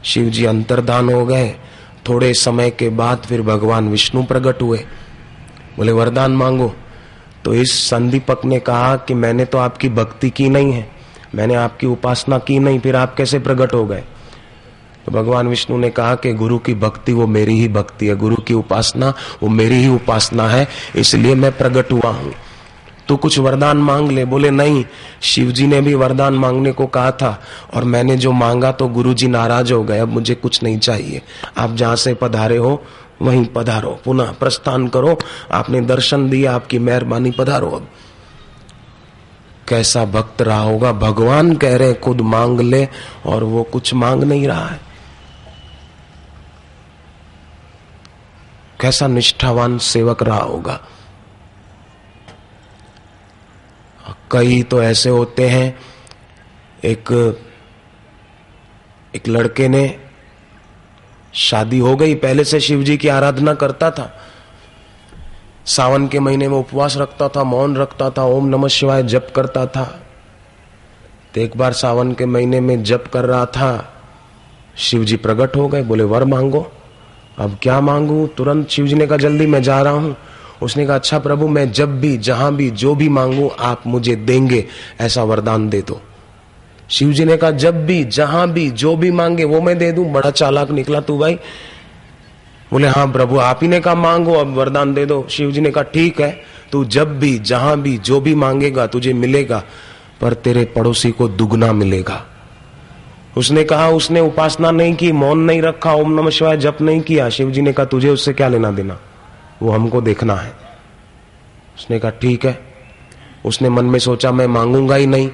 शिव 0.04 0.28
जी 0.28 0.44
अंतर्धान 0.44 1.10
हो 1.10 1.26
गए। 1.26 1.54
थोड़े 2.08 2.34
समय 2.34 2.70
के 2.70 2.88
बाद 2.88 3.18
फिर 3.18 3.42
भगवान 3.42 3.88
विष्णु 3.88 4.22
प्रकट 4.22 4.62
हुए। 4.62 4.78
बोले, 5.76 5.92
वरदान 5.92 6.32
मांगो। 6.32 6.76
तो 7.44 7.54
इस 7.54 7.72
संदीपक 7.90 8.44
ने 8.44 8.58
कहा 8.60 8.96
कि 8.96 9.14
मैंने 9.14 9.44
तो 9.44 9.58
आपकी 9.58 9.88
भक्ति 9.88 10.30
की 10.30 10.48
नहीं 10.48 10.72
है। 10.72 10.90
मैंने 11.34 11.54
आपकी 11.54 11.86
उपासना 11.86 12.38
की 12.38 12.58
नहीं, 12.58 12.80
फिर 12.80 12.96
आप 12.96 13.14
कैसे 13.14 13.38
प्रकट 13.38 13.74
हो 13.74 13.84
गए? 13.86 14.02
तो 15.06 15.12
भगवान 15.12 15.48
विष्णु 15.48 15.78
ने 15.78 15.90
कहा 15.90 16.14
कि 16.14 16.32
गुरु 16.32 16.58
की 16.58 16.74
भक्ति 16.74 17.12
वो 17.12 17.26
मेरी 17.26 17.60
ही 17.60 17.68
भक्ति 17.68 18.06
है, 18.06 18.16
गुरु 18.16 18.36
की 18.36 18.54
उपासना 18.54 19.14
वो 19.42 19.48
मेरी 19.48 19.74
ही 19.74 19.88
उपासना 19.88 20.48
है, 20.48 20.68
इसलिए 20.96 21.34
मैं 21.34 21.52
प्रकट 21.58 21.92
हुआ 21.92 22.10
हूँ। 22.10 22.32
तो 23.08 23.16
कुछ 23.16 23.38
वरदान 23.38 23.76
मांग 23.76 24.10
ले, 24.10 24.24
बोले, 24.24 24.50
नहीं 24.50 24.84
शिव 25.22 25.50
जी 25.50 25.66
ने 25.66 25.80
भी 25.80 25.94
वरदान 25.94 26.34
मांगने 26.34 26.72
को 26.72 26.86
कहा 26.86 27.10
था, 27.10 27.42
और 27.74 27.84
मैंने 27.84 28.16
जो 28.16 28.32
मांगा 28.32 28.72
तो 28.72 28.88
गुरु 28.88 29.14
जी 29.14 29.28
नाराज़ 29.28 29.72
हो 29.72 29.82
गए, 29.84 29.98
अब 29.98 30.08
मुझे 30.08 30.34
कुछ 30.34 30.62
नहीं 30.62 30.78
चाहिए। 30.78 31.22
आप 31.58 31.74
जहाँ 31.74 31.96
से 31.96 32.14
पधारे 32.14 32.56
हो 32.56 32.82
वहीं 33.22 33.44
पधारो, 33.44 34.00
पुनः 34.04 34.32
प्रस्थान 34.32 34.88
करो। 34.88 35.18
आपने 35.52 35.80
दर्शन 35.80 36.30
दिया, 36.30 36.54
आपकी 36.54 36.78
मेहरबानी 36.78 37.30
पधारो 37.30 37.70
अब। 37.70 37.88
कैसा 39.68 40.04
भक्त 40.04 40.42
रहा 40.42 40.60
होगा? 40.60 40.92
भगवान 40.92 41.56
कह 41.56 41.76
रहे 41.76 41.94
खुद 41.94 42.20
मांग 42.20 42.60
ले, 42.60 42.88
और 43.26 43.44
वो 43.44 43.62
कुछ 43.62 43.94
मांग 43.94 44.24
नहीं 44.24 44.48
रहा 44.48 44.66
है। 44.66 44.80
कैसा 48.80 49.06
निष्ठावान 49.06 49.78
सेवक 49.78 50.22
रहा 50.22 50.42
होगा? 50.42 50.80
कई 54.30 54.62
तो 54.62 54.82
ऐसे 54.82 55.10
होते 55.10 55.48
हैं, 55.48 55.78
एक 56.84 57.38
एक 59.16 59.28
लड़के 59.28 59.68
ने 59.68 60.01
शादी 61.34 61.78
हो 61.78 61.96
गई, 61.96 62.14
पहले 62.14 62.44
से 62.44 62.60
शिव 62.60 62.82
जी 62.82 62.96
की 62.96 63.08
आराधना 63.08 63.54
करता 63.54 63.90
था। 63.90 64.18
सावन 65.66 66.08
के 66.08 66.20
महीने 66.20 66.48
में 66.48 66.58
उपवास 66.58 66.96
रखता 66.96 67.28
था, 67.28 67.44
मौन 67.44 67.76
रखता 67.76 68.10
था, 68.10 68.24
ओम 68.24 68.46
नमः 68.46 68.68
शिवाय 68.68 69.02
जप 69.02 69.28
करता 69.36 69.66
था। 69.66 70.00
तो 71.34 71.40
एक 71.40 71.56
बार 71.56 71.72
सावन 71.72 72.12
के 72.12 72.26
महीने 72.26 72.60
में 72.60 72.82
जप 72.82 73.04
कर 73.12 73.24
रहा 73.24 73.46
था 73.46 73.94
शिव 74.76 75.04
जी 75.04 75.16
प्रकट 75.16 75.56
हो 75.56 75.68
गए, 75.68 75.82
बोले, 75.82 76.04
वर 76.04 76.24
मांगो। 76.24 76.72
अब 77.38 77.58
क्या 77.62 77.80
मांगू? 77.80 78.26
तुरंत 78.26 78.68
शिव 78.68 78.86
जी 78.86 78.94
ने 78.94 79.06
कहा, 79.06 79.18
जल्दी 79.18 79.46
मैं 79.46 79.62
जा 79.62 79.82
रहा 79.82 79.92
हूँ। 79.92 80.16
उसने 80.62 80.86
कहा 80.86 80.94
अच्छा 80.94 81.18
प्रभु, 81.18 81.48
मैं 81.48 81.72
जब 81.72 82.00
भी, 82.00 82.16
जहाँ 82.16 82.54
भी, 82.54 82.70
जो 82.70 82.94
भी 82.94 83.08
मांगू, 83.08 83.48
आप 83.48 83.86
मुझे 83.86 84.16
देंगे, 84.16 84.64
ऐसा 85.00 85.22
वरदान 85.22 85.68
दे 85.68 85.82
दो। 85.82 86.00
शिव 86.92 87.12
जी 87.12 87.24
ने 87.24 87.36
कहा, 87.36 87.50
जब 87.50 87.86
भी, 87.86 88.04
जहाँ 88.04 88.50
भी, 88.50 88.70
जो 88.70 88.96
भी 88.96 89.10
मांगे, 89.10 89.44
वो 89.44 89.60
मैं 89.60 89.78
दे 89.78 89.92
दू। 89.92 90.04
बड़ा 90.04 90.30
चालाक 90.30 90.70
निकला 90.70 91.00
तू 91.00 91.18
भाई। 91.18 91.34
बोले 92.72 92.88
हाँ 92.88 93.12
प्रभु, 93.12 93.38
आप 93.38 93.58
ही 93.62 93.68
ने 93.68 93.80
कहा 93.80 93.94
मांगो, 93.94 94.34
अब 94.34 94.54
वरदान 94.54 94.94
दे 94.94 95.06
दो। 95.06 95.26
शिव 95.30 95.52
जी 95.52 95.60
ने 95.60 95.70
कहा, 95.70 95.82
ठीक 95.82 96.20
है, 96.20 96.40
तू 96.72 96.84
जब 96.84 97.18
भी, 97.18 97.38
जहाँ 97.38 97.80
भी, 97.80 97.98
जो 97.98 98.20
भी 98.20 98.34
मांगेगा, 98.34 98.86
तुझे 98.86 99.12
मिलेगा, 99.12 99.64
पर 100.20 100.34
तेरे 100.34 100.64
पड़ोसी 100.64 101.10
को 101.10 101.28
दुगना 101.28 101.72
मिलेगा। 101.72 102.26
उसने 103.36 103.64
कहा, 103.64 103.88
उसने 103.88 104.20
उपासना 104.20 104.70
नहीं 104.70 104.94
की, 104.94 105.12
मौन 105.12 105.38
नहीं 105.38 105.62
रखा, 105.62 105.92
ओम 105.92 106.20
नमः 106.20 106.30
शिवाय, 106.30 106.56
जप 106.56 106.78
नहीं 106.80 107.00
किया। 107.00 107.28
शिव 107.28 107.50
जी 107.50 107.60
ने 107.60 107.72
कहा, 107.72 107.86
तुझे 107.86 108.08
उससे 108.08 108.32
क्या 108.32 108.48
लेना 108.48 108.70
देना? 108.70 108.98
वो 109.62 109.72
हमको 109.72 110.00
देखना 110.00 110.34
है। 110.34 110.52
उसने 111.78 111.98
कहा, 111.98 112.10
ठीक 112.10 112.46
है। 112.46 112.60
उसने 113.44 113.68
मन 113.68 113.84
में 113.84 113.98
सोचा, 113.98 114.32
मैं 114.32 114.46
मांगूँगा 114.46 114.94
ही 114.94 115.06
नहीं। 115.06 115.30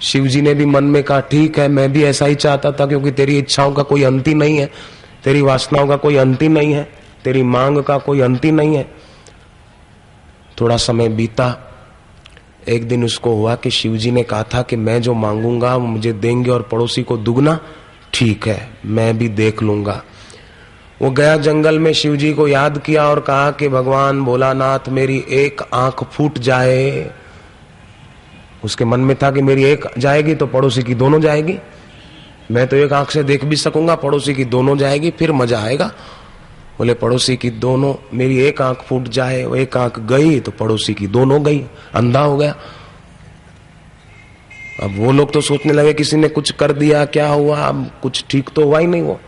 शिव 0.00 0.26
जी 0.26 0.42
ने 0.42 0.54
भी 0.54 0.64
मन 0.64 0.84
में 0.84 1.02
कहा, 1.02 1.20
ठीक 1.20 1.58
है, 1.58 1.68
मैं 1.68 1.92
भी 1.92 2.04
ऐसा 2.04 2.26
ही 2.26 2.34
चाहता 2.34 2.72
था 2.72 2.86
क्योंकि 2.86 3.10
तेरी 3.10 3.38
इच्छाओं 3.38 3.72
का 3.72 3.82
कोई 3.82 4.02
अंत 4.02 4.28
नहीं 4.28 4.58
है, 4.58 4.70
तेरी 5.24 5.42
वासनाओं 5.42 5.88
का 5.88 5.96
कोई 5.96 6.16
अंत 6.16 6.42
नहीं 6.42 6.72
है, 6.72 6.92
तेरी 7.24 7.42
मांग 7.42 7.82
का 7.82 7.98
कोई 7.98 8.20
अंत 8.20 8.46
नहीं 8.46 8.76
है। 8.76 8.94
थोड़ा 10.60 10.76
समय 10.76 11.08
बीता। 11.08 11.64
एक 12.68 12.88
दिन 12.88 13.04
उसको 13.04 13.30
हुआ 13.30 13.54
कि 13.54 13.70
शिव 13.70 13.96
जी 13.96 14.10
ने 14.10 14.22
कहा 14.22 14.42
था 14.42 14.62
कि 14.62 14.76
मैं 14.76 15.02
जो 15.02 15.14
मांगूँगा, 15.14 15.76
वो 15.76 15.86
मुझे 15.86 16.12
देंगे 16.12 16.50
और 16.50 16.62
पड़ोसी 16.62 17.02
को 17.02 17.16
दुगना। 17.16 17.58
ठीक 18.14 18.46
है, 18.46 18.70
मैं 18.86 19.18
भी 19.18 19.28
देख 19.28 19.62
लूँगा। 19.62 20.02
वो 21.02 21.10
गया 21.10 21.36
जंगल 21.36 21.78
में 21.78 21.92
शिव 21.92 22.16
जी 22.16 22.32
को 22.32 22.48
याद 22.48 22.78
किया 22.78 23.08
और 23.08 23.20
कहा 23.20 23.50
कि, 23.50 23.68
भगवान 23.68 24.22
भोलानाथ 24.22 24.88
मेरी 24.88 25.24
एक 25.30 25.60
आँख 25.74 26.04
फूट 26.04 26.38
जाए। 26.38 27.10
उसके 28.64 28.84
मन 28.84 29.00
में 29.00 29.16
था 29.16 29.30
कि 29.30 29.42
मेरी 29.42 29.64
एक 29.64 29.84
जाएगी 29.98 30.34
तो 30.34 30.46
पड़ोसी 30.46 30.82
की 30.82 30.94
दोनों 30.94 31.20
जाएगी। 31.20 31.58
मैं 32.50 32.66
तो 32.66 32.76
एक 32.76 32.92
आँख 32.92 33.10
से 33.10 33.22
देख 33.22 33.44
भी 33.44 33.56
सकूँगा, 33.56 33.94
पड़ोसी 33.94 34.34
की 34.34 34.44
दोनों 34.46 34.76
जाएगी, 34.78 35.10
फिर 35.10 35.32
मज़ा 35.32 35.60
आएगा। 35.60 35.86
बोले, 36.78 36.94
पड़ोसी 36.94 37.36
की 37.36 37.50
दोनों, 37.50 37.94
मेरी 38.14 38.38
एक 38.40 38.62
आँख 38.62 38.82
फूट 38.82 39.08
जाए, 39.08 39.44
वो 39.44 39.56
एक 39.56 39.76
आँख 39.76 39.98
गई 40.00 40.38
तो 40.40 40.50
पड़ोसी 40.50 40.94
की 40.94 41.06
दोनों 41.06 41.42
गई, 41.44 41.64
अंधा 41.94 42.20
हो 42.20 42.36
गया। 42.36 42.54
अब 44.82 44.94
वो 44.96 45.12
लोग 45.12 45.32
तो 45.32 45.40
सोचने 45.40 45.72
लगे, 45.72 45.92
किसी 45.92 46.16
ने 46.16 46.28
कुछ 46.28 46.50
कर 46.50 46.72
दिया, 46.72 47.04
क्या 47.04 47.28
हुआ? 47.28 47.58
अब 47.58 47.90
कुछ 48.02 48.24
ठीक 48.30 48.50
तो 48.50 48.64
हुआ 48.64 48.78
ही 48.78 48.86
नहीं 48.86 49.02
वो। 49.02 49.20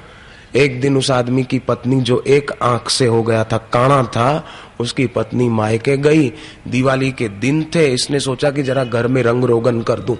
एक 0.57 0.81
दिन 0.81 0.97
उस 0.97 1.11
आदमी 1.11 1.43
की 1.45 1.59
पत्नी 1.59 2.01
जो 2.01 2.23
एक 2.27 2.51
आँख 2.63 2.89
से 2.91 3.07
हो 3.07 3.23
गया 3.23 3.43
था 3.45 3.57
काना 3.73 4.03
था, 4.07 4.45
उसकी 4.81 5.07
पत्नी 5.07 5.49
मायके 5.49 5.97
गई। 5.99 6.29
दिवाली 6.69 7.11
के 7.13 7.29
दिन 7.29 7.63
थे, 7.75 7.87
इसने 7.87 8.21
सोचा 8.21 8.51
कि 8.51 8.63
जरा 8.63 8.85
घर 8.85 9.07
में 9.07 9.23
रंग 9.23 9.45
रोगन 9.45 9.81
कर 9.83 10.01
दूँ। 10.01 10.17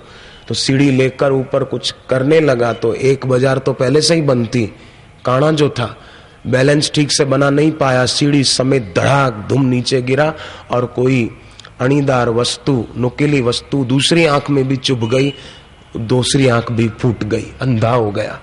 तो 0.49 0.55
सीढ़ी 0.55 0.91
लेकर 0.91 1.33
ऊपर 1.33 1.65
कुछ 1.65 1.95
करने 2.11 2.41
लगा 2.41 2.73
तो 2.75 2.93
एक 2.95 3.27
बाज़ार 3.27 3.59
तो 3.59 3.73
पहले 3.73 4.01
से 4.01 4.15
ही 4.15 4.23
बनती 4.23 4.65
काना 5.25 5.51
जो 5.53 5.69
था, 5.69 5.97
बैलेंस 6.47 6.91
ठीक 6.95 7.13
से 7.13 7.25
बना 7.25 7.51
नहीं 7.51 7.71
पाया, 7.73 8.05
सीढ़ी 8.07 8.43
समेत 8.45 8.93
धड़ाक 8.97 9.47
धुम 9.49 9.65
नीचे 9.65 10.01
गिरा 10.03 10.33
और 10.71 10.87
कोई 10.87 11.29
अणीदार 11.81 12.29
वस्तु, 12.31 12.85
नुकीली 12.97 13.41
वस्तु 13.41 13.85
दूसरी 13.85 14.25
आँख 14.27 14.51
में 14.51 14.67
भी 14.69 14.77
चुभ 14.79 15.09
गई, 15.11 15.33
दूसरी 15.97 16.49
आँख 16.49 16.73
भी 16.73 16.89
फूट 16.91 17.25
गई, 17.25 17.47
अंधा 17.61 17.91
हो 17.91 18.11
गया। 18.11 18.39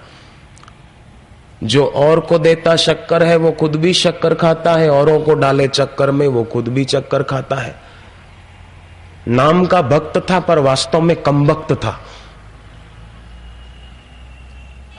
जो 1.63 1.85
और 1.85 2.19
को 2.19 2.39
देता 2.39 2.75
शक्कर 2.75 3.23
है, 3.23 3.35
वो 3.35 3.51
खुद 3.51 3.75
भी 3.75 3.93
शक्कर 3.93 4.33
खाता 4.33 4.73
है, 4.73 4.89
औरों 4.89 5.19
को 5.19 5.33
डाले 5.33 5.67
चक्कर 5.67 6.11
में, 6.11 6.27
वो 6.27 6.43
खुद 6.43 6.67
भी 6.67 6.85
चक्कर 6.85 7.23
खाता 7.23 7.55
है। 7.55 7.75
नाम 9.27 9.65
का 9.65 9.81
भक्त 9.81 10.29
था, 10.29 10.39
पर 10.39 10.59
वास्तव 10.59 11.01
में 11.01 11.21
कम 11.21 11.47
भक्त 11.47 11.73
था। 11.73 12.01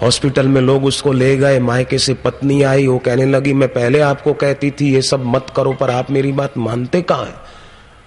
हॉस्पिटल 0.03 0.49
में 0.49 0.61
लोग 0.61 0.85
उसको 0.85 1.13
ले 1.13 1.37
गए, 1.37 1.59
मायके 1.59 1.99
से 1.99 2.15
पत्नी 2.15 2.63
आई, 2.63 2.87
वो 2.87 2.99
कहने 2.99 3.27
लगी, 3.27 3.53
मैं 3.53 3.69
पहले 3.69 4.01
आपको 4.01 4.33
कहती 4.33 4.71
थी, 4.71 4.95
ये 4.95 5.03
सब 5.03 5.25
मत 5.25 5.47
करो, 5.57 5.73
पर 5.73 5.91
आप 5.91 6.11
मेरी 6.11 6.33
बात 6.33 6.59
मानते 6.59 7.03
कहा 7.03 7.25
है? 7.25 7.35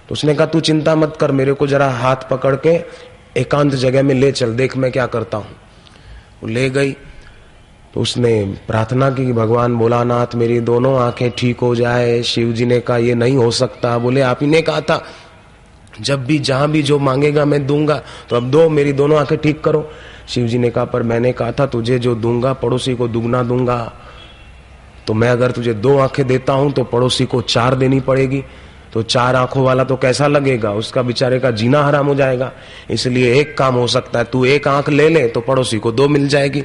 तो 0.08 0.12
उसने 0.12 0.34
कहा, 0.34 0.46
तू 0.46 0.60
चिंता 0.60 0.94
मत 0.94 1.16
कर, 1.20 1.32
मेरे 1.32 1.52
को 1.52 1.66
जरा 1.66 1.90
हाथ 1.90 2.16
पकड़ 2.30 2.56
के 2.56 2.84
एकांत 3.40 3.74
जगह 3.74 4.02
में 4.02 4.14
ले 4.14 4.32
चल, 4.32 4.54
देख 4.54 4.76
मैं 4.76 4.92
क्या 4.92 5.06
करता 5.06 5.36
हूँ। 5.36 5.46
वो 6.42 6.48
ले 6.48 6.70
गई। 6.70 6.96
तो 7.94 8.00
उसने 8.00 8.54
प्रार्थना 8.66 9.10
की 9.10 9.32
भगवान 9.32 9.76
भोलानाथ, 9.76 10.34
मेरी 10.34 10.60
दोनों 10.60 10.98
आँखें 10.98 11.30
ठीक 11.30 11.60
हो 11.60 11.74
जाए 11.74 12.22
शिव 12.22 12.52
जी 12.52 12.66
ने 12.66 12.80
कहा, 12.80 12.96
ये 12.96 13.14
नहीं 13.14 13.36
हो 13.36 13.50
सकता। 13.50 13.98
बोले, 13.98 14.20
आप 14.20 14.38
ही 14.40 14.46
ने 14.46 14.62
कहा 14.62 14.80
था। 14.80 15.04
जब 16.00 16.24
भी, 16.24 16.38
जहाँ 16.38 16.70
भी 16.70 16.82
जो 16.82 16.98
मांगेगा 16.98 17.44
मैं 17.44 17.66
दूँगा। 17.66 18.02
तो 18.30 18.36
अब 18.36 18.50
दो, 18.50 18.68
मेरी 18.68 18.92
दोनों 18.92 19.18
आँखें 19.18 19.38
ठीक 19.38 19.64
करो। 19.64 19.90
शिव 20.28 20.46
जी 20.46 20.58
ने 20.58 20.70
कहा, 20.70 20.84
पर 20.84 21.02
मैंने 21.02 21.32
कहा 21.32 21.52
था, 21.52 21.66
तुझे 21.66 21.98
जो 21.98 22.14
दूँगा, 22.14 22.52
पड़ोसी 22.52 22.94
को 22.94 23.08
दुगना 23.08 23.42
दूँगा। 23.42 23.92
तो 25.06 25.14
मैं 25.14 25.30
अगर 25.30 25.50
तुझे 25.50 25.74
दो 25.74 25.98
आँखें 25.98 26.26
देता 26.26 26.52
हूँ 26.52 26.72
तो 26.72 26.84
पड़ोसी 26.84 27.24
को 27.24 27.40
चार 27.42 27.74
देनी 27.74 28.00
पड़ेगी। 28.00 28.44
तो 28.92 29.02
चार 29.02 29.36
आँखों 29.36 29.64
वाला 29.64 29.84
तो 29.84 29.96
कैसा 29.96 30.26
लगेगा? 30.26 30.72
उसका 30.72 31.02
बेचारे 31.02 31.40
का 31.40 31.50
जीना 31.50 31.82
हराम 31.84 32.06
हो 32.06 32.14
जाएगा। 32.14 32.52
इसलिए 32.90 33.40
एक 33.40 33.58
काम 33.58 33.74
हो 33.74 33.86
सकता 33.86 34.18
है, 34.18 34.24
तू 34.24 34.44
एक 34.44 34.68
आँख 34.68 34.88
ले 34.88 35.08
ले 35.08 35.28
तो 35.28 35.40
पड़ोसी 35.40 35.78
को 35.78 35.92
दो 35.92 36.08
मिल 36.08 36.28
जाएगी। 36.28 36.64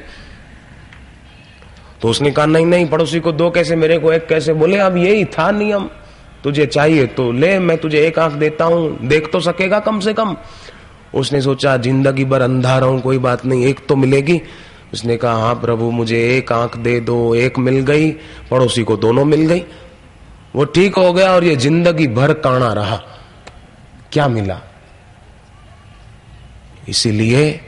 तो 2.02 2.08
उसने 2.08 2.30
कहा, 2.30 2.46
नहीं 2.46 2.66
नहीं, 2.66 2.86
पड़ोसी 2.86 3.20
को 3.20 3.32
दो, 3.32 3.50
कैसे 3.50 3.76
मेरे 3.76 3.98
को 3.98 4.12
एक, 4.12 4.26
कैसे? 4.26 4.52
बोले, 4.52 4.76
अब 4.78 4.96
यही 4.96 5.24
था 5.24 5.50
नियम। 5.50 5.88
तुझे 6.44 6.66
चाहिए 6.66 7.06
तो 7.06 7.32
ले, 7.32 7.58
मैं 7.58 7.76
तुझे 7.78 8.06
एक 8.06 8.18
आँख 8.18 8.32
देता 8.32 8.64
हूँ। 8.64 9.06
देख 9.08 9.32
तो 9.32 9.40
सकेगा 9.40 9.78
कम 9.80 10.00
से 10.00 10.12
कम। 10.12 10.36
उसने 11.14 11.40
सोचा, 11.40 11.76
ज़िंदगी 11.76 12.24
भर 12.24 12.42
अंधा 12.42 12.78
रहूँ 12.78 13.00
कोई 13.00 13.18
बात 13.18 13.44
नहीं, 13.46 13.66
एक 13.66 13.86
तो 13.88 13.96
मिलेगी। 13.96 14.40
उसने 14.92 15.16
कहा 15.16 15.32
हाँ 15.32 15.54
प्रभु, 15.54 15.90
मुझे 15.90 16.36
एक 16.36 16.52
आँख 16.52 16.76
दे 16.76 17.00
दो, 17.00 17.34
एक 17.34 17.58
मिल 17.58 17.80
गई, 17.80 18.10
पड़ोसी 18.50 18.82
को 18.82 18.96
दोनों 18.96 19.24
मिल 19.24 19.46
गई। 19.46 19.64
वो 20.56 20.64
ठीक 20.64 20.94
हो 20.94 21.12
गया 21.12 21.32
और 21.34 21.44
ये 21.44 21.56
ज़िंदगी 21.56 22.06
भर 22.06 22.32
काना 22.32 22.72
रहा। 22.72 22.96
क्या 24.12 24.28
मिला? 24.28 24.60
इसीलिए 26.88 27.60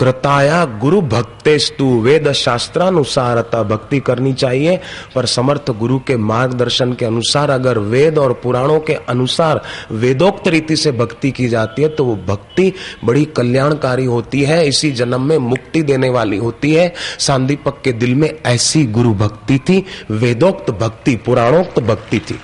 कृताया 0.00 0.64
गुरु 0.80 1.00
भक्तेस्तु 1.02 1.84
वेद 2.00 2.30
शास्त्रानुसारता 2.32 3.62
भक्ति 3.62 3.98
करनी 4.00 4.32
चाहिए, 4.32 4.78
पर 5.14 5.26
समर्थ 5.26 5.70
गुरु 5.70 5.98
के 5.98 6.16
मार्गदर्शन 6.16 6.92
के 6.92 7.04
अनुसार 7.04 7.50
अगर 7.50 7.78
वेद 7.78 8.18
और 8.18 8.32
पुराणों 8.32 8.78
के 8.80 8.94
अनुसार 9.08 9.60
वेदोक्त 9.92 10.48
रीति 10.48 10.76
से 10.76 10.92
भक्ति 10.92 11.30
की 11.30 11.48
जाती 11.48 11.82
है 11.82 11.88
तो 11.88 12.04
वो 12.04 12.16
भक्ति 12.28 12.72
बड़ी 13.04 13.24
कल्याणकारी 13.24 14.04
होती 14.04 14.42
है, 14.42 14.66
इसी 14.68 14.90
जन्म 14.92 15.28
में 15.28 15.38
मुक्ति 15.38 15.82
देने 15.82 16.08
वाली 16.08 16.36
होती 16.36 16.72
है। 16.74 16.92
सांदीपक 17.18 17.80
के 17.84 17.92
दिल 17.92 18.14
में 18.14 18.32
ऐसी 18.46 18.84
गुरु 18.86 19.14
भक्ति 19.14 19.58
थी, 19.58 19.84
वेदोक्त 20.10 20.70
भक्ति, 20.70 21.16
पुराणोक्त 21.16 21.80
भक्ति 21.80 22.18
थी। 22.20 22.38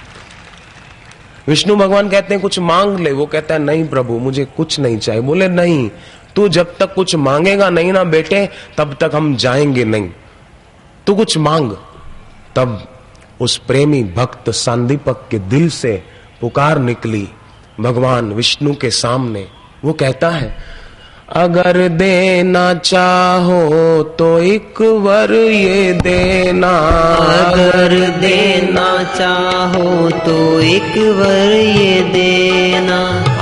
विष्णु 1.49 1.75
भगवान 1.77 2.09
कहते 2.09 2.35
हैं, 2.35 2.43
कुछ 2.43 2.59
मांग 2.59 2.99
ले। 3.01 3.11
वो 3.13 3.27
कहता 3.27 3.55
है, 3.55 3.61
नहीं 3.61 3.85
प्रभु, 3.89 4.19
मुझे 4.19 4.45
कुछ 4.57 4.79
नहीं 4.81 4.99
चाहिए। 4.99 5.21
बोले, 5.23 5.49
नहीं 5.49 5.91
तू 6.37 6.49
जब 6.49 6.79
तक 6.79 6.95
कुछ 6.95 7.15
मांगेगा 7.15 7.71
नहीं 7.71 7.93
ना 7.93 8.05
बेटे, 8.05 8.49
तब 8.79 8.97
तक 9.01 9.11
हम 9.15 9.37
जाएँगे 9.37 9.85
नहीं। 9.85 10.11
तू 11.07 11.15
कुछ 11.15 11.39
मांग। 11.39 11.73
तब 12.57 12.89
उस 13.41 13.57
प्रेमी 13.57 14.05
भक्त 14.05 14.51
सांदीपक 14.51 15.29
के 15.31 15.39
दिल 15.39 15.71
से 15.71 16.03
पुकार 16.41 16.79
निकली। 16.79 17.29
भगवान 17.81 18.33
विष्णु 18.33 18.75
के 18.75 18.91
सामने 18.91 19.49
वो 19.85 19.93
कहता 19.93 20.31
है 20.31 20.76
अगर 21.29 21.77
देना 21.89 22.75
चाहो 22.75 24.03
तो 24.19 24.39
एक 24.39 24.81
वर 24.81 25.33
ये 25.35 25.93
देना। 25.93 26.71
अगर 27.47 27.95
देना 28.21 28.87
चाहो 29.17 30.11
तो 30.11 30.61
एक 30.61 30.97
वर 31.19 31.53
ये 31.79 32.01
देना। 32.03 32.99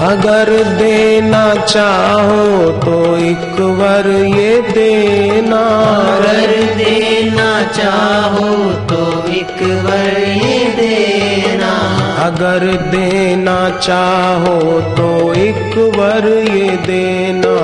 अगर 0.09 0.65
देना 0.79 1.55
चाहो 1.55 2.71
तो 2.81 3.17
एक 3.17 3.61
वर 3.61 4.11
ये 4.37 4.61
देना। 4.73 5.63
अगर 6.17 6.57
देना 6.77 7.63
चाहो 7.73 8.73
तो 8.91 9.29
एक 9.31 9.63
वर 9.85 10.19
ये 10.19 10.59
देना 10.59 10.74
अगर 12.25 12.65
देना 12.91 13.57
चाहो 13.79 14.81
तो 14.97 15.09
एक 15.35 15.77
वर 15.97 16.29
ये 16.55 16.71
देना। 16.87 17.55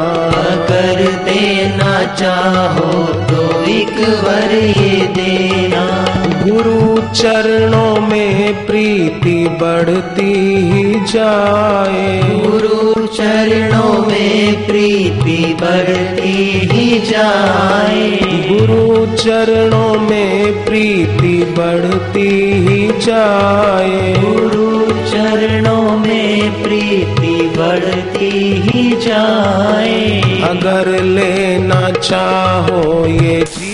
अगर 0.41 1.01
देना 1.25 1.93
चाहो 2.15 3.05
तो 3.31 3.65
एक 3.65 3.97
वर 4.25 4.55
ये 4.55 5.07
देना। 5.07 6.20
गुरु 6.51 7.13
चरणों 7.15 8.01
में 8.01 8.67
प्रीति 8.67 9.49
बढ़ती 9.63 10.33
ही 10.71 10.95
जाए। 11.01 12.23
गुरु 12.47 13.07
चरणों 13.07 14.07
में 14.07 14.67
प्रीति 14.67 15.57
बढ़ती 15.61 16.37
ही 16.73 16.99
जाए। 16.99 18.11
गुरु 18.49 19.07
चरणों 19.17 20.01
में 20.01 20.65
प्रीति 20.65 21.37
बढ़ती 21.59 22.29
ही 22.67 22.87
जाए। 23.01 24.15
गुरु 24.19 24.87
चरणों 25.11 25.99
में 25.99 26.63
प्रीति 26.63 27.37
बढ़ती 27.59 28.31
ही 28.65 28.97
जाए। 28.97 30.21
अगर 30.43 31.03
लेना 31.03 31.91
चाहो 31.91 33.07
ये 33.07 33.45
ही 33.51 33.70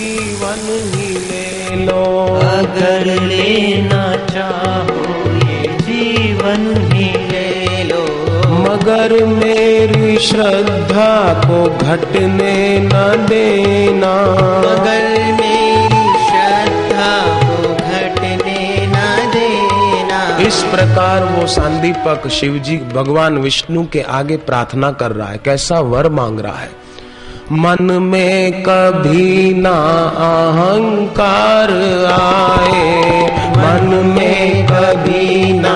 ले। 1.87 2.27
अगर 2.39 3.21
लेना 3.21 4.15
चाहो 4.15 5.29
ये 5.35 5.67
जीवन 5.67 6.91
ही 6.93 7.27
ले 7.27 7.83
लो। 7.83 8.03
मगर 8.47 9.25
मेरी 9.25 10.17
श्रद्धा 10.17 11.33
को 11.33 11.69
घटने 11.69 12.79
न 12.79 13.25
देना। 13.29 14.13
मगर 14.59 15.15
मेरी 15.15 16.07
श्रद्धा 16.27 17.39
को 17.43 17.73
घटने 17.73 18.87
न 18.87 19.29
देना। 19.33 20.47
इस 20.47 20.63
प्रकार 20.63 21.23
वो 21.23 21.47
सांदीपक 21.47 22.27
शिवजी 22.27 22.77
भगवान 22.77 23.37
विष्णु 23.37 23.85
के 23.87 24.01
आगे 24.01 24.37
प्रार्थना 24.37 24.91
कर 24.91 25.11
रहा 25.11 25.27
है 25.27 25.39
कैसा 25.45 25.79
वर 25.79 26.09
मांग 26.09 26.39
रहा 26.39 26.57
है। 26.57 26.86
मन 27.51 27.87
में 28.03 28.63
कभी 28.63 29.53
ना 29.53 29.75
अहंकार 30.17 31.71
आए। 32.11 33.21
मन 33.57 34.13
में 34.15 34.67
कभी 34.67 35.53
ना 35.53 35.75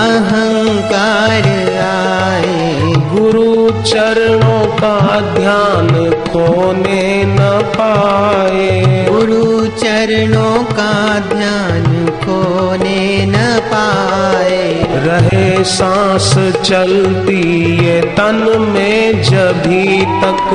अहंकार 0.00 1.46
आए। 1.82 2.82
गुरु 3.12 3.70
चरणों 3.82 4.66
का 4.76 5.20
ध्यान 5.20 5.88
खोने 6.10 7.24
न 7.24 7.38
पाए। 7.78 9.06
गुरु 9.10 9.66
चरणों 9.66 10.64
का 10.64 11.18
ध्यान 11.18 12.08
खोने 12.24 13.26
न 13.26 13.60
पाए। 13.72 14.86
रहे 15.06 15.39
सांस 15.64 16.32
चलती 16.64 17.42
ये 17.84 18.00
तन 18.16 18.42
में 18.68 19.22
जभी 19.22 20.00
तक 20.22 20.48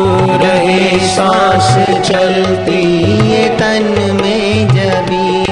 रहे 0.44 1.00
सांस 1.08 1.74
चलती 2.08 2.84
ये 3.32 3.48
तन 3.60 3.94
में 4.22 4.68
तक 4.70 5.45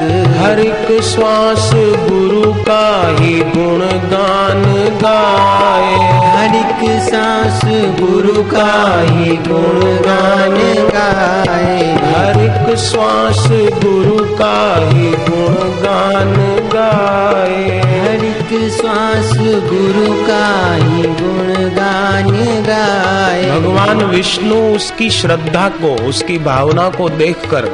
हर 0.00 0.60
एक 0.60 1.02
श्वास 1.02 1.70
गुरु 1.74 2.52
का 2.52 3.16
ही 3.20 3.40
गुणगान 3.40 4.62
गाए। 5.02 5.94
हर 6.26 6.56
एक 6.56 7.00
सांस 7.00 7.60
गुरु 8.00 8.42
का 8.42 9.00
ही 9.00 9.36
गुणगान 9.36 10.56
गाए। 10.88 11.82
हर 12.04 12.40
एक 12.40 12.78
श्वास 12.78 13.48
गुरु 13.84 14.36
का 14.36 14.88
ही 14.88 15.10
गुणगान 15.10 16.34
गाए। 16.72 17.80
हर 17.80 18.24
एक 18.24 18.72
श्वास 18.72 19.32
गुरु 19.40 20.22
का 20.26 20.74
ही 20.74 21.02
गुणगान 21.02 22.30
गाए। 22.62 23.60
भगवान 23.60 24.04
विष्णु 24.04 24.56
उसकी 24.76 25.10
श्रद्धा 25.10 25.68
को 25.68 26.08
उसकी 26.08 26.38
भावना 26.38 26.88
को 26.88 27.08
देखकर 27.08 27.72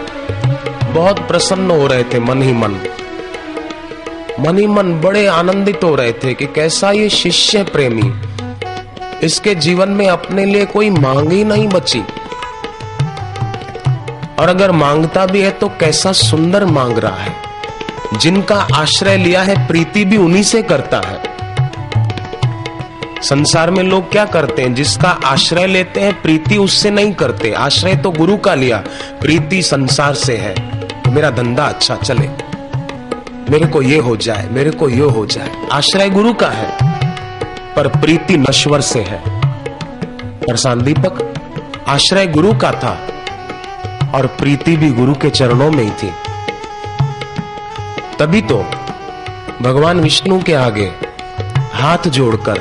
बहुत 0.97 1.19
प्रसन्न 1.19 1.71
हो 1.71 1.87
रहे 1.87 2.05
थे 2.05 2.21
मन 2.21 2.43
ही 2.43 2.53
मन। 2.53 2.81
मन 4.41 4.59
ही 4.59 4.67
मन 4.67 5.01
बड़े 5.01 5.27
आनंदित 5.27 5.81
हो 5.85 5.95
रहे 5.95 6.13
थे 6.13 6.35
कि 6.35 6.47
कैसा 6.47 6.91
ये 6.91 7.09
शिष्य 7.09 7.63
प्रेमी। 7.63 8.15
इसके 9.23 9.55
जीवन 9.55 9.89
में 9.89 10.09
अपने 10.09 10.45
लिए 10.45 10.65
कोई 10.65 10.91
मांग 10.91 11.33
ही 11.33 11.45
नहीं 11.45 11.69
बची। 11.69 12.01
और 14.39 14.49
अगर 14.49 14.71
माँगता 14.71 15.27
भी 15.27 15.41
है 15.41 15.51
तो 15.51 15.69
कैसा 15.69 16.13
सुंदर 16.13 16.65
मांग 16.65 16.99
रहा 16.99 17.17
है। 17.17 17.33
जिनका 18.17 18.67
आश्रय 18.75 19.17
लिया 19.17 19.43
है, 19.43 19.67
प्रीति 19.67 20.05
भी 20.05 20.17
उन्हीं 20.17 20.43
से 20.43 20.63
करता 20.63 21.03
है। 21.07 21.37
संसार 23.23 23.71
में 23.71 23.83
लोग 23.83 24.13
क्या 24.13 24.25
करते 24.25 24.63
हैं? 24.63 24.75
जिसका 24.75 25.19
आश्रय 25.25 25.67
लेते 25.67 26.01
हैं, 26.01 26.23
प्रीति 26.23 26.57
उससे 26.57 26.91
नहीं 26.91 27.13
करते। 27.13 27.53
आश्रय 27.53 27.97
तो 27.97 28.11
गुरु 28.11 28.37
का 28.37 28.55
लिया, 28.55 28.85
प्रीति 29.21 29.63
संसार 29.63 30.15
से 30.15 30.37
है। 30.37 30.76
मेरा 31.07 31.31
धंधा 31.31 31.65
अच्छा 31.65 31.97
चले। 31.97 32.29
मेरे 33.51 33.67
को 33.67 33.83
ये 33.83 33.99
हो 33.99 34.17
जाए, 34.17 34.49
मेरे 34.49 34.71
को 34.71 34.89
ये 34.89 35.05
हो 35.05 35.27
जाए। 35.27 35.69
आश्रय 35.73 36.11
गुरु 36.11 36.35
का 36.35 36.49
है, 36.49 36.77
पर 37.75 37.89
प्रीति 37.89 38.37
नश्वर 38.37 38.81
से 38.81 39.03
है। 39.03 39.23
पर 40.41 40.57
सांदीपक 40.57 41.35
आश्रय 41.89 42.27
गुरु 42.27 42.55
का 42.55 42.73
था, 42.73 42.99
और 44.15 44.27
प्रीति 44.27 44.77
भी 44.77 44.91
गुरु 44.91 45.15
के 45.15 45.31
चरणों 45.31 45.71
में 45.71 45.85
ही 45.85 45.91
थी। 45.91 46.13
तभी 48.19 48.43
तो 48.43 48.65
भगवान 49.63 50.01
विष्णु 50.01 50.43
के 50.43 50.55
आगे 50.55 50.93
हाथ 51.73 52.09
जोड़कर 52.09 52.59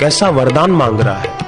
कैसा 0.00 0.28
वरदान 0.28 0.70
मांग 0.70 1.00
रहा 1.00 1.18
है। 1.18 1.41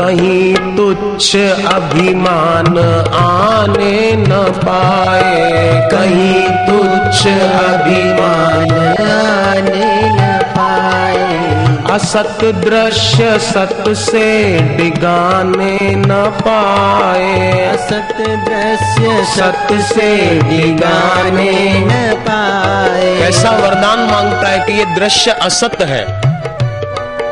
कहीं 0.00 0.54
तुच्छ 0.76 1.36
अभिमान 1.72 2.78
आने 3.14 4.12
न 4.16 4.28
पाए 4.64 5.88
कहीं 5.92 6.42
तुच्छ 6.66 7.26
अभिमान 7.26 8.70
आने 9.06 10.10
न 10.10 10.38
पाए। 10.56 11.94
असत 11.94 12.44
दृश्य 12.44 13.38
सत 13.38 13.84
से 13.88 14.58
डिगाने 14.76 15.94
न 15.96 16.24
पाए। 16.40 17.66
असत 17.66 18.16
दृश्य 18.48 19.24
सत 19.36 19.68
से 19.92 20.40
डिगाने 20.42 21.52
न 21.84 22.14
पाए। 22.28 23.18
कैसा 23.18 23.50
वरदान 23.50 23.98
माँगता 23.98 24.48
है 24.48 24.66
कि 24.66 24.72
ये 24.72 24.84
दृश्य 24.84 25.30
असत 25.30 25.82
है? 25.82 26.29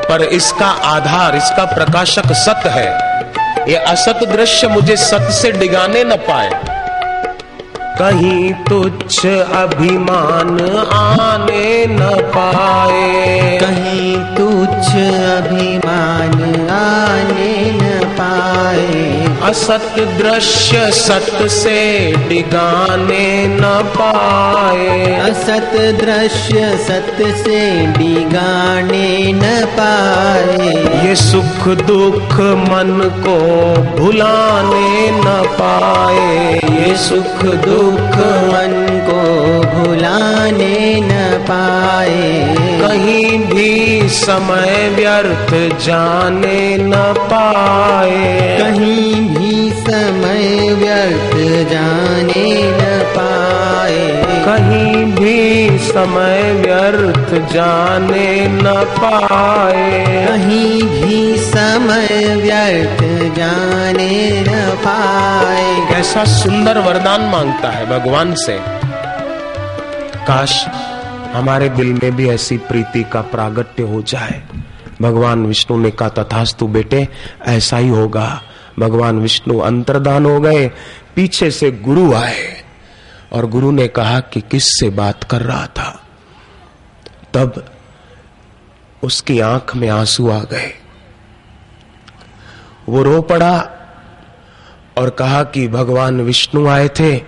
पर 0.08 0.22
इसका 0.22 0.66
आधार, 0.66 1.36
इसका 1.36 1.64
प्रकाशक 1.64 2.32
सत 2.32 2.66
है। 2.66 2.88
ये 3.68 3.76
असत 3.76 4.24
दृश्य 4.24 4.68
मुझे 4.68 4.96
सत 4.96 5.30
से 5.32 5.52
डिगाने 5.52 6.04
न 6.04 6.16
पाए। 6.28 6.50
कहीं 7.98 8.52
तुच्छ 8.52 9.26
अभिमान 9.26 10.60
आने 10.92 11.86
न 11.86 11.98
पाए। 12.36 13.58
कहीं 13.62 14.16
तुच्छ 14.16 14.88
अभिमान 15.36 16.66
आने 16.70 17.72
न 17.72 18.00
पाए। 18.04 19.18
असत 19.50 19.94
दृश्य 19.98 20.90
सत 20.90 21.46
से 21.46 22.12
डिगाने 22.28 23.46
न 23.48 23.60
पाए। 23.96 25.20
असत 25.30 25.72
दृश्य 25.74 26.78
सत 26.88 27.16
से 27.20 27.86
बिगाने 27.86 29.32
न 29.32 29.66
पाए। 29.66 30.68
ये 31.06 31.14
सुख 31.14 31.68
दुख 31.68 32.40
मन 32.40 33.22
को 33.26 33.38
भुलाने 33.96 35.10
न 35.10 35.42
पाए। 35.46 36.54
ये 36.54 36.96
सुख 36.96 37.44
दुख 37.44 37.87
मन 37.92 39.04
को 39.10 39.22
भुलाने 39.60 41.00
न 41.00 41.44
पाए। 41.50 42.54
कहीं 42.80 43.38
भी 43.38 44.08
समय 44.08 44.92
व्यर्थ 44.96 45.78
जाने 45.78 46.76
न 46.78 46.92
पाए। 47.18 48.58
कहीं 48.58 49.14
भी 49.14 49.70
समय 49.70 50.74
व्यर्थ 50.74 51.36
जाने 51.70 52.62
न 52.62 53.04
पाए। 53.16 54.27
कहीं 54.44 55.04
भी 55.04 55.78
समय 55.78 56.52
व्यर्थ 56.52 57.52
जाने 57.52 58.48
न 58.48 58.62
पाए। 58.84 60.26
कहीं 60.28 60.82
भी 60.82 61.36
समय 61.36 62.36
व्यर्थ 62.36 63.02
जाने 63.36 64.44
न 64.48 64.70
पाए। 64.70 65.86
कैसा 65.88 66.24
सुंदर 66.24 66.78
वरदान 66.78 67.20
माँगता 67.20 67.68
है 67.68 67.86
भगवान 67.86 68.34
से। 68.34 68.58
काश 70.26 70.66
हमारे 71.32 71.68
दिल 71.68 71.92
में 71.92 72.16
भी 72.16 72.28
ऐसी 72.28 72.58
प्रीति 72.58 73.04
का 73.12 73.20
प्रागट्य 73.20 73.82
हो 73.82 74.02
जाए। 74.02 74.42
भगवान 75.02 75.46
विष्णु 75.46 75.78
ने 75.78 75.90
कहा 75.90 76.08
तथास्तु 76.08 76.66
बेटे 76.66 77.08
ऐसा 77.46 77.76
ही 77.76 77.88
होगा। 77.88 78.42
भगवान 78.78 79.18
विष्णु 79.18 79.58
अंतर्दान 79.58 80.26
हो 80.26 80.40
गए 80.40 80.70
पीछे 81.16 81.50
से 81.50 81.70
गुरु 81.70 82.14
आए। 82.14 82.67
और 83.32 83.46
गुरु 83.46 83.70
ने 83.70 83.88
कहा 83.88 84.20
कि 84.20 84.40
किससे 84.40 84.90
बात 84.90 85.24
कर 85.24 85.42
रहा 85.42 85.66
था। 85.66 86.04
तब 87.34 87.64
उसकी 89.02 89.40
आँख 89.40 89.76
में 89.76 89.88
आँसू 89.88 90.30
आ 90.30 90.38
गए। 90.38 90.74
वो 92.88 93.02
रो 93.02 93.22
पड़ा 93.22 93.70
और 94.98 95.10
कहा 95.10 95.44
कि 95.44 95.68
भगवान 95.68 96.20
विष्णु 96.20 96.66
आए 96.66 96.88
थे। 96.88 97.22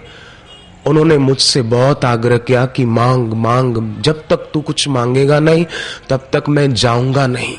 उन्होंने 0.86 1.18
मुझसे 1.18 1.62
बहुत 1.62 2.05
आग्रह 2.05 2.38
किया 2.38 2.66
कि 2.66 2.84
मांग 2.84 3.32
मांग, 3.32 4.03
जब 4.03 4.24
तक 4.28 4.36
तू 4.36 4.61
कुछ 4.61 4.88
मांगेगा 4.88 5.40
नहीं, 5.40 5.66
तब 6.09 6.28
तक 6.32 6.44
मैं 6.48 6.74
जाऊँगा 6.74 7.26
नहीं। 7.26 7.59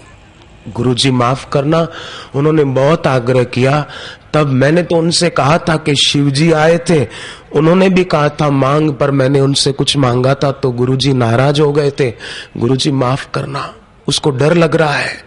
गुरुजी 0.69 1.11
माफ़ 1.11 1.49
करना, 1.49 1.87
उन्होंने 2.35 2.63
बहुत 2.63 3.07
आग्रह 3.07 3.43
किया। 3.43 3.85
तब 4.33 4.47
मैंने 4.47 4.83
तो 4.83 4.95
उनसे 4.95 5.29
कहा 5.29 5.57
था 5.57 5.77
कि 5.77 5.95
शिवजी 5.95 6.51
आए 6.51 6.77
थे। 6.77 7.07
उन्होंने 7.53 7.89
भी 7.89 8.03
कहा 8.03 8.29
था, 8.29 8.49
मांग, 8.49 8.91
पर 8.91 9.11
मैंने 9.11 9.41
उनसे 9.41 9.71
कुछ 9.71 9.97
मांगा 9.97 10.33
था 10.33 10.51
तो 10.51 10.71
गुरुजी 10.71 11.13
नाराज़ 11.13 11.61
हो 11.61 11.73
गए 11.73 11.91
थे। 11.91 12.13
गुरुजी 12.57 12.91
माफ़ 12.91 13.27
करना, 13.33 13.73
उसको 14.07 14.31
डर 14.31 14.53
लग 14.53 14.75
रहा 14.75 14.93
है। 14.93 15.23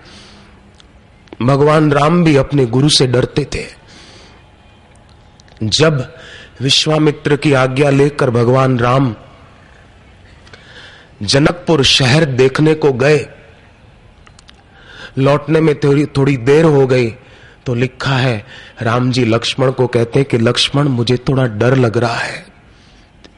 भगवान 1.43 1.93
राम 1.93 2.25
भी 2.25 2.37
अपने 2.37 2.67
गुरु 2.67 2.89
से 2.89 3.07
डरते 3.07 3.45
थे। 3.45 3.85
जब 5.63 6.15
विश्वामित्र 6.61 7.37
की 7.37 7.53
आज्ञा 7.53 7.91
लेकर 7.91 8.31
भगवान 8.31 8.79
राम 8.79 9.15
जनकपुर 11.23 11.85
शहर 11.85 12.25
देखने 12.25 12.75
को 12.75 12.93
गए 12.93 13.27
लौटने 15.17 15.61
में 15.61 15.75
थोड़ी 15.81 16.07
थोड़ी 16.07 16.37
देर 16.39 16.65
हो 16.65 16.87
गई 16.87 17.11
तो 17.67 17.75
लिखा 17.75 18.17
है, 18.17 18.45
राम 18.83 19.11
जी 19.11 19.25
लक्ष्मण 19.25 19.71
को 19.71 19.87
कहते 19.87 20.19
हैं 20.19 20.29
कि 20.29 20.39
लक्ष्मण, 20.39 20.89
मुझे 20.89 21.17
थोड़ा 21.29 21.45
डर 21.45 21.77
लग 21.77 21.97
रहा 21.99 22.15
है। 22.15 22.45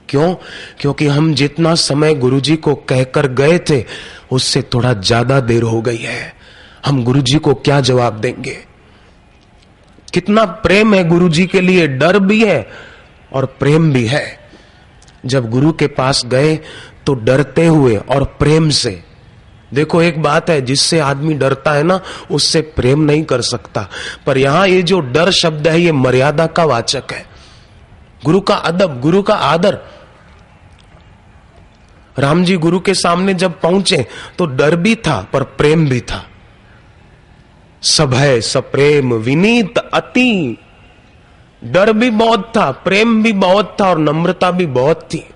क्यों? 0.09 0.35
क्योंकि 0.81 1.07
हम 1.07 1.33
जितना 1.35 1.75
समय 1.75 2.15
गुरुजी 2.15 2.57
को 2.57 2.75
कहकर 2.75 3.27
गए 3.33 3.59
थे, 3.71 3.85
उससे 4.33 4.63
थोड़ा 4.75 4.93
ज़्यादा 4.93 5.39
देर 5.41 5.63
हो 5.63 5.81
गई 5.83 5.97
है। 5.97 6.33
हम 6.87 7.03
गुरुजी 7.05 7.39
को 7.39 7.55
क्या 7.55 7.81
जवाब 7.81 8.21
देंगे? 8.21 8.57
कितना 10.15 10.45
प्रेम 10.45 10.95
है 10.95 11.05
गुरुजी 11.05 11.47
के 11.47 11.61
लिए, 11.61 11.87
डर 11.89 12.19
भी 12.19 12.45
है 12.45 12.67
और 13.33 13.47
प्रेम 13.61 13.93
भी 13.93 14.07
है। 14.07 14.27
जब 15.27 15.51
गुरु 15.51 15.73
के 15.73 15.87
पास 15.89 16.23
गए 16.27 16.55
तो 17.07 17.15
डरते 17.17 17.67
हुए 17.67 17.97
और 17.97 18.25
प्रेम 18.39 18.69
से 18.71 19.03
देखो, 19.75 20.03
एक 20.03 20.23
बात 20.23 20.51
है, 20.51 20.61
जिससे 20.63 20.99
आदमी 20.99 21.35
डरता 21.35 21.73
है 21.73 21.83
ना, 21.83 22.01
उससे 22.31 22.61
प्रेम 22.61 23.01
नहीं 23.01 23.25
कर 23.25 23.41
सकता। 23.41 23.89
पर 24.27 24.39
यहाँ 24.39 24.69
ये 24.69 24.83
जो 24.83 25.01
डर 25.01 25.31
शब्द 25.31 25.69
है, 25.69 25.81
ये 25.81 25.93
मर्यादा 25.93 26.47
का 26.47 26.65
वाचक 26.65 27.03
है। 27.13 27.27
गुरु 28.25 28.41
का 28.41 28.55
अदब, 28.55 29.01
गुरु 29.01 29.23
का 29.23 29.35
आदर। 29.35 29.79
राम 32.19 32.45
जी 32.45 32.57
गुरु 32.57 32.81
के 32.81 32.95
सामने 32.95 33.35
जब 33.35 33.61
पहुँचे 33.61 34.07
तो 34.39 34.47
डर 34.47 34.77
भी 34.77 34.95
था, 34.95 35.29
पर 35.33 35.43
प्रेम 35.43 35.89
भी 35.89 36.01
था। 36.01 36.27
है 38.03 38.41
सप्रेम 38.41 39.15
विनीत, 39.15 39.79
अति। 39.79 40.59
डर 41.65 41.93
भी 41.93 42.11
बहुत 42.11 42.53
था, 42.57 42.71
प्रेम 42.71 43.23
भी 43.23 43.33
बहुत 43.33 43.77
था, 43.81 43.91
और 43.91 43.99
नम्रता 43.99 44.51
भी 44.51 44.67
बहुत 44.67 45.09
थी। 45.15 45.29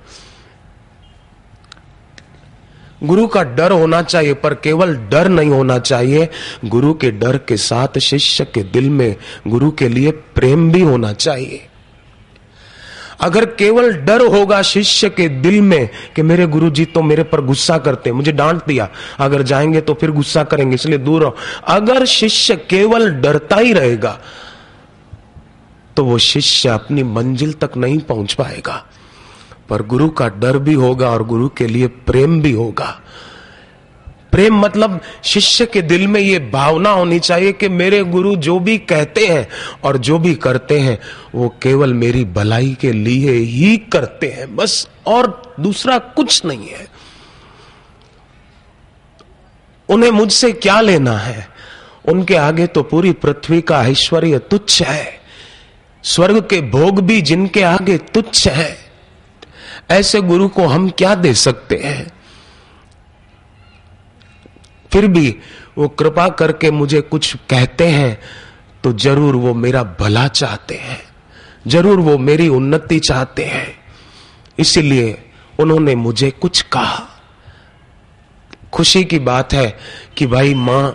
गुरु 3.03 3.27
का 3.27 3.43
डर 3.45 3.73
होना 3.73 4.03
चाहिए, 4.03 4.35
पर 4.35 4.55
केवल 4.55 4.95
डर 5.11 5.29
नहीं 5.29 5.51
होना 5.51 5.79
चाहिए। 5.81 6.29
गुरु 6.65 6.93
के 6.95 7.11
डर 7.11 7.39
के 7.39 7.57
साथ 7.57 7.99
शिष्य 7.99 8.45
के 8.45 8.63
दिल 8.65 8.91
में 8.91 9.17
गुरु 9.49 9.71
के 9.71 9.89
लिए 9.89 10.11
प्रेम 10.11 10.71
भी 10.73 10.81
होना 10.83 11.13
चाहिए। 11.13 11.67
अगर 13.21 13.45
केवल 13.53 13.93
डर 13.95 14.25
होगा 14.27 14.61
शिष्य 14.63 15.09
के 15.11 15.29
दिल 15.41 15.61
में 15.63 15.89
कि 16.17 16.23
मेरे 16.23 16.47
गुरु 16.47 16.71
जी 16.71 16.85
तो 16.85 17.03
मेरे 17.03 17.23
पर 17.23 17.41
गुस्सा 17.41 17.79
करते, 17.79 18.13
मुझे 18.13 18.33
डांट 18.33 18.65
दिया, 18.67 18.89
अगर 19.19 19.43
जाएँगे 19.43 19.81
तो 19.81 19.95
फिर 19.95 20.11
गुस्सा 20.11 20.45
करेंगे, 20.45 20.75
इसलिए 20.75 20.99
दूर 20.99 21.23
रहो। 21.23 21.37
अगर 21.69 22.05
शिष्य 22.07 22.57
केवल 22.71 23.11
डरता 23.13 23.57
ही 23.57 23.73
रहेगा 23.73 24.19
तो 25.97 26.05
वो 26.05 26.19
शिष्य 26.19 26.69
अपनी 26.69 27.03
मंजिल 27.03 27.53
तक 27.53 27.77
नहीं 27.77 27.99
पहुँच 28.01 28.33
पाएगा। 28.33 28.85
पर 29.71 29.83
गुरु 29.83 30.09
का 30.09 30.29
डर 30.29 30.59
भी 30.59 30.75
होगा 30.75 31.11
और 31.11 31.25
गुरु 31.25 31.49
के 31.49 31.67
लिए 31.67 31.87
प्रेम 31.87 32.43
भी 32.43 32.53
होगा। 32.53 33.01
प्रेम 34.33 34.55
मतलब 34.55 35.01
शिष्य 35.25 35.67
के 35.67 35.83
दिल 35.83 36.09
में 36.09 36.21
ये 36.21 36.39
भावना 36.39 36.91
होनी 36.91 37.21
चाहिए 37.21 37.53
कि 37.53 37.69
मेरे 37.69 38.05
गुरु 38.05 38.37
जो 38.37 38.59
भी 38.59 38.79
कहते 38.79 39.27
हैं 39.27 39.49
और 39.85 39.99
जो 39.99 40.19
भी 40.19 40.35
करते 40.35 40.81
हैं, 40.81 40.99
वो 41.35 41.49
केवल 41.63 41.95
मेरी 41.95 42.25
भलाई 42.25 42.77
के 42.81 42.93
लिए 42.93 43.33
ही 43.33 43.77
करते 43.77 44.29
हैं। 44.29 44.57
बस 44.57 44.89
और 45.07 45.55
दूसरा 45.61 45.99
कुछ 45.99 46.45
नहीं 46.45 46.69
है। 46.69 46.89
उन्हें 49.89 50.11
मुझसे 50.11 50.53
क्या 50.53 50.81
लेना 50.81 51.19
है? 51.19 51.49
उनके 52.09 52.37
आगे 52.37 52.67
तो 52.67 52.83
पूरी 52.83 53.13
पृथ्वी 53.13 53.61
का 53.61 53.83
ऐश्वर्य 53.83 54.39
तुच्छ 54.39 54.83
है। 54.83 55.21
स्वर्ग 56.03 56.41
के 56.41 56.61
भोग 56.61 57.01
भी 57.01 57.23
जिनके 57.23 57.63
आगे 57.63 57.99
तुच्छ 57.99 58.49
है। 58.49 58.90
ऐसे 59.91 60.21
गुरु 60.21 60.49
को 60.49 60.67
हम 60.67 60.89
क्या 60.91 61.15
दे 61.15 61.35
सकते 61.35 61.77
हैं? 61.77 62.07
फिर 64.93 65.07
भी 65.07 65.37
वो 65.79 65.89
कृपा 65.89 66.29
करके 66.29 66.71
मुझे 66.71 67.01
कुछ 67.01 67.35
कहते 67.51 67.87
हैं 67.89 68.19
तो 68.85 68.93
ज़रूर 68.93 69.37
वो 69.37 69.55
मेरा 69.55 69.83
भला 70.01 70.27
चाहते 70.29 70.75
हैं। 70.75 71.01
ज़रूर 71.67 72.01
वो 72.01 72.19
मेरी 72.19 72.49
उन्नति 72.49 72.99
चाहते 72.99 73.45
हैं। 73.45 73.67
इसीलिए 74.59 75.23
उन्होंने 75.61 75.95
मुझे 75.95 76.31
कुछ 76.31 76.63
कहा। 76.63 77.07
खुशी 78.73 79.05
की 79.05 79.19
बात 79.19 79.53
है 79.53 79.79
कि 80.17 80.27
भाई 80.27 80.55
माँ 80.55 80.95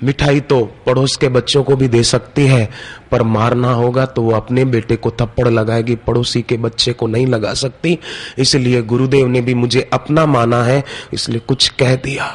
मिठाई 0.00 0.40
तो 0.40 0.60
पड़ोस 0.86 1.16
के 1.16 1.28
बच्चों 1.28 1.62
को 1.64 1.76
भी 1.76 1.88
दे 1.88 2.02
सकती 2.02 2.46
है, 2.46 2.68
पर 3.10 3.22
मारना 3.22 3.72
होगा 3.72 4.06
तो 4.06 4.22
वो 4.22 4.32
अपने 4.32 4.64
बेटे 4.64 4.96
को 4.96 5.10
थप्पड़ 5.10 5.48
लगाएगी, 5.48 5.94
पड़ोसी 5.96 6.42
के 6.42 6.56
बच्चे 6.56 6.92
को 6.92 7.06
नहीं 7.06 7.26
लगा 7.26 7.52
सकती। 7.54 7.98
इसलिए 8.38 8.82
गुरुदेव 8.84 9.26
ने 9.26 9.40
भी 9.40 9.54
मुझे 9.54 9.88
अपना 9.92 10.26
माना 10.26 10.62
है, 10.64 10.82
इसलिए 11.12 11.40
कुछ 11.40 11.68
कह 11.68 11.94
दिया। 11.96 12.30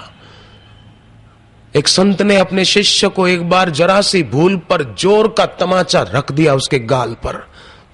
एक 1.74 1.88
संत 1.88 2.22
ने 2.22 2.38
अपने 2.38 2.66
शिष्य 2.66 3.08
को 3.08 3.28
एक 3.28 3.50
बार 3.50 3.70
जरा 3.70 4.00
सी 4.02 4.24
भूल 4.24 4.56
पर 4.70 4.84
ज़ोर 5.00 5.28
का 5.38 5.46
तमाचा 5.46 6.02
रख 6.16 6.32
दिया 6.32 6.54
उसके 6.56 6.80
गाल 6.80 7.14
पर। 7.24 7.44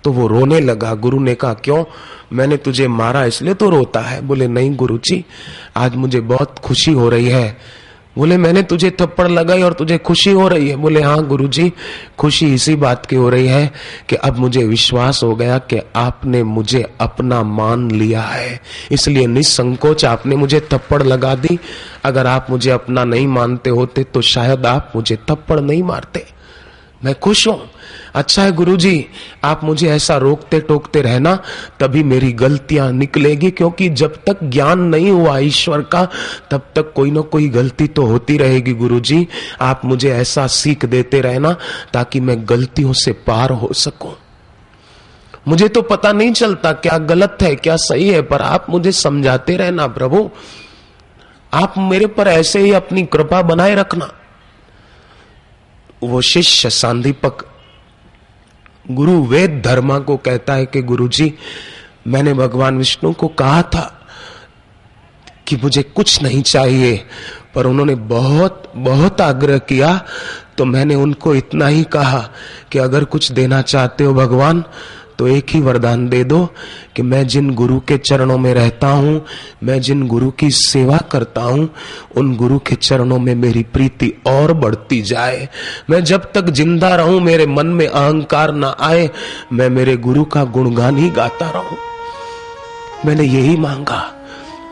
तो 0.03 0.11
वो 0.11 0.27
रोने 0.27 0.59
लगा। 0.59 0.93
गुरु 0.93 1.19
ने 1.19 1.33
कहा, 1.35 1.53
क्यों? 1.53 1.83
मैंने 2.33 2.57
तुझे 2.57 2.87
मारा, 2.87 3.23
इसलिए 3.25 3.53
तो 3.53 3.69
रोता 3.69 3.99
है। 3.99 4.21
बोले, 4.21 4.47
नहीं 4.47 4.75
गुरु 4.75 4.97
जी 4.99 5.23
आज 5.77 5.95
मुझे 5.95 6.19
बहुत 6.21 6.59
खुशी 6.59 6.91
हो 6.91 7.09
रही 7.09 7.29
है। 7.29 7.57
बोले, 8.17 8.37
मैंने 8.37 8.61
तुझे 8.63 8.89
थप्पड़ 8.91 9.27
लगाई 9.27 9.61
और 9.61 9.73
तुझे 9.73 9.97
खुशी 9.97 10.31
हो 10.31 10.47
रही 10.47 10.69
है। 10.69 10.75
बोले 10.75 11.01
हाँ 11.01 11.23
गुरु 11.27 11.47
जी 11.47 11.71
खुशी 12.19 12.53
इसी 12.53 12.75
बात 12.75 13.05
की 13.05 13.15
हो 13.15 13.29
रही 13.29 13.47
है 13.47 13.71
कि 14.09 14.15
अब 14.15 14.37
मुझे 14.37 14.63
विश्वास 14.63 15.23
हो 15.23 15.35
गया 15.35 15.57
कि 15.57 15.79
आपने 15.95 16.43
मुझे 16.43 16.85
अपना 17.01 17.41
मान 17.43 17.89
लिया 17.91 18.21
है। 18.21 18.59
इसलिए 18.91 19.27
निसंकोच 19.27 20.05
आपने 20.05 20.35
मुझे 20.35 20.59
थप्पड़ 20.73 21.01
लगा 21.03 21.35
दी। 21.35 21.59
अगर 22.03 22.27
आप 22.27 22.47
मुझे 22.49 22.71
अपना 22.71 23.03
नहीं 23.03 23.27
मानते 23.27 23.69
होते 23.69 24.03
तो 24.03 24.21
शायद 24.21 24.65
आप 24.65 24.91
मुझे 24.95 25.15
थप्पड़ 25.29 25.59
नहीं 25.59 25.83
मारते। 25.83 26.25
मैं 27.03 27.19
खुश 27.19 27.47
हूँ। 27.47 27.69
अच्छा 28.15 28.43
है 28.43 28.51
गुरुजी, 28.51 29.05
आप 29.43 29.63
मुझे 29.63 29.89
ऐसा 29.89 30.17
रोकते 30.17 30.59
टोकते 30.59 31.01
रहना, 31.01 31.35
तभी 31.79 32.03
मेरी 32.03 32.31
गलतियाँ 32.31 32.91
निकलेगी, 32.91 33.51
क्योंकि 33.51 33.89
जब 33.89 34.15
तक 34.15 34.43
ज्ञान 34.43 34.79
नहीं 34.79 35.11
हुआ 35.11 35.37
ईश्वर 35.37 35.81
का, 35.81 36.07
तब 36.51 36.61
तक 36.75 36.93
कोई 36.95 37.11
ना 37.11 37.21
कोई 37.21 37.49
गलती 37.49 37.87
तो 37.87 38.05
होती 38.05 38.37
रहेगी 38.37 38.73
गुरुजी। 38.73 39.27
आप 39.61 39.81
मुझे 39.85 40.11
ऐसा 40.11 40.47
सीख 40.47 40.85
देते 40.85 41.21
रहना, 41.21 41.55
ताकि 41.93 42.19
मैं 42.19 42.49
गलतियों 42.49 42.93
से 42.93 43.11
पार 43.11 43.51
हो 43.51 43.73
सकूँ। 43.73 44.15
मुझे 45.47 45.67
तो 45.67 45.81
पता 45.81 46.11
नहीं 46.11 46.33
चलता 46.33 46.71
क्या 46.71 46.97
गलत 46.97 47.37
है, 47.41 47.55
क्या 47.55 47.75
सही 47.75 48.09
है, 48.09 48.21
पर 48.21 48.41
आप 48.41 48.65
मुझे 48.69 48.91
समझाते 48.91 49.57
रहना 49.57 49.87
प्रभु। 49.87 50.29
आप 51.53 51.73
मेरे 51.77 52.07
पर 52.07 52.27
ऐसे 52.27 52.59
ही 52.59 52.71
अपनी 52.71 53.03
कृपा 53.03 53.41
बनाए 53.41 53.75
रखना। 53.75 54.11
वो 56.07 56.21
शिष्य 56.21 56.69
सांदीपक 56.69 57.45
गुरु 58.91 59.23
वेद 59.23 59.61
धर्मा 59.65 59.99
को 59.99 60.17
कहता 60.17 60.53
है 60.53 60.65
कि 60.65 60.81
गुरु 60.81 61.07
जी 61.07 61.33
मैंने 62.07 62.33
भगवान 62.33 62.77
विष्णु 62.77 63.13
को 63.13 63.27
कहा 63.27 63.61
था 63.61 64.01
कि 65.47 65.55
मुझे 65.55 65.83
कुछ 65.83 66.23
नहीं 66.23 66.41
चाहिए, 66.41 67.05
पर 67.55 67.65
उन्होंने 67.65 67.95
बहुत 67.95 68.71
बहुत 68.75 69.21
आग्रह 69.21 69.57
किया 69.57 70.05
तो 70.57 70.65
मैंने 70.65 70.95
उनको 70.95 71.35
इतना 71.35 71.67
ही 71.67 71.83
कहा 71.83 72.29
कि 72.71 72.79
अगर 72.79 73.03
कुछ 73.03 73.31
देना 73.31 73.61
चाहते 73.61 74.03
हो 74.03 74.13
भगवान 74.13 74.63
तो 75.19 75.27
एक 75.27 75.49
ही 75.49 75.61
वरदान 75.61 76.07
दे 76.09 76.23
दो 76.23 76.45
कि 76.95 77.01
मैं 77.01 77.27
जिन 77.27 77.53
गुरु 77.55 77.79
के 77.79 77.97
चरणों 77.97 78.37
में 78.37 78.53
रहता 78.53 78.87
हूँ, 78.87 79.21
मैं 79.63 79.79
जिन 79.81 80.07
गुरु 80.07 80.29
की 80.31 80.49
सेवा 80.49 80.97
करता 80.97 81.41
हूँ, 81.41 81.69
उन 82.17 82.35
गुरु 82.35 82.59
के 82.59 82.75
चरणों 82.75 83.19
में 83.19 83.33
मेरी 83.35 83.63
प्रीति 83.63 84.13
और 84.27 84.53
बढ़ती 84.53 85.01
जाए। 85.01 85.49
मैं 85.89 86.03
जब 86.03 86.31
तक 86.31 86.49
ज़िंदा 86.49 86.95
रहूँ, 86.95 87.19
मेरे 87.21 87.45
मन 87.45 87.67
में 87.67 87.87
अहंकार 87.87 88.53
ना 88.53 88.75
आए, 88.79 89.09
मैं 89.53 89.69
मेरे 89.69 89.97
गुरु 89.97 90.23
का 90.25 90.43
गुणगान 90.43 90.97
ही 90.97 91.09
गाता 91.09 91.49
रहूँ। 91.49 91.77
मैंने 93.05 93.23
यही 93.23 93.57
मांगा 93.57 94.03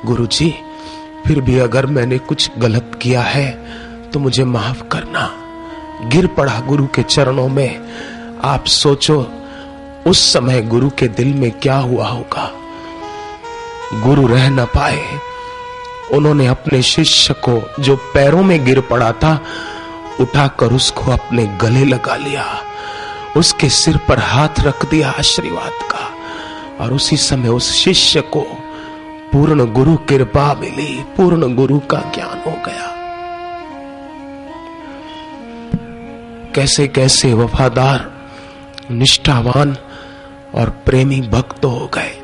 गुरु 0.06 0.26
जी 0.26 0.54
फिर 1.28 1.42
भी 1.42 1.58
अगर 1.60 1.86
मैंने 1.86 2.18
कुछ 2.20 2.50
गलत 2.58 3.00
किया 3.02 3.22
है 3.22 3.52
तो 4.14 4.20
मुझे 4.20 4.44
माफ़ 4.44 4.82
करना। 4.88 5.30
गिर 6.10 6.28
पड़ा 6.28 6.60
गुरु 6.60 6.86
के 6.86 7.04
चरणों 7.04 7.48
में। 7.48 7.80
आप 8.44 8.66
सोचो 8.66 9.22
उस 10.08 10.34
समय 10.34 10.62
गुरु 10.62 10.90
के 10.90 11.08
दिल 11.08 11.34
में 11.34 11.52
क्या 11.52 11.78
हुआ 11.78 12.08
होगा? 12.08 12.52
गुरु 13.94 14.28
रह 14.28 14.50
न 14.50 14.66
पाए। 14.66 15.20
उन्होंने 16.12 16.48
अपने 16.48 16.82
शिष्य 16.82 17.34
को 17.34 17.84
जो 17.84 17.96
पैरों 17.96 18.44
में 18.44 18.66
गिर 18.66 18.82
पड़ा 18.82 19.12
था, 19.12 19.42
उठाकर 20.20 20.66
उसको 20.66 21.12
अपने 21.12 21.46
गले 21.46 21.86
लगा 21.86 22.16
लिया। 22.16 22.58
उसके 23.38 23.70
सिर 23.70 23.98
पर 23.98 24.20
हाथ 24.20 24.50
रख 24.60 24.90
दिया 24.90 25.10
आशीर्वाद 25.10 25.72
का। 25.72 26.12
और 26.84 26.94
उसी 26.94 27.18
समय 27.18 27.50
उस 27.50 27.74
शिष्य 27.74 28.22
को 28.22 28.42
पूर्ण 29.32 29.74
गुरु 29.74 29.98
कृपा 29.98 30.54
मिली। 30.54 31.06
पूर्ण 31.18 31.56
गुरु 31.56 31.80
का 31.80 31.98
ज्ञान 31.98 32.42
हो 32.48 32.52
गया। 32.52 32.94
कैसे 36.56 36.88
कैसे 36.88 37.34
वफादार, 37.34 38.12
निष्ठावान 38.92 39.78
और 40.56 40.70
प्रेमी 40.70 41.22
भक्त 41.22 41.66
हो 41.66 41.92
गए। 41.94 42.20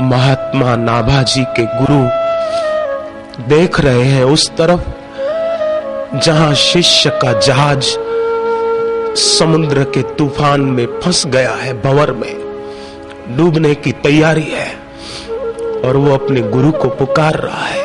महात्मा 0.00 0.76
नाभाजी 0.76 1.44
के 1.44 1.62
गुरु 1.62 2.20
देख 3.48 3.80
रहे 3.80 4.02
हैं 4.02 4.24
उस 4.24 4.50
तरफ़, 4.50 4.80
जहाँ 6.18 6.54
शिष्य 6.54 7.10
का 7.10 7.32
जहाज़ 7.32 7.84
समुद्र 9.16 9.84
के 9.84 10.02
तूफ़ान 10.02 10.60
में 10.60 10.86
फंस 10.86 11.26
गया 11.26 11.50
है, 11.50 11.82
भंवर 11.82 12.12
में। 12.12 12.40
डूबने 13.36 13.74
की 13.74 13.92
तैयारी 13.92 14.48
है 14.50 14.74
और 15.80 15.96
वो 15.96 16.14
अपने 16.14 16.40
गुरु 16.40 16.72
को 16.72 16.88
पुकार 16.88 17.34
रहा 17.34 17.66
है। 17.66 17.84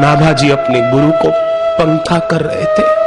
नाभाजी 0.00 0.50
अपने 0.50 0.90
गुरु 0.90 1.12
को 1.12 1.28
पंखा 1.78 2.18
कर 2.18 2.40
रहे 2.40 2.64
थे। 2.64 3.01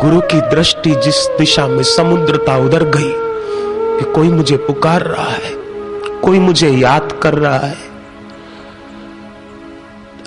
गुरु 0.00 0.20
की 0.20 0.40
दृष्टि 0.40 0.90
जिस 0.94 1.26
दिशा 1.38 1.66
में 1.66 1.82
समुद्र 1.82 2.38
था 2.48 2.56
उधर 2.56 2.82
गई 2.84 3.12
कि 3.98 4.12
कोई 4.12 4.28
मुझे 4.28 4.56
पुकार 4.56 5.02
रहा 5.02 5.30
है, 5.30 5.50
कोई 6.20 6.38
मुझे 6.38 6.68
याद 6.70 7.12
कर 7.22 7.34
रहा 7.34 7.58
है। 7.58 7.76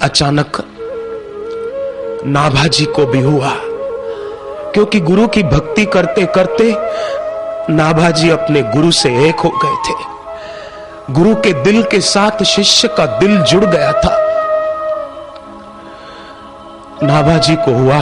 अचानक 0.02 0.62
नाभाजी 2.26 2.86
को 2.86 3.06
भी 3.06 3.22
हुआ, 3.22 3.52
क्योंकि 4.74 5.00
गुरु 5.00 5.28
की 5.28 5.44
भक्ति 5.44 5.86
करते 5.86 6.26
करते 6.26 6.74
नाभाजी 7.74 8.30
अपने 8.30 8.62
गुरु 8.62 8.92
से 8.92 9.10
एक 9.28 9.40
हो 9.40 9.50
गए 9.64 9.76
थे। 9.88 11.14
गुरु 11.14 11.36
के 11.36 11.54
दिल 11.54 11.84
के 11.84 12.00
साथ 12.00 12.44
शिष्य 12.44 12.88
का 12.88 13.06
दिल 13.20 13.38
जुड़ 13.42 13.66
गया 13.66 13.92
था। 13.92 14.18
नाभाजी 17.04 17.56
को 17.56 17.74
हुआ 17.74 18.00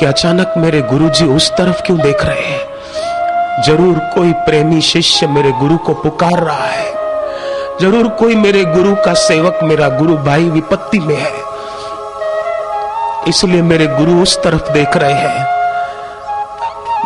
कि 0.00 0.06
अचानक 0.06 0.54
मेरे 0.56 0.80
गुरुजी 0.82 1.24
उस 1.24 1.50
तरफ़ 1.50 1.82
क्यों 1.82 1.98
देख 1.98 2.24
रहे 2.24 2.42
हैं? 2.42 3.62
ज़रूर 3.62 3.98
कोई 3.98 4.32
प्रेमी 4.32 4.80
शिष्य 4.80 5.26
मेरे 5.26 5.52
गुरु 5.52 5.76
को 5.76 5.94
पुकार 5.94 6.44
रहा 6.44 6.64
है। 6.64 6.92
ज़रूर 7.80 8.08
कोई 8.08 8.34
मेरे 8.34 8.64
गुरु 8.64 8.94
का 8.94 9.14
सेवक 9.14 9.58
मेरा 9.62 9.88
गुरु 9.88 10.16
भाई 10.16 10.48
विपत्ति 10.48 10.98
में 10.98 11.16
है। 11.16 11.32
इसलिए 13.28 13.62
मेरे 13.62 13.86
गुरु 13.86 14.22
उस 14.22 14.42
तरफ़ 14.42 14.72
देख 14.72 14.96
रहे 14.96 15.12
हैं। 15.12 15.46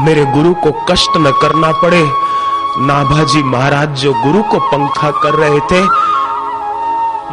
मेरे 0.01 0.25
गुरु 0.25 0.55
को 0.55 0.73
कष्ट 0.85 1.17
न 1.17 1.33
करना 1.43 1.73
पड़े। 1.73 2.03
नाभाजी 2.87 3.43
महाराज 3.43 3.89
जो 3.89 4.13
गुरु 4.13 4.43
को 4.43 4.59
पंखा 4.59 5.11
कर 5.11 5.35
रहे 5.35 5.61
थे, 5.61 5.87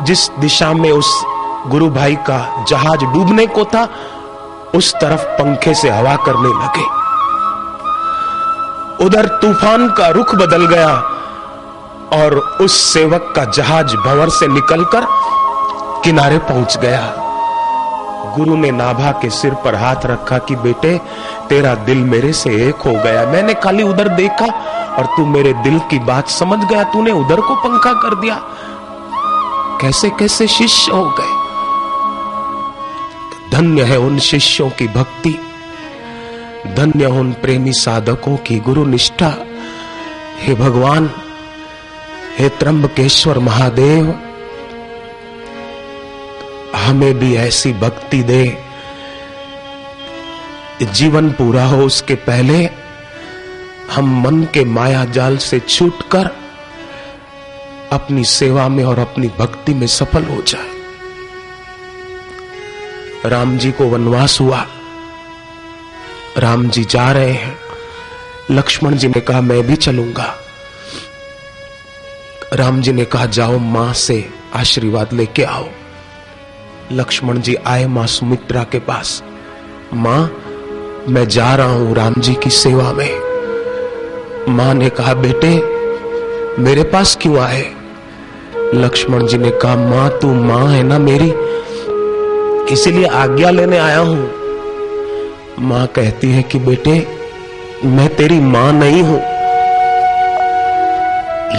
जिस 0.04 0.30
दिशा 0.40 0.74
में 0.74 0.92
उस 0.92 1.24
गुरु 1.68 1.90
भाई 1.90 2.16
का 2.16 2.66
जहाज़ 2.70 3.06
डूबने 3.06 3.46
को 3.48 3.66
था 3.66 3.88
उस 4.78 4.94
तरफ़ 4.94 5.22
पंखे 5.22 5.74
से 5.74 5.90
हवा 5.90 6.16
करने 6.16 6.50
लगे। 6.50 7.06
उधर 9.06 9.26
तूफ़ान 9.26 9.90
का 9.90 10.08
रुख 10.08 10.36
बदल 10.36 10.66
गया 10.66 10.94
और 12.14 12.58
उस 12.62 12.94
सेवक 12.94 13.34
का 13.36 13.46
जहाज़ 13.46 13.96
भंवर 13.96 14.30
से 14.30 14.48
निकलकर 14.48 15.08
किनारे 16.04 16.38
पहुँच 16.38 16.78
गया। 16.78 17.14
गुरु 18.38 18.56
ने 18.56 18.72
नाभा 18.72 19.12
के 19.12 19.30
सिर 19.30 19.54
पर 19.54 19.76
हाथ 19.76 20.06
रखा 20.06 20.38
कि, 20.38 20.56
बेटे, 20.56 21.02
तेरा 21.50 21.76
दिल 21.76 21.98
मेरे 21.98 22.34
से 22.34 22.70
एक 22.70 22.76
हो 22.76 22.92
गया। 22.92 23.26
मैंने 23.26 23.54
खाली 23.54 23.84
उधर 23.84 24.08
देखा 24.08 24.46
और 25.00 25.06
तू 25.06 25.26
मेरे 25.26 25.54
दिल 25.54 25.80
की 25.80 26.00
बात 26.00 26.28
समझ 26.28 26.66
गया। 26.66 26.84
तूने 26.84 27.12
उधर 27.12 27.42
को 27.42 27.56
पंखा 27.56 27.94
कर 27.94 28.16
दिया। 28.16 28.42
कैसे 29.82 30.10
कैसे 30.10 30.48
शिष्य 30.48 30.92
हो 30.92 31.10
गए? 31.10 31.45
धन्य 33.56 33.84
है 33.84 33.98
उन 33.98 34.20
शिष्यों 34.20 34.70
की 34.70 34.88
भक्ति। 34.88 35.40
धन्य 36.74 37.06
उन 37.06 37.34
प्रेमी 37.34 37.74
साधकों 37.74 38.38
की 38.38 38.60
गुरु 38.60 38.86
निष्ठा। 38.86 39.36
हे 40.40 40.56
भगवान, 40.56 41.12
हे 42.38 42.50
त्रंबकेश्वर 42.50 43.40
महादेव, 43.40 44.20
हमें 46.76 47.14
भी 47.14 47.36
ऐसी 47.36 47.74
भक्ति 47.74 48.24
दे। 48.24 48.58
जीवन 50.84 51.32
पूरा 51.32 51.66
हो 51.66 51.84
उसके 51.84 52.16
पहले 52.16 52.70
हम 53.92 54.22
मन 54.22 54.44
के 54.44 54.66
माया 54.66 55.06
जाल 55.06 55.38
से 55.38 55.60
छूटकर 55.60 56.30
अपनी 57.92 58.24
सेवा 58.24 58.68
में 58.68 58.84
और 58.84 59.00
अपनी 59.00 59.28
भक्ति 59.28 59.74
में 59.74 59.88
सफल 59.88 60.24
हो 60.24 60.42
जाए। 60.42 60.75
राम 63.26 63.58
जी 63.58 63.72
को 63.72 63.86
वनवास 63.86 64.42
हुआ। 64.42 64.66
राम 66.38 66.70
जी 66.70 66.84
जा 66.84 67.12
रहे 67.12 67.32
हैं। 67.32 67.58
लक्ष्मण 68.52 68.96
जी 68.96 69.08
ने 69.08 69.22
कहा, 69.22 69.42
मैं 69.42 69.68
भी 69.68 69.76
चलूँगा। 69.76 70.36
राम 72.54 72.82
जी 72.82 72.94
ने 72.94 73.06
कहा, 73.06 73.26
जाओ 73.26 73.58
माँ 73.58 73.94
से 73.94 74.30
आशीर्वाद 74.56 75.14
लेके 75.14 75.44
आओ। 75.44 75.68
लक्ष्मण 76.92 77.42
जी 77.42 77.56
आए 77.56 77.86
माँ 77.86 78.08
सुमित्रा 78.08 78.64
के 78.64 78.80
पास। 78.80 79.24
माँ, 79.94 80.32
मैं 81.10 81.28
जा 81.28 81.56
रहा 81.56 81.72
हूँ 81.72 81.96
राम 81.96 82.14
जी 82.18 82.34
की 82.34 82.50
सेवा 82.50 82.94
में। 82.94 83.20
माँ 84.50 84.74
ने 84.74 84.90
कहा, 84.90 85.14
बेटे, 85.14 85.62
मेरे 86.62 86.84
पास 86.84 87.18
क्यों 87.22 87.40
आए? 87.40 87.74
लक्ष्मण 88.74 89.28
जी 89.28 89.38
ने 89.38 89.50
कहा, 89.50 89.76
माँ, 89.76 90.10
तू 90.10 90.34
माँ 90.34 90.68
है 90.68 90.84
ना 90.84 91.00
मेरी? 91.00 91.34
इसीलिए 92.72 93.06
आज्ञा 93.06 93.50
लेने 93.50 93.78
आया 93.78 94.00
हूँ। 94.00 94.32
माँ 95.60 95.88
कहती 95.88 96.32
है 96.32 96.44
कि 96.44 96.60
बेटे, 96.60 97.08
मैं 97.86 98.16
तेरी 98.16 98.40
माँ 98.40 98.74
नहीं 98.74 99.04
हूँ। 99.04 99.20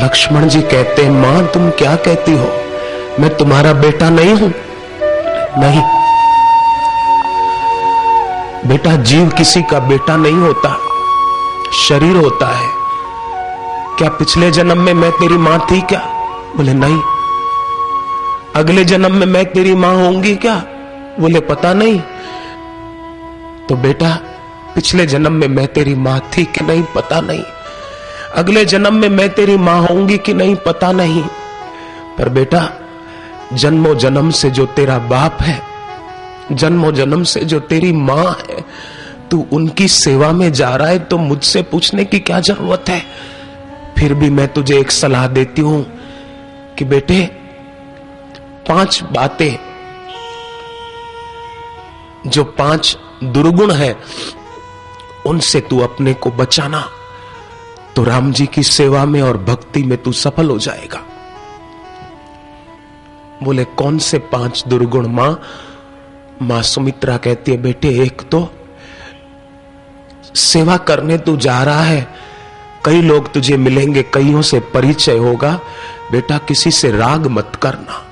लक्ष्मण 0.04 0.48
जी 0.48 0.62
कहते 0.62 1.02
हैं, 1.02 1.10
माँ, 1.10 1.46
तुम 1.46 1.70
क्या 1.70 1.96
कहती 1.96 2.32
हो? 2.32 2.48
मैं 3.20 3.36
तुम्हारा 3.36 3.72
बेटा 3.72 4.10
नहीं 4.10 4.34
हूँ। 4.34 4.52
नहीं। 5.58 5.82
बेटा, 8.68 8.96
जीव 8.96 9.28
किसी 9.28 9.62
का 9.62 9.78
बेटा 9.78 10.16
नहीं 10.16 10.36
होता। 10.36 10.78
शरीर 11.88 12.16
होता 12.16 12.46
है। 12.46 12.68
क्या 13.98 14.08
पिछले 14.08 14.50
जन्म 14.50 14.78
में 14.78 14.94
मैं 14.94 15.10
तेरी 15.10 15.38
माँ 15.38 15.66
थी 15.70 15.80
क्या? 15.80 16.00
बोले, 16.56 16.74
नहीं। 16.74 17.00
अगले 18.56 18.84
जन्म 18.84 19.14
में 19.14 19.26
मैं 19.26 19.52
तेरी 19.52 19.74
माँ 19.74 19.94
होंगी 19.94 20.34
क्या? 20.34 20.64
बोले, 21.20 21.40
पता 21.40 21.74
नहीं। 21.74 22.00
तो 23.68 23.76
बेटा, 23.76 24.20
पिछले 24.74 25.06
जन्म 25.06 25.32
में 25.32 25.48
मैं 25.48 25.66
तेरी 25.66 25.94
माँ 25.94 26.20
थी 26.20 26.44
कि 26.44 26.64
नहीं, 26.64 26.82
पता 26.82 27.20
नहीं। 27.20 27.42
अगले 28.34 28.64
जन्म 28.64 28.94
में 28.94 29.08
मैं 29.08 29.28
तेरी 29.34 29.56
माँ 29.56 29.80
होंगी 29.80 30.18
कि 30.18 30.34
नहीं, 30.34 30.56
पता 30.56 30.92
नहीं। 30.92 31.22
पर 32.18 32.28
बेटा 32.28 32.72
जन्मों 33.52 33.94
जन्म 33.94 34.30
से 34.30 34.50
जो 34.50 34.66
तेरा 34.66 34.98
बाप 34.98 35.42
है 35.42 35.62
जन्मों 36.52 36.92
जन्म 36.92 37.22
से 37.22 37.40
जो 37.40 37.60
तेरी 37.60 37.92
माँ 37.92 38.36
है, 38.50 38.64
तू 39.30 39.46
उनकी 39.52 39.88
सेवा 39.88 40.32
में 40.32 40.52
जा 40.52 40.76
रहा 40.76 40.88
है 40.88 40.98
तो 40.98 41.18
मुझसे 41.18 41.62
पूछने 41.62 42.04
की 42.04 42.18
क्या 42.18 42.40
ज़रूरत 42.40 42.84
है? 42.88 43.02
फिर 43.98 44.14
भी 44.14 44.30
मैं 44.30 44.48
तुझे 44.48 44.78
एक 44.78 44.90
सलाह 44.90 45.26
देती 45.26 45.62
हूँ 45.62 45.86
कि 46.78 46.84
बेटे, 46.84 47.30
पाँच 48.68 49.02
बातें 49.12 49.65
जो 52.26 52.44
पाँच 52.44 52.98
दुर्गुण 53.24 53.72
है, 53.72 53.96
उनसे 55.26 55.60
तू 55.60 55.80
अपने 55.80 56.14
को 56.14 56.30
बचाना। 56.30 56.88
तो 57.96 58.04
राम 58.04 58.32
जी 58.32 58.46
की 58.46 58.62
सेवा 58.62 59.04
में 59.04 59.22
और 59.22 59.38
भक्ति 59.38 59.82
में 59.82 60.02
तू 60.02 60.12
सफल 60.12 60.50
हो 60.50 60.58
जाएगा। 60.58 61.02
बोले, 63.42 63.64
कौन 63.64 63.98
से 63.98 64.18
पाँच 64.18 64.64
दुर्गुण? 64.68 65.06
माँ 65.06 65.40
माँ 66.42 66.62
सुमित्रा 66.62 67.16
कहती 67.16 67.52
है, 67.52 67.58
बेटे, 67.58 67.88
एक 68.02 68.22
तो 68.22 68.48
सेवा 70.34 70.76
करने 70.76 71.18
तू 71.18 71.36
जा 71.36 71.62
रहा 71.62 71.82
है। 71.82 72.14
कई 72.84 73.02
लोग 73.02 73.32
तुझे 73.32 73.56
मिलेंगे, 73.56 74.02
कईयों 74.02 74.42
से 74.42 74.60
परिचय 74.60 75.16
होगा। 75.16 75.60
बेटा, 76.12 76.38
किसी 76.38 76.70
से 76.70 76.90
राग 76.90 77.26
मत 77.26 77.52
करना, 77.62 78.04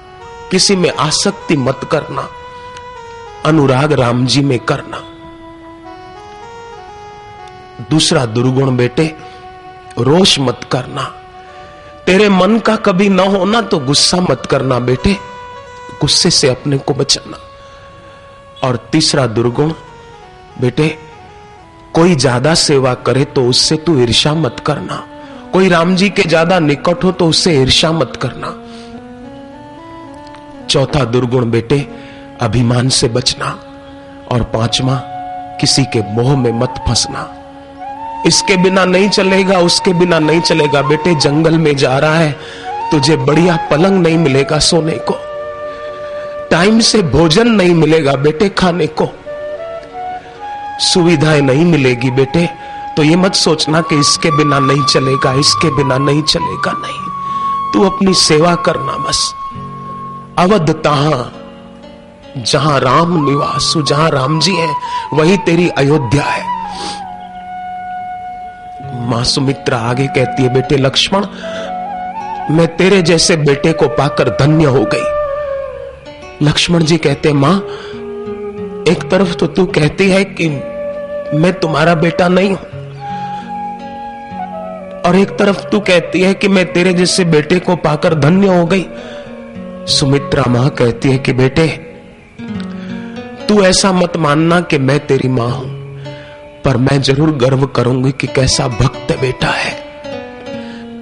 किसी 0.50 0.76
में 0.76 0.90
आसक्ति 0.90 1.56
मत 1.56 1.80
करना। 1.92 2.28
अनुराग 3.44 3.92
राम 3.92 4.24
जी 4.26 4.40
में 4.42 4.58
करना। 4.60 4.98
दूसरा 7.90 8.24
दुर्गुण 8.26 8.76
बेटे, 8.76 9.06
रोष 10.00 10.38
मत 10.40 10.60
करना। 10.72 11.02
तेरे 12.06 12.28
मन 12.28 12.58
का 12.58 12.76
कभी 12.78 13.08
ना 13.08 13.22
होना 13.24 13.60
तो 13.62 13.78
गुस्सा 13.80 14.20
मत 14.20 14.46
करना 14.50 14.78
बेटे, 14.80 15.16
गुस्से 16.00 16.30
से 16.30 16.48
अपने 16.48 16.78
को 16.78 16.94
बचाना। 16.94 17.38
और 18.62 18.76
तीसरा 18.92 19.26
दुर्गुण 19.28 19.72
बेटे, 20.60 20.88
कोई 21.94 22.14
ज़्यादा 22.16 22.54
सेवा 22.56 22.94
करे 23.06 23.24
तो 23.26 23.46
उससे 23.48 23.76
तू 23.76 23.98
ईर्षा 24.00 24.34
मत 24.34 24.60
करना। 24.66 25.04
कोई 25.52 25.68
राम 25.68 25.94
जी 25.96 26.08
के 26.10 26.22
ज़्यादा 26.24 26.58
निकट 26.60 27.04
हो 27.04 27.12
तो 27.12 27.28
उससे 27.28 27.54
ईर्षा 27.60 27.92
मत 27.92 28.18
करना। 28.22 28.54
चौथा 30.66 31.04
दुर्गुण 31.06 31.50
बेटे 31.50 31.78
अभिमान 32.40 32.88
से 32.88 33.08
बचना 33.08 33.46
और 34.32 34.42
पांचवा, 34.42 34.94
किसी 35.60 35.84
के 35.84 36.00
मोह 36.14 36.36
में 36.36 36.52
मत 36.52 36.74
फंसना। 36.88 37.28
इसके 38.26 38.56
बिना 38.56 38.84
नहीं 38.84 39.08
चलेगा, 39.08 39.58
उसके 39.58 39.92
बिना 39.92 40.18
नहीं 40.18 40.40
चलेगा। 40.40 40.82
बेटे, 40.82 41.14
जंगल 41.14 41.58
में 41.58 41.76
जा 41.76 41.98
रहा 41.98 42.14
है, 42.14 42.32
तुझे 42.90 43.16
बढ़िया 43.16 43.56
पलंग 43.70 44.02
नहीं 44.02 44.18
मिलेगा 44.18 44.58
सोने 44.58 44.96
को। 45.10 45.14
टाइम 46.50 46.80
से 46.80 47.02
भोजन 47.02 47.48
नहीं 47.48 47.74
मिलेगा 47.74 48.12
बेटे 48.12 48.48
खाने 48.48 48.86
को। 48.86 49.08
सुविधाएँ 50.80 51.40
नहीं 51.40 51.64
मिलेगी 51.64 52.10
बेटे 52.10 52.48
तो 52.96 53.02
ये 53.02 53.16
मत 53.16 53.34
सोचना 53.34 53.80
कि 53.80 53.98
इसके 53.98 54.30
बिना 54.30 54.58
नहीं 54.58 54.84
चलेगा, 54.84 55.32
इसके 55.32 55.76
बिना 55.76 55.98
नहीं 55.98 56.22
चलेगा, 56.22 56.72
नहीं। 56.72 57.72
तू 57.72 57.84
अपनी 57.84 58.14
सेवा 58.14 58.54
करना 58.54 58.96
बस। 58.98 59.34
अवध 60.38 60.70
तहा 60.70 61.32
जहाँ 62.36 62.78
राम 62.80 63.24
निवास, 63.24 63.72
जहाँ 63.88 64.10
राम 64.10 64.40
जी 64.40 64.54
है, 64.56 64.74
वही 65.12 65.36
तेरी 65.36 65.68
अयोध्या 65.68 66.24
है। 66.24 66.42
माँ 69.08 69.22
सुमित्रा 69.24 69.78
आगे 69.78 70.06
कहती 70.06 70.42
है, 70.42 70.48
बेटे 70.54 70.76
लक्ष्मण, 70.76 71.26
मैं 72.50 72.66
तेरे 72.76 73.02
जैसे 73.02 73.36
बेटे 73.36 73.72
को 73.72 73.88
पाकर 73.88 74.28
धन्य 74.28 74.64
हो 74.64 74.84
गई। 74.94 76.46
लक्ष्मण 76.46 76.84
जी 76.84 76.96
कहते 76.96 77.32
माँ, 77.32 77.56
एक 78.88 79.08
तरफ़ 79.10 79.34
तो 79.34 79.46
तू 79.46 79.66
कहती 79.66 80.10
है 80.10 80.24
कि 80.24 80.48
मैं 81.34 81.52
तुम्हारा 81.52 81.94
बेटा 81.94 82.28
नहीं 82.28 82.50
हूँ, 82.50 82.58
और 85.02 85.16
एक 85.16 85.36
तरफ़ 85.38 85.64
तू 85.64 85.80
कहती 85.80 86.22
है 86.22 86.34
कि 86.34 86.48
मैं 86.48 86.72
तेरे 86.72 86.92
जैसे 86.92 87.24
बेटे 87.24 87.58
को 87.58 87.76
पाकर 87.76 88.14
धन्य 88.14 88.58
हो 88.58 88.66
गई। 88.66 88.86
सुमित्रा 89.86 90.44
माँ 90.48 90.68
कहती 90.70 91.10
है 91.10 91.18
कि, 91.18 91.32
बेटे 91.32 91.93
तू 93.48 93.62
ऐसा 93.62 93.92
मत 93.92 94.16
मानना 94.16 94.60
कि 94.60 94.78
मैं 94.78 94.98
तेरी 95.06 95.28
माँ 95.28 95.48
हूँ, 95.48 95.68
पर 96.64 96.76
मैं 96.76 97.00
ज़रूर 97.02 97.30
गर्व 97.36 97.66
करूँगी 97.66 98.12
कि 98.12 98.26
कैसा 98.26 98.68
भक्त 98.70 99.12
बेटा 99.20 99.48
है। 99.48 99.72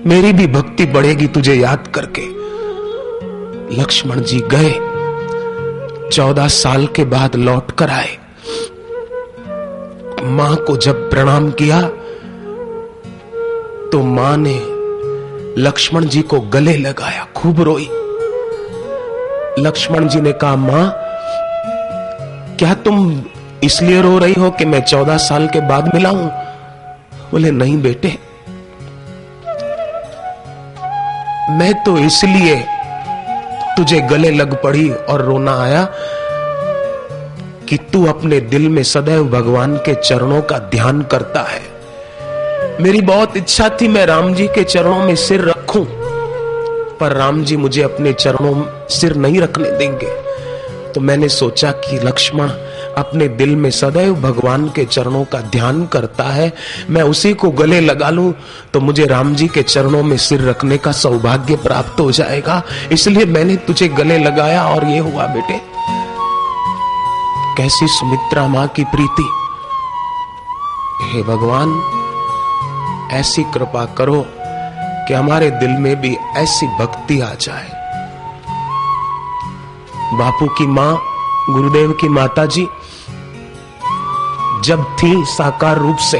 मेरी 0.06 0.32
भी 0.32 0.46
भक्ति 0.46 0.86
बढ़ेगी 0.86 1.26
तुझे 1.26 1.54
याद 1.54 1.86
करके। 1.94 2.22
लक्ष्मण 3.76 4.20
जी 4.22 4.40
गए। 4.52 4.72
चौदह 6.08 6.48
साल 6.48 6.86
के 6.86 7.04
बाद 7.04 7.36
लौट 7.36 7.70
कर 7.70 7.90
आए। 7.90 8.16
माँ 10.30 10.54
को 10.56 10.76
जब 10.76 11.08
प्रणाम 11.10 11.50
किया 11.52 11.80
तो 13.92 14.02
माँ 14.04 14.36
ने 14.38 14.58
लक्ष्मण 15.58 16.04
जी 16.04 16.22
को 16.22 16.40
गले 16.40 16.76
लगाया, 16.76 17.26
खूब 17.36 17.60
रोई। 17.60 17.88
लक्ष्मण 19.58 20.08
जी 20.08 20.20
ने 20.20 20.32
कहा, 20.32 20.56
माँ 20.56 20.84
क्या 22.58 22.74
तुम 22.84 22.96
इसलिए 23.64 24.00
रो 24.02 24.18
रही 24.18 24.34
हो 24.34 24.50
कि 24.50 24.64
मैं 24.64 24.80
चौदह 24.82 25.16
साल 25.18 25.46
के 25.48 25.60
बाद 25.68 25.94
मिला 25.94 26.08
हूँ 26.08 26.30
बोले, 27.30 27.50
नहीं 27.50 27.80
बेटे। 27.82 28.08
मैं 31.50 31.72
तो 31.84 31.96
इसलिए 31.98 32.56
तुझे 33.76 34.00
गले 34.00 34.30
लग 34.30 34.54
पड़ी 34.62 34.88
और 34.90 35.22
रोना 35.22 35.54
आया 35.62 35.84
कि 37.68 37.76
तू 37.92 38.04
अपने 38.06 38.40
दिल 38.40 38.68
में 38.68 38.82
सदैव 38.82 39.28
भगवान 39.30 39.76
के 39.76 39.94
चरणों 39.94 40.40
का 40.42 40.58
ध्यान 40.70 41.02
करता 41.12 41.42
है। 41.42 41.62
मेरी 42.80 43.00
बहुत 43.02 43.36
इच्छा 43.36 43.68
थी 43.80 43.88
मैं 43.88 44.04
राम 44.06 44.34
जी 44.34 44.46
के 44.48 44.64
चरणों 44.64 45.04
में 45.04 45.14
सिर 45.16 45.40
रखूँ, 45.40 45.84
पर 47.00 47.12
राम 47.12 47.42
जी 47.44 47.56
मुझे 47.56 47.82
अपने 47.82 48.12
चरणों 48.14 48.54
सिर 48.90 49.16
नहीं 49.16 49.40
रखने 49.40 49.70
देंगे। 49.70 50.10
तो 50.94 51.00
मैंने 51.00 51.28
सोचा 51.28 51.70
कि 51.70 51.98
लक्ष्मण 51.98 52.48
अपने 52.98 53.28
दिल 53.28 53.54
में 53.56 53.70
सदैव 53.70 54.14
भगवान 54.20 54.68
के 54.68 54.84
चरणों 54.84 55.24
का 55.24 55.40
ध्यान 55.40 55.84
करता 55.86 56.24
है। 56.24 56.52
मैं 56.90 57.02
उसी 57.02 57.32
को 57.34 57.50
गले 57.50 57.80
लगा 57.80 58.10
लूँ 58.10 58.32
तो 58.72 58.80
मुझे 58.80 59.06
राम 59.06 59.34
जी 59.34 59.48
के 59.48 59.62
चरणों 59.62 60.02
में 60.02 60.16
सिर 60.16 60.40
रखने 60.40 60.78
का 60.78 60.92
सौभाग्य 60.92 61.56
प्राप्त 61.56 62.00
हो 62.00 62.10
जाएगा। 62.12 62.62
इसलिए 62.92 63.24
मैंने 63.24 63.56
तुझे 63.56 63.88
गले 63.88 64.18
लगाया 64.18 64.64
और 64.64 64.84
ये 64.84 64.98
हुआ 64.98 65.26
बेटे। 65.26 65.60
कैसी 67.56 67.86
सुमित्रा 67.88 68.46
माँ 68.48 68.66
की 68.68 68.84
प्रीति। 68.84 69.28
हे 71.04 71.22
भगवान, 71.22 71.70
ऐसी 73.12 73.42
कृपा 73.44 73.84
करो 73.98 74.24
कि 75.08 75.14
हमारे 75.14 75.50
दिल 75.50 75.70
में 75.78 75.94
भी 76.00 76.16
ऐसी 76.36 76.66
भक्ति 76.78 77.20
आ 77.20 77.32
जाए। 77.40 77.81
बापू 80.12 80.46
की 80.46 80.66
माँ, 80.66 81.02
गुरुदेव 81.50 81.92
की 81.92 82.08
माता 82.08 82.46
जी 82.46 82.68
जब 84.64 84.96
थी 85.02 85.24
साकार 85.24 85.78
रूप 85.78 85.96
से 85.96 86.18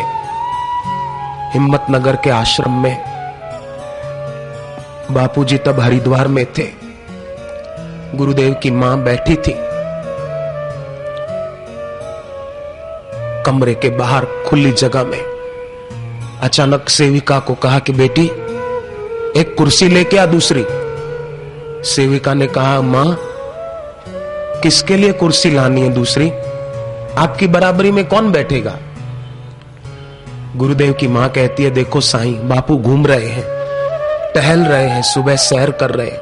हिम्मत 1.55 1.87
नगर 1.91 2.17
के 2.17 2.31
आश्रम 2.31 2.83
में 2.83 3.03
बापू 5.11 5.45
जी 5.45 5.59
तब 5.59 5.81
हरिद्वार 5.81 6.29
में 6.29 6.47
थे। 6.53 6.69
गुरुदेव 8.15 8.55
की 8.55 8.71
माँ 8.71 9.03
बैठी 9.03 9.35
थी। 9.35 9.55
कमरे 13.43 13.75
के 13.75 13.89
बाहर 13.89 14.27
खुली 14.47 14.73
जगह 14.73 15.05
में 15.05 15.23
अचानक 16.43 16.89
सेविका 16.89 17.39
को 17.39 17.55
कहा 17.55 17.79
कि 17.79 17.93
बेटी, 17.93 18.27
एक 19.41 19.55
कुर्सी 19.59 19.89
लेके 19.89 20.19
आ 20.19 20.27
दूसरी। 20.27 20.65
सेविका 21.91 22.35
ने 22.35 22.47
कहा, 22.47 22.81
माँ 22.81 23.19
किसके 24.63 24.97
लिए 24.97 25.13
कुर्सी 25.13 25.51
लानी 25.51 25.81
है 25.81 25.89
दूसरी? 25.89 26.31
आपकी 27.19 27.47
बराबरी 27.47 27.91
में 27.91 28.09
कौन 28.09 28.33
बैठेगा? 28.33 28.79
गुरुदेव 30.57 30.93
की 30.93 31.09
माँ 31.09 31.29
कहती 31.29 31.65
है, 31.65 31.71
देखो 31.71 32.01
साईं, 32.01 32.49
बापू 32.49 32.77
घूम 32.77 33.07
रहे 33.07 33.27
हैं, 33.27 33.45
टहल 34.35 34.61
रहे 34.61 34.89
हैं, 34.89 35.03
सुबह 35.03 35.37
सैर 35.37 35.71
कर 35.71 35.91
रहे 35.91 36.11
हैं, 36.11 36.21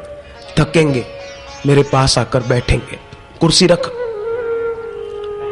थकेंगे, 0.61 1.05
मेरे 1.67 1.83
पास 1.83 2.19
आकर 2.19 2.41
बैठेंगे। 2.41 2.99
कुर्सी 3.41 3.67
रख। 3.67 3.91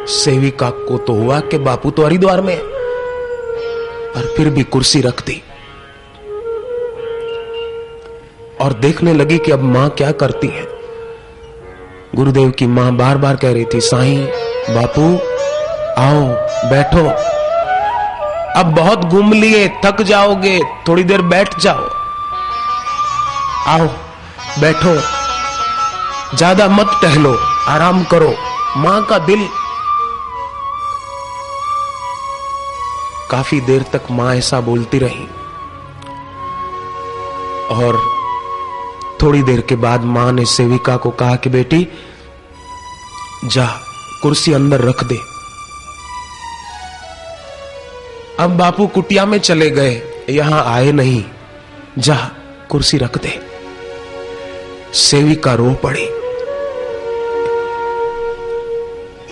सेविका 0.08 0.70
को 0.70 0.98
तो 0.98 1.12
हुआ 1.12 1.40
कि 1.40 1.58
बापू 1.58 1.90
तो 1.90 2.04
हरिद्वार 2.04 2.40
में 2.40 2.54
है, 2.54 2.62
पर 4.08 4.34
फिर 4.36 4.50
भी 4.50 4.62
कुर्सी 4.62 5.00
रख 5.00 5.26
दी। 5.26 5.42
और 8.60 8.72
देखने 8.72 9.14
लगी 9.14 9.38
कि 9.38 9.52
अब 9.52 9.62
माँ 9.62 9.90
क्या 9.90 10.12
करती 10.12 10.46
है। 10.46 10.77
गुरुदेव 12.16 12.50
की 12.50 12.66
माँ 12.66 12.92
बार 12.92 13.18
बार 13.18 13.36
कह 13.36 13.52
रही 13.52 13.64
थी, 13.64 13.80
साईं, 13.80 14.26
बापू, 14.74 15.16
आओ, 16.02 16.22
बैठो। 16.70 17.08
अब 18.60 18.66
बहुत 18.66 18.98
घूम 18.98 19.32
लिए, 19.32 19.68
थक 19.84 20.02
जाओगे, 20.02 20.60
थोड़ी 20.88 21.04
देर 21.04 21.22
बैठ 21.22 21.58
जाओ। 21.60 21.88
आओ, 23.66 23.86
बैठो। 24.60 24.94
ज़्यादा 26.36 26.68
मत 26.68 26.98
टहलो, 27.02 27.38
आराम 27.68 28.04
करो। 28.04 28.34
माँ 28.76 29.04
का 29.04 29.18
दिल 29.18 29.48
काफ़ी 33.30 33.60
देर 33.60 33.82
तक 33.82 34.02
माँ 34.10 34.34
ऐसा 34.34 34.60
बोलती 34.60 34.98
रही। 34.98 35.26
और 37.70 38.17
थोड़ी 39.22 39.42
देर 39.42 39.60
के 39.60 39.76
बाद 39.76 40.02
माँ 40.02 40.32
ने 40.32 40.44
सेविका 40.44 40.96
को 40.96 41.10
कहा 41.10 41.36
कि 41.36 41.50
बेटी, 41.50 41.88
जा, 43.44 43.66
कुर्सी 44.22 44.52
अंदर 44.52 44.80
रख 44.80 45.04
दे। 45.04 45.18
अब 48.40 48.50
बापू 48.50 48.86
कुटिया 48.86 49.26
में 49.26 49.38
चले 49.38 49.70
गए, 49.70 50.02
यहाँ 50.30 50.64
आए 50.66 50.92
नहीं। 50.92 51.24
जा, 51.98 52.30
कुर्सी 52.70 52.98
रख 52.98 53.18
दे। 53.18 53.40
सेविका 54.94 55.54
रो 55.54 55.70
पड़ी। 55.74 56.08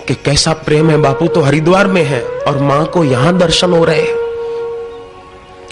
कि 0.07 0.15
कैसा 0.15 0.53
प्रेम 0.53 0.89
है 0.89 0.97
बापू 0.97 1.27
तो 1.27 1.41
हरिद्वार 1.41 1.87
में 1.87 2.03
है 2.03 2.21
और 2.21 2.57
माँ 2.57 2.85
को 2.85 3.03
यहाँ 3.03 3.37
दर्शन 3.37 3.73
हो 3.73 3.85
रहे 3.85 4.01
हैं। 4.01 4.15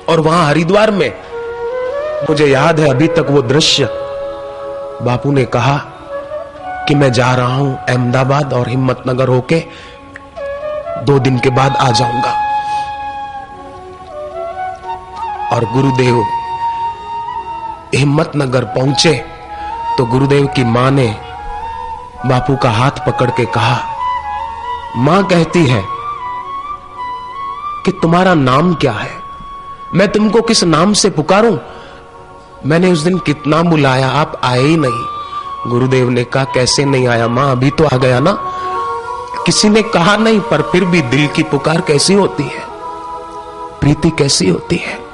और 0.09 0.19
वहाँ 0.19 0.47
हरिद्वार 0.47 0.91
में, 0.91 1.13
मुझे 2.29 2.45
याद 2.45 2.79
है 2.79 2.89
अभी 2.89 3.07
तक 3.07 3.27
वो 3.29 3.41
दृश्य 3.41 4.04
बापू 5.01 5.31
ने 5.31 5.45
कहा 5.45 5.77
कि 6.87 6.95
मैं 6.95 7.11
जा 7.11 7.33
रहा 7.35 7.55
हूँ 7.55 7.77
अहमदाबाद 7.79 8.53
और 8.53 8.69
हिम्मतनगर 8.69 9.27
होके 9.27 9.59
दो 11.03 11.17
दिन 11.19 11.39
के 11.39 11.49
बाद 11.49 11.75
आ 11.75 11.89
जाऊँगा। 11.91 12.33
और 15.53 15.65
गुरुदेव, 15.73 16.23
हिम्मतनगर 17.95 18.63
पहुँचे 18.65 19.13
तो 19.97 20.05
गुरुदेव 20.05 20.47
की 20.47 20.63
माँ 20.63 20.89
ने 20.91 21.07
बापू 22.25 22.55
का 22.55 22.69
हाथ 22.69 23.05
पकड़ 23.07 23.29
के 23.31 23.45
कहा, 23.45 23.77
माँ 24.97 25.23
कहती 25.23 25.65
है 25.65 25.83
कि 27.85 27.91
तुम्हारा 27.91 28.33
नाम 28.33 28.73
क्या 28.73 28.91
है? 28.91 29.11
मैं 29.93 30.07
तुमको 30.11 30.41
किस 30.41 30.63
नाम 30.63 30.93
से 30.93 31.09
पुकारूं? 31.09 31.57
मैंने 32.65 32.91
उस 32.91 32.99
दिन 32.99 33.17
कितना 33.17 33.61
बुलाया 33.61 34.07
आप 34.07 34.41
आए 34.43 34.61
ही 34.61 34.77
नहीं। 34.77 35.05
गुरुदेव 35.67 36.09
ने 36.09 36.23
कहा, 36.23 36.43
कैसे 36.43 36.85
नहीं 36.85 37.07
आया 37.07 37.27
माँ? 37.27 37.51
अभी 37.51 37.69
तो 37.69 37.85
आ 37.85 37.97
गया 37.97 38.19
ना? 38.19 38.39
किसी 39.45 39.69
ने 39.69 39.81
कहा 39.81 40.17
नहीं, 40.17 40.39
पर 40.39 40.61
फिर 40.61 40.85
भी 40.85 41.01
दिल 41.01 41.27
की 41.27 41.43
पुकार 41.43 41.81
कैसी 41.81 42.13
होती 42.13 42.43
है? 42.43 42.61
प्रीति 43.81 44.09
कैसी 44.09 44.49
होती 44.49 44.75
है? 44.75 45.05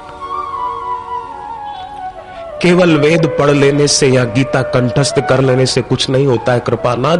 केवल 2.62 2.96
वेद 2.96 3.26
पढ़ 3.26 3.50
लेने 3.50 3.88
से 3.88 4.08
या 4.08 4.24
गीता 4.24 4.62
कंठस्थ 4.62 5.20
कर 5.28 5.40
लेने 5.40 5.66
से 5.66 5.82
कुछ 5.82 6.10
नहीं 6.10 6.26
होता 6.26 6.52
है, 6.52 6.60
कृपानाथ। 6.60 7.18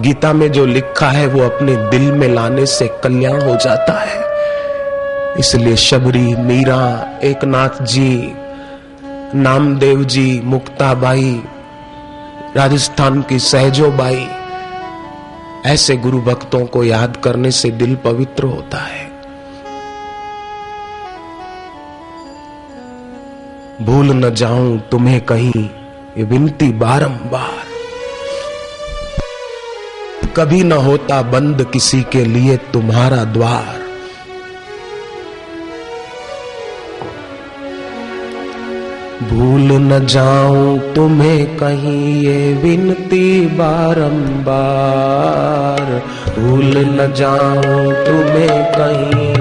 गीता 0.00 0.32
में 0.32 0.52
जो 0.52 0.66
लिखा 0.66 1.08
है, 1.08 1.26
वो 1.26 1.44
अपने 1.44 1.76
दिल 1.76 2.12
में 2.12 2.28
लाने 2.28 2.66
से 2.66 2.88
कल्याण 3.04 3.42
हो 3.42 3.56
जाता 3.56 4.00
है। 4.00 4.28
इसलिए 5.38 5.76
शबरी, 5.76 6.34
मीरा 6.34 7.10
एक 7.24 7.44
नाथ 7.44 7.82
जी 7.82 8.34
नामदेव 9.34 10.04
जी, 10.04 10.40
मुक्ताबाई, 10.44 11.42
राजस्थान 12.56 13.22
की 13.22 13.38
सहजोबाई, 13.38 14.28
ऐसे 15.66 15.96
गुरु 15.96 16.20
भक्तों 16.20 16.66
को 16.66 16.84
याद 16.84 17.16
करने 17.16 17.50
से 17.50 17.70
दिल 17.70 17.96
पवित्र 17.96 18.44
होता 18.44 18.78
है। 18.78 19.10
भूल 23.82 24.06
न 24.06 24.34
जाऊँ 24.34 24.78
तुम्हें 24.78 25.20
कहीं, 25.20 25.70
ये 26.18 26.22
विनती 26.22 26.72
बारंबार। 26.72 27.68
कभी 30.36 30.62
न 30.62 30.72
होता 30.72 31.22
बंद 31.22 31.70
किसी 31.72 32.02
के 32.02 32.24
लिए 32.24 32.56
तुम्हारा 32.56 33.24
द्वार। 33.24 33.87
भूल 39.22 39.72
न 39.72 39.98
जाऊँ 40.06 40.78
तुम्हें 40.94 41.56
कहीं 41.56 42.22
ये 42.22 42.54
विनती 42.54 43.46
बारंबार। 43.56 44.20
भूल 46.38 46.76
न 46.78 47.06
जाऊँ 47.16 47.94
तुम्हें 48.04 48.58
कहीं 48.72 49.34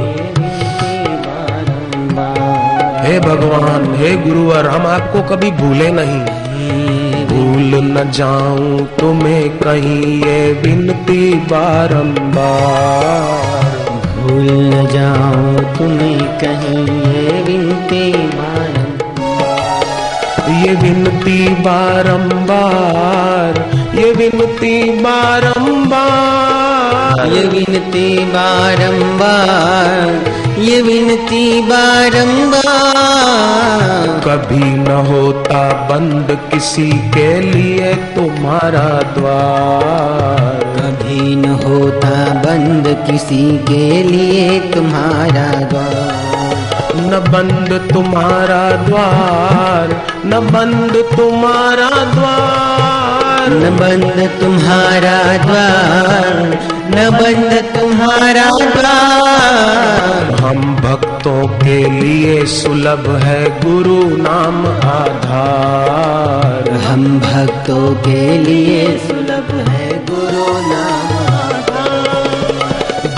हे 3.04 3.20
भगवान, 3.20 3.86
हे 3.96 4.16
गुरुवर 4.18 4.68
हम 4.68 4.88
आपको 4.88 5.22
कभी 5.24 5.52
भूले 5.52 5.90
नहीं। 5.92 6.22
भूल 7.28 7.76
न 7.84 8.10
जाऊँ 8.12 8.88
तुम्हें 9.00 9.58
कहीं 9.58 10.02
ये 10.24 10.40
विनती 10.54 11.22
बारंबार। 11.52 12.36
भूल 14.18 14.48
न 14.50 14.86
जाऊँ 14.88 15.56
तुम्हें 15.78 16.22
कहीं 16.40 16.86
ये 17.14 17.42
विनती 17.44 18.04
ये 20.50 20.74
विनती 20.74 21.48
बारंबार 21.64 23.66
ये 23.96 24.12
विनती 24.12 25.02
बारंबार। 25.02 27.28
ये 27.28 27.48
विनती 27.48 28.26
बारंबार 28.26 30.36
ये 30.60 30.82
विनती 30.82 31.62
बारंबार। 31.62 32.62
कभी 34.26 34.78
न 34.78 34.92
होता 35.08 35.88
बंद 35.90 36.38
किसी 36.52 36.90
के 37.16 37.30
लिए 37.42 37.94
तुम्हारा 38.16 38.88
द्वार। 39.18 40.64
कभी 40.78 41.36
न 41.36 41.46
होता 41.66 42.16
बंद 42.46 42.88
किसी 43.08 43.46
के 43.70 44.04
लिए 44.04 44.60
तुम्हारा 44.60 45.50
द्वार। 45.70 46.27
न 47.08 47.20
बंद 47.20 47.94
तुम्हारा 47.94 48.72
द्वार 48.72 50.06
न 50.26 50.40
बंद 50.40 50.92
तुम्हारा 51.18 51.90
द्वार। 51.90 53.50
न 53.50 53.78
बंद 53.78 54.30
तुम्हारा 54.42 55.38
द्वार 55.38 56.60
न 56.90 57.10
बंद 57.10 57.80
तुम्हारा 57.80 58.50
द्वार। 58.76 60.36
हम 60.42 60.76
भक्तों 60.76 61.48
के 61.48 61.90
लिए 61.90 62.46
सुलभ 62.46 63.16
है 63.16 63.60
गुरु 63.60 64.18
नाम 64.18 64.68
आधार। 64.90 66.72
हम 66.72 67.20
भक्तों 67.20 67.96
के 67.96 68.38
लिए 68.38 68.98
सुलभ 68.98 69.68
है 69.70 70.06
गुरु 70.06 70.54
नाम 70.54 71.18
आधार। 71.36 72.28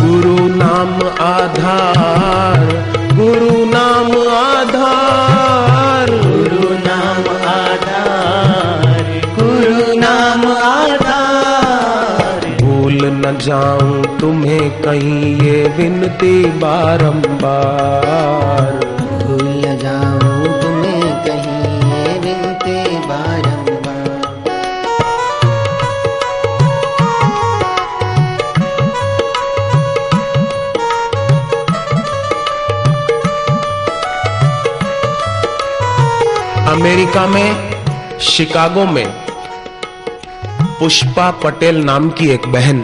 गुरु 0.02 0.56
नाम 0.56 0.94
आधार। 1.26 2.79
गुरु 3.20 3.66
नाम 3.66 4.12
आधार। 4.32 6.12
गुरु 6.12 6.70
नाम 6.74 7.26
आधार। 7.48 9.04
गुरु 9.40 10.00
नाम 10.00 10.46
आधार। 10.52 12.48
भूल 12.62 13.00
न 13.06 13.38
जाऊँ 13.42 14.20
तुम्हें 14.20 14.82
कहीं 14.82 15.42
ये 15.42 15.74
विनती 15.78 16.46
बारंबार। 16.46 18.39
अमेरिका 36.90 37.28
में, 37.28 37.72
शिकागो 38.20 38.86
में, 38.86 39.08
पुष्पा 40.80 41.32
पटेल 41.32 41.78
नाम 41.78 42.10
की 42.10 42.30
एक 42.30 42.48
बहन 42.48 42.80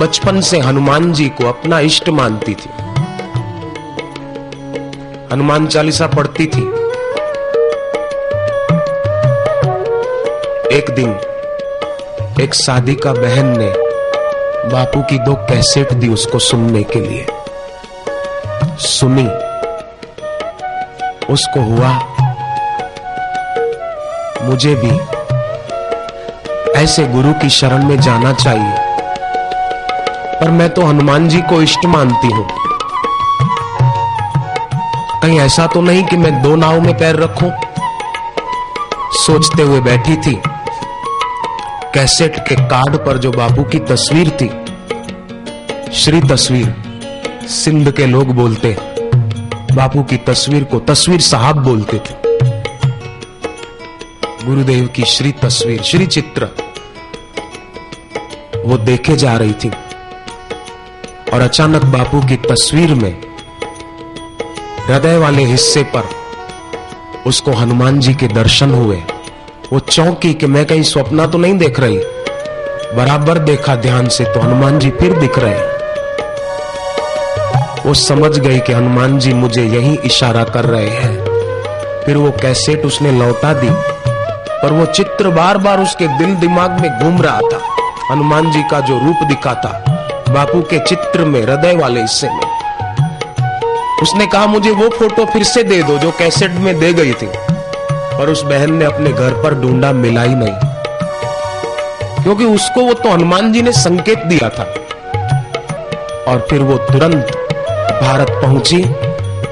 बचपन 0.00 0.40
से 0.40 0.58
हनुमान 0.58 1.12
जी 1.12 1.28
को 1.28 1.48
अपना 1.48 1.80
इष्ट 1.80 2.08
मानती 2.08 2.54
थी। 2.54 2.70
हनुमान 5.32 5.66
चालीसा 5.66 6.06
पढ़ती 6.06 6.46
थी। 6.46 6.62
एक 10.76 10.86
दिन, 10.90 11.10
एक 12.40 12.54
शादी 12.54 12.94
का 12.94 13.12
बहन 13.12 13.58
ने 13.58 13.74
बापू 14.68 15.02
की 15.02 15.18
दो 15.18 15.34
कैसेट 15.34 15.92
दी 15.92 16.08
उसको 16.08 16.38
सुनने 16.38 16.82
के 16.82 17.00
लिए। 17.00 17.26
सुनी, 18.78 19.26
उसको 21.32 21.60
हुआ 21.60 22.07
मुझे 24.48 24.74
भी 24.74 24.90
ऐसे 26.80 27.04
गुरु 27.06 27.32
की 27.32 27.48
शरण 27.50 27.84
में 27.84 28.00
जाना 28.00 28.32
चाहिए। 28.32 28.76
पर 30.40 30.50
मैं 30.50 30.70
तो 30.70 30.82
हनुमान 30.82 31.28
जी 31.28 31.40
को 31.40 31.62
इष्ट 31.62 31.86
मानती 31.86 32.26
हूँ। 32.26 32.48
कहीं 35.22 35.40
ऐसा 35.40 35.66
तो 35.66 35.80
नहीं 35.80 36.04
कि 36.04 36.16
मैं 36.16 36.42
दो 36.42 36.56
नाव 36.56 36.80
में 36.80 36.98
पैर 36.98 37.16
रखूँ। 37.16 37.50
सोचते 39.12 39.62
हुए 39.62 39.80
बैठी 39.80 40.16
थी। 40.16 40.40
कैसेट 41.94 42.38
के 42.38 42.54
कार्ड 42.54 42.96
पर 42.96 43.18
जो 43.18 43.30
बापू 43.30 43.62
की 43.62 43.78
तस्वीर 43.78 44.30
थी। 44.30 44.48
श्री 45.94 46.20
तस्वीर, 46.20 46.74
सिंध 47.48 47.90
के 47.90 48.06
लोग 48.06 48.34
बोलते 48.34 48.76
बापू 49.72 50.02
की 50.02 50.16
तस्वीर 50.16 50.64
को 50.64 50.78
तस्वीर 50.78 51.20
साहब 51.20 51.56
बोलते 51.56 51.98
थे। 51.98 52.17
गुरुदेव 54.48 54.86
की 54.86 55.04
श्री 55.04 55.32
तस्वीर, 55.32 55.82
श्री 55.82 56.06
चित्र। 56.06 56.44
वो 58.66 58.78
देखे 58.78 59.16
जा 59.16 59.36
रही 59.36 59.52
थी। 59.52 59.68
और 61.34 61.40
अचानक 61.40 61.84
बापू 61.84 62.20
की 62.20 62.36
तस्वीर 62.36 62.94
में 62.94 63.20
हृदय 64.86 65.16
वाले 65.16 65.44
हिस्से 65.44 65.82
पर 65.82 66.08
उसको 67.26 67.52
हनुमान 67.52 68.00
जी 68.00 68.14
के 68.14 68.28
दर्शन 68.28 68.70
हुए। 68.70 68.96
वो 69.72 69.78
चौंकी 69.78 70.34
कि 70.34 70.46
मैं 70.46 70.66
कहीं 70.66 70.82
स्वप्न 70.82 71.26
तो 71.26 71.38
नहीं 71.38 71.58
देख 71.58 71.80
रही। 71.80 71.98
बराबर 72.96 73.38
देखा 73.38 73.76
ध्यान 73.76 74.08
से 74.08 74.24
तो 74.24 74.40
हनुमान 74.40 74.78
जी 74.78 74.90
फिर 74.90 75.12
दिख 75.12 75.38
रहे। 75.38 75.60
वो 77.88 77.94
समझ 77.94 78.38
गई 78.38 78.58
कि 78.58 78.72
हनुमान 78.72 79.18
जी 79.18 79.32
मुझे 79.32 79.64
यही 79.64 79.98
इशारा 80.04 80.44
कर 80.44 80.64
रहे 80.64 80.90
हैं। 80.90 81.18
फिर 82.06 82.16
वो 82.16 82.30
कैसेट 82.30 82.86
उसने 82.86 83.12
लौटा 83.12 83.52
दी। 83.52 83.87
पर 84.62 84.72
वो 84.72 84.86
चित्र 84.86 85.28
बार 85.28 85.58
बार 85.58 85.80
उसके 85.80 86.06
दिल 86.08 86.34
दिमाग 86.34 86.80
में 86.80 86.98
घूम 86.98 87.22
रहा 87.22 87.40
था। 87.40 87.60
हनुमान 88.12 88.50
जी 88.50 88.62
का 88.62 88.80
जो 88.80 88.98
रूप 88.98 89.16
दिखा 89.22 89.54
था 89.54 89.84
बापू 90.28 90.60
के 90.60 90.78
चित्र 90.78 91.24
में, 91.24 91.42
हृदय 91.42 91.76
वाले 91.76 92.00
हिस्से 92.00 92.30
में। 92.30 92.58
उसने 94.02 94.26
कहा, 94.26 94.46
मुझे 94.46 94.70
वो 94.70 94.88
फ़ोटो 94.88 95.24
फिर 95.24 95.42
से 95.42 95.62
दे 95.62 95.82
दो 95.82 95.98
जो 95.98 96.10
कैसेट 96.10 96.50
में 96.50 96.80
दे 96.80 96.92
गई 96.92 97.12
थी। 97.12 97.26
और 98.16 98.30
उस 98.30 98.42
बहन 98.42 98.74
ने 98.74 98.84
अपने 98.84 99.12
घर 99.12 99.30
पर 99.42 99.54
ढूंढा 99.54 99.92
मिला 99.92 100.22
ही 100.22 100.34
नहीं। 100.34 100.54
क्योंकि 102.22 102.44
उसको 102.44 102.80
वो 102.80 102.92
तो 102.92 103.10
हनुमान 103.10 103.52
जी 103.52 103.62
ने 103.62 103.72
संकेत 103.72 104.18
दिया 104.18 104.48
था। 104.48 104.62
और 106.32 106.46
फिर 106.50 106.60
वो 106.60 106.78
तुरंत 106.78 107.26
भारत 108.02 108.30
पहुँची 108.30 108.82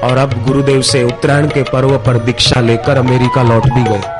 और 0.03 0.17
अब 0.17 0.43
गुरुदेव 0.47 0.81
से 0.81 1.03
उत्तरायण 1.03 1.47
के 1.47 1.63
पर्व 1.63 1.97
पर 1.97 2.17
दीक्षा 2.17 2.61
लेकर 2.61 2.97
अमेरिका 2.97 3.43
लौट 3.43 3.63
भी 3.63 3.83
गई 3.83 4.16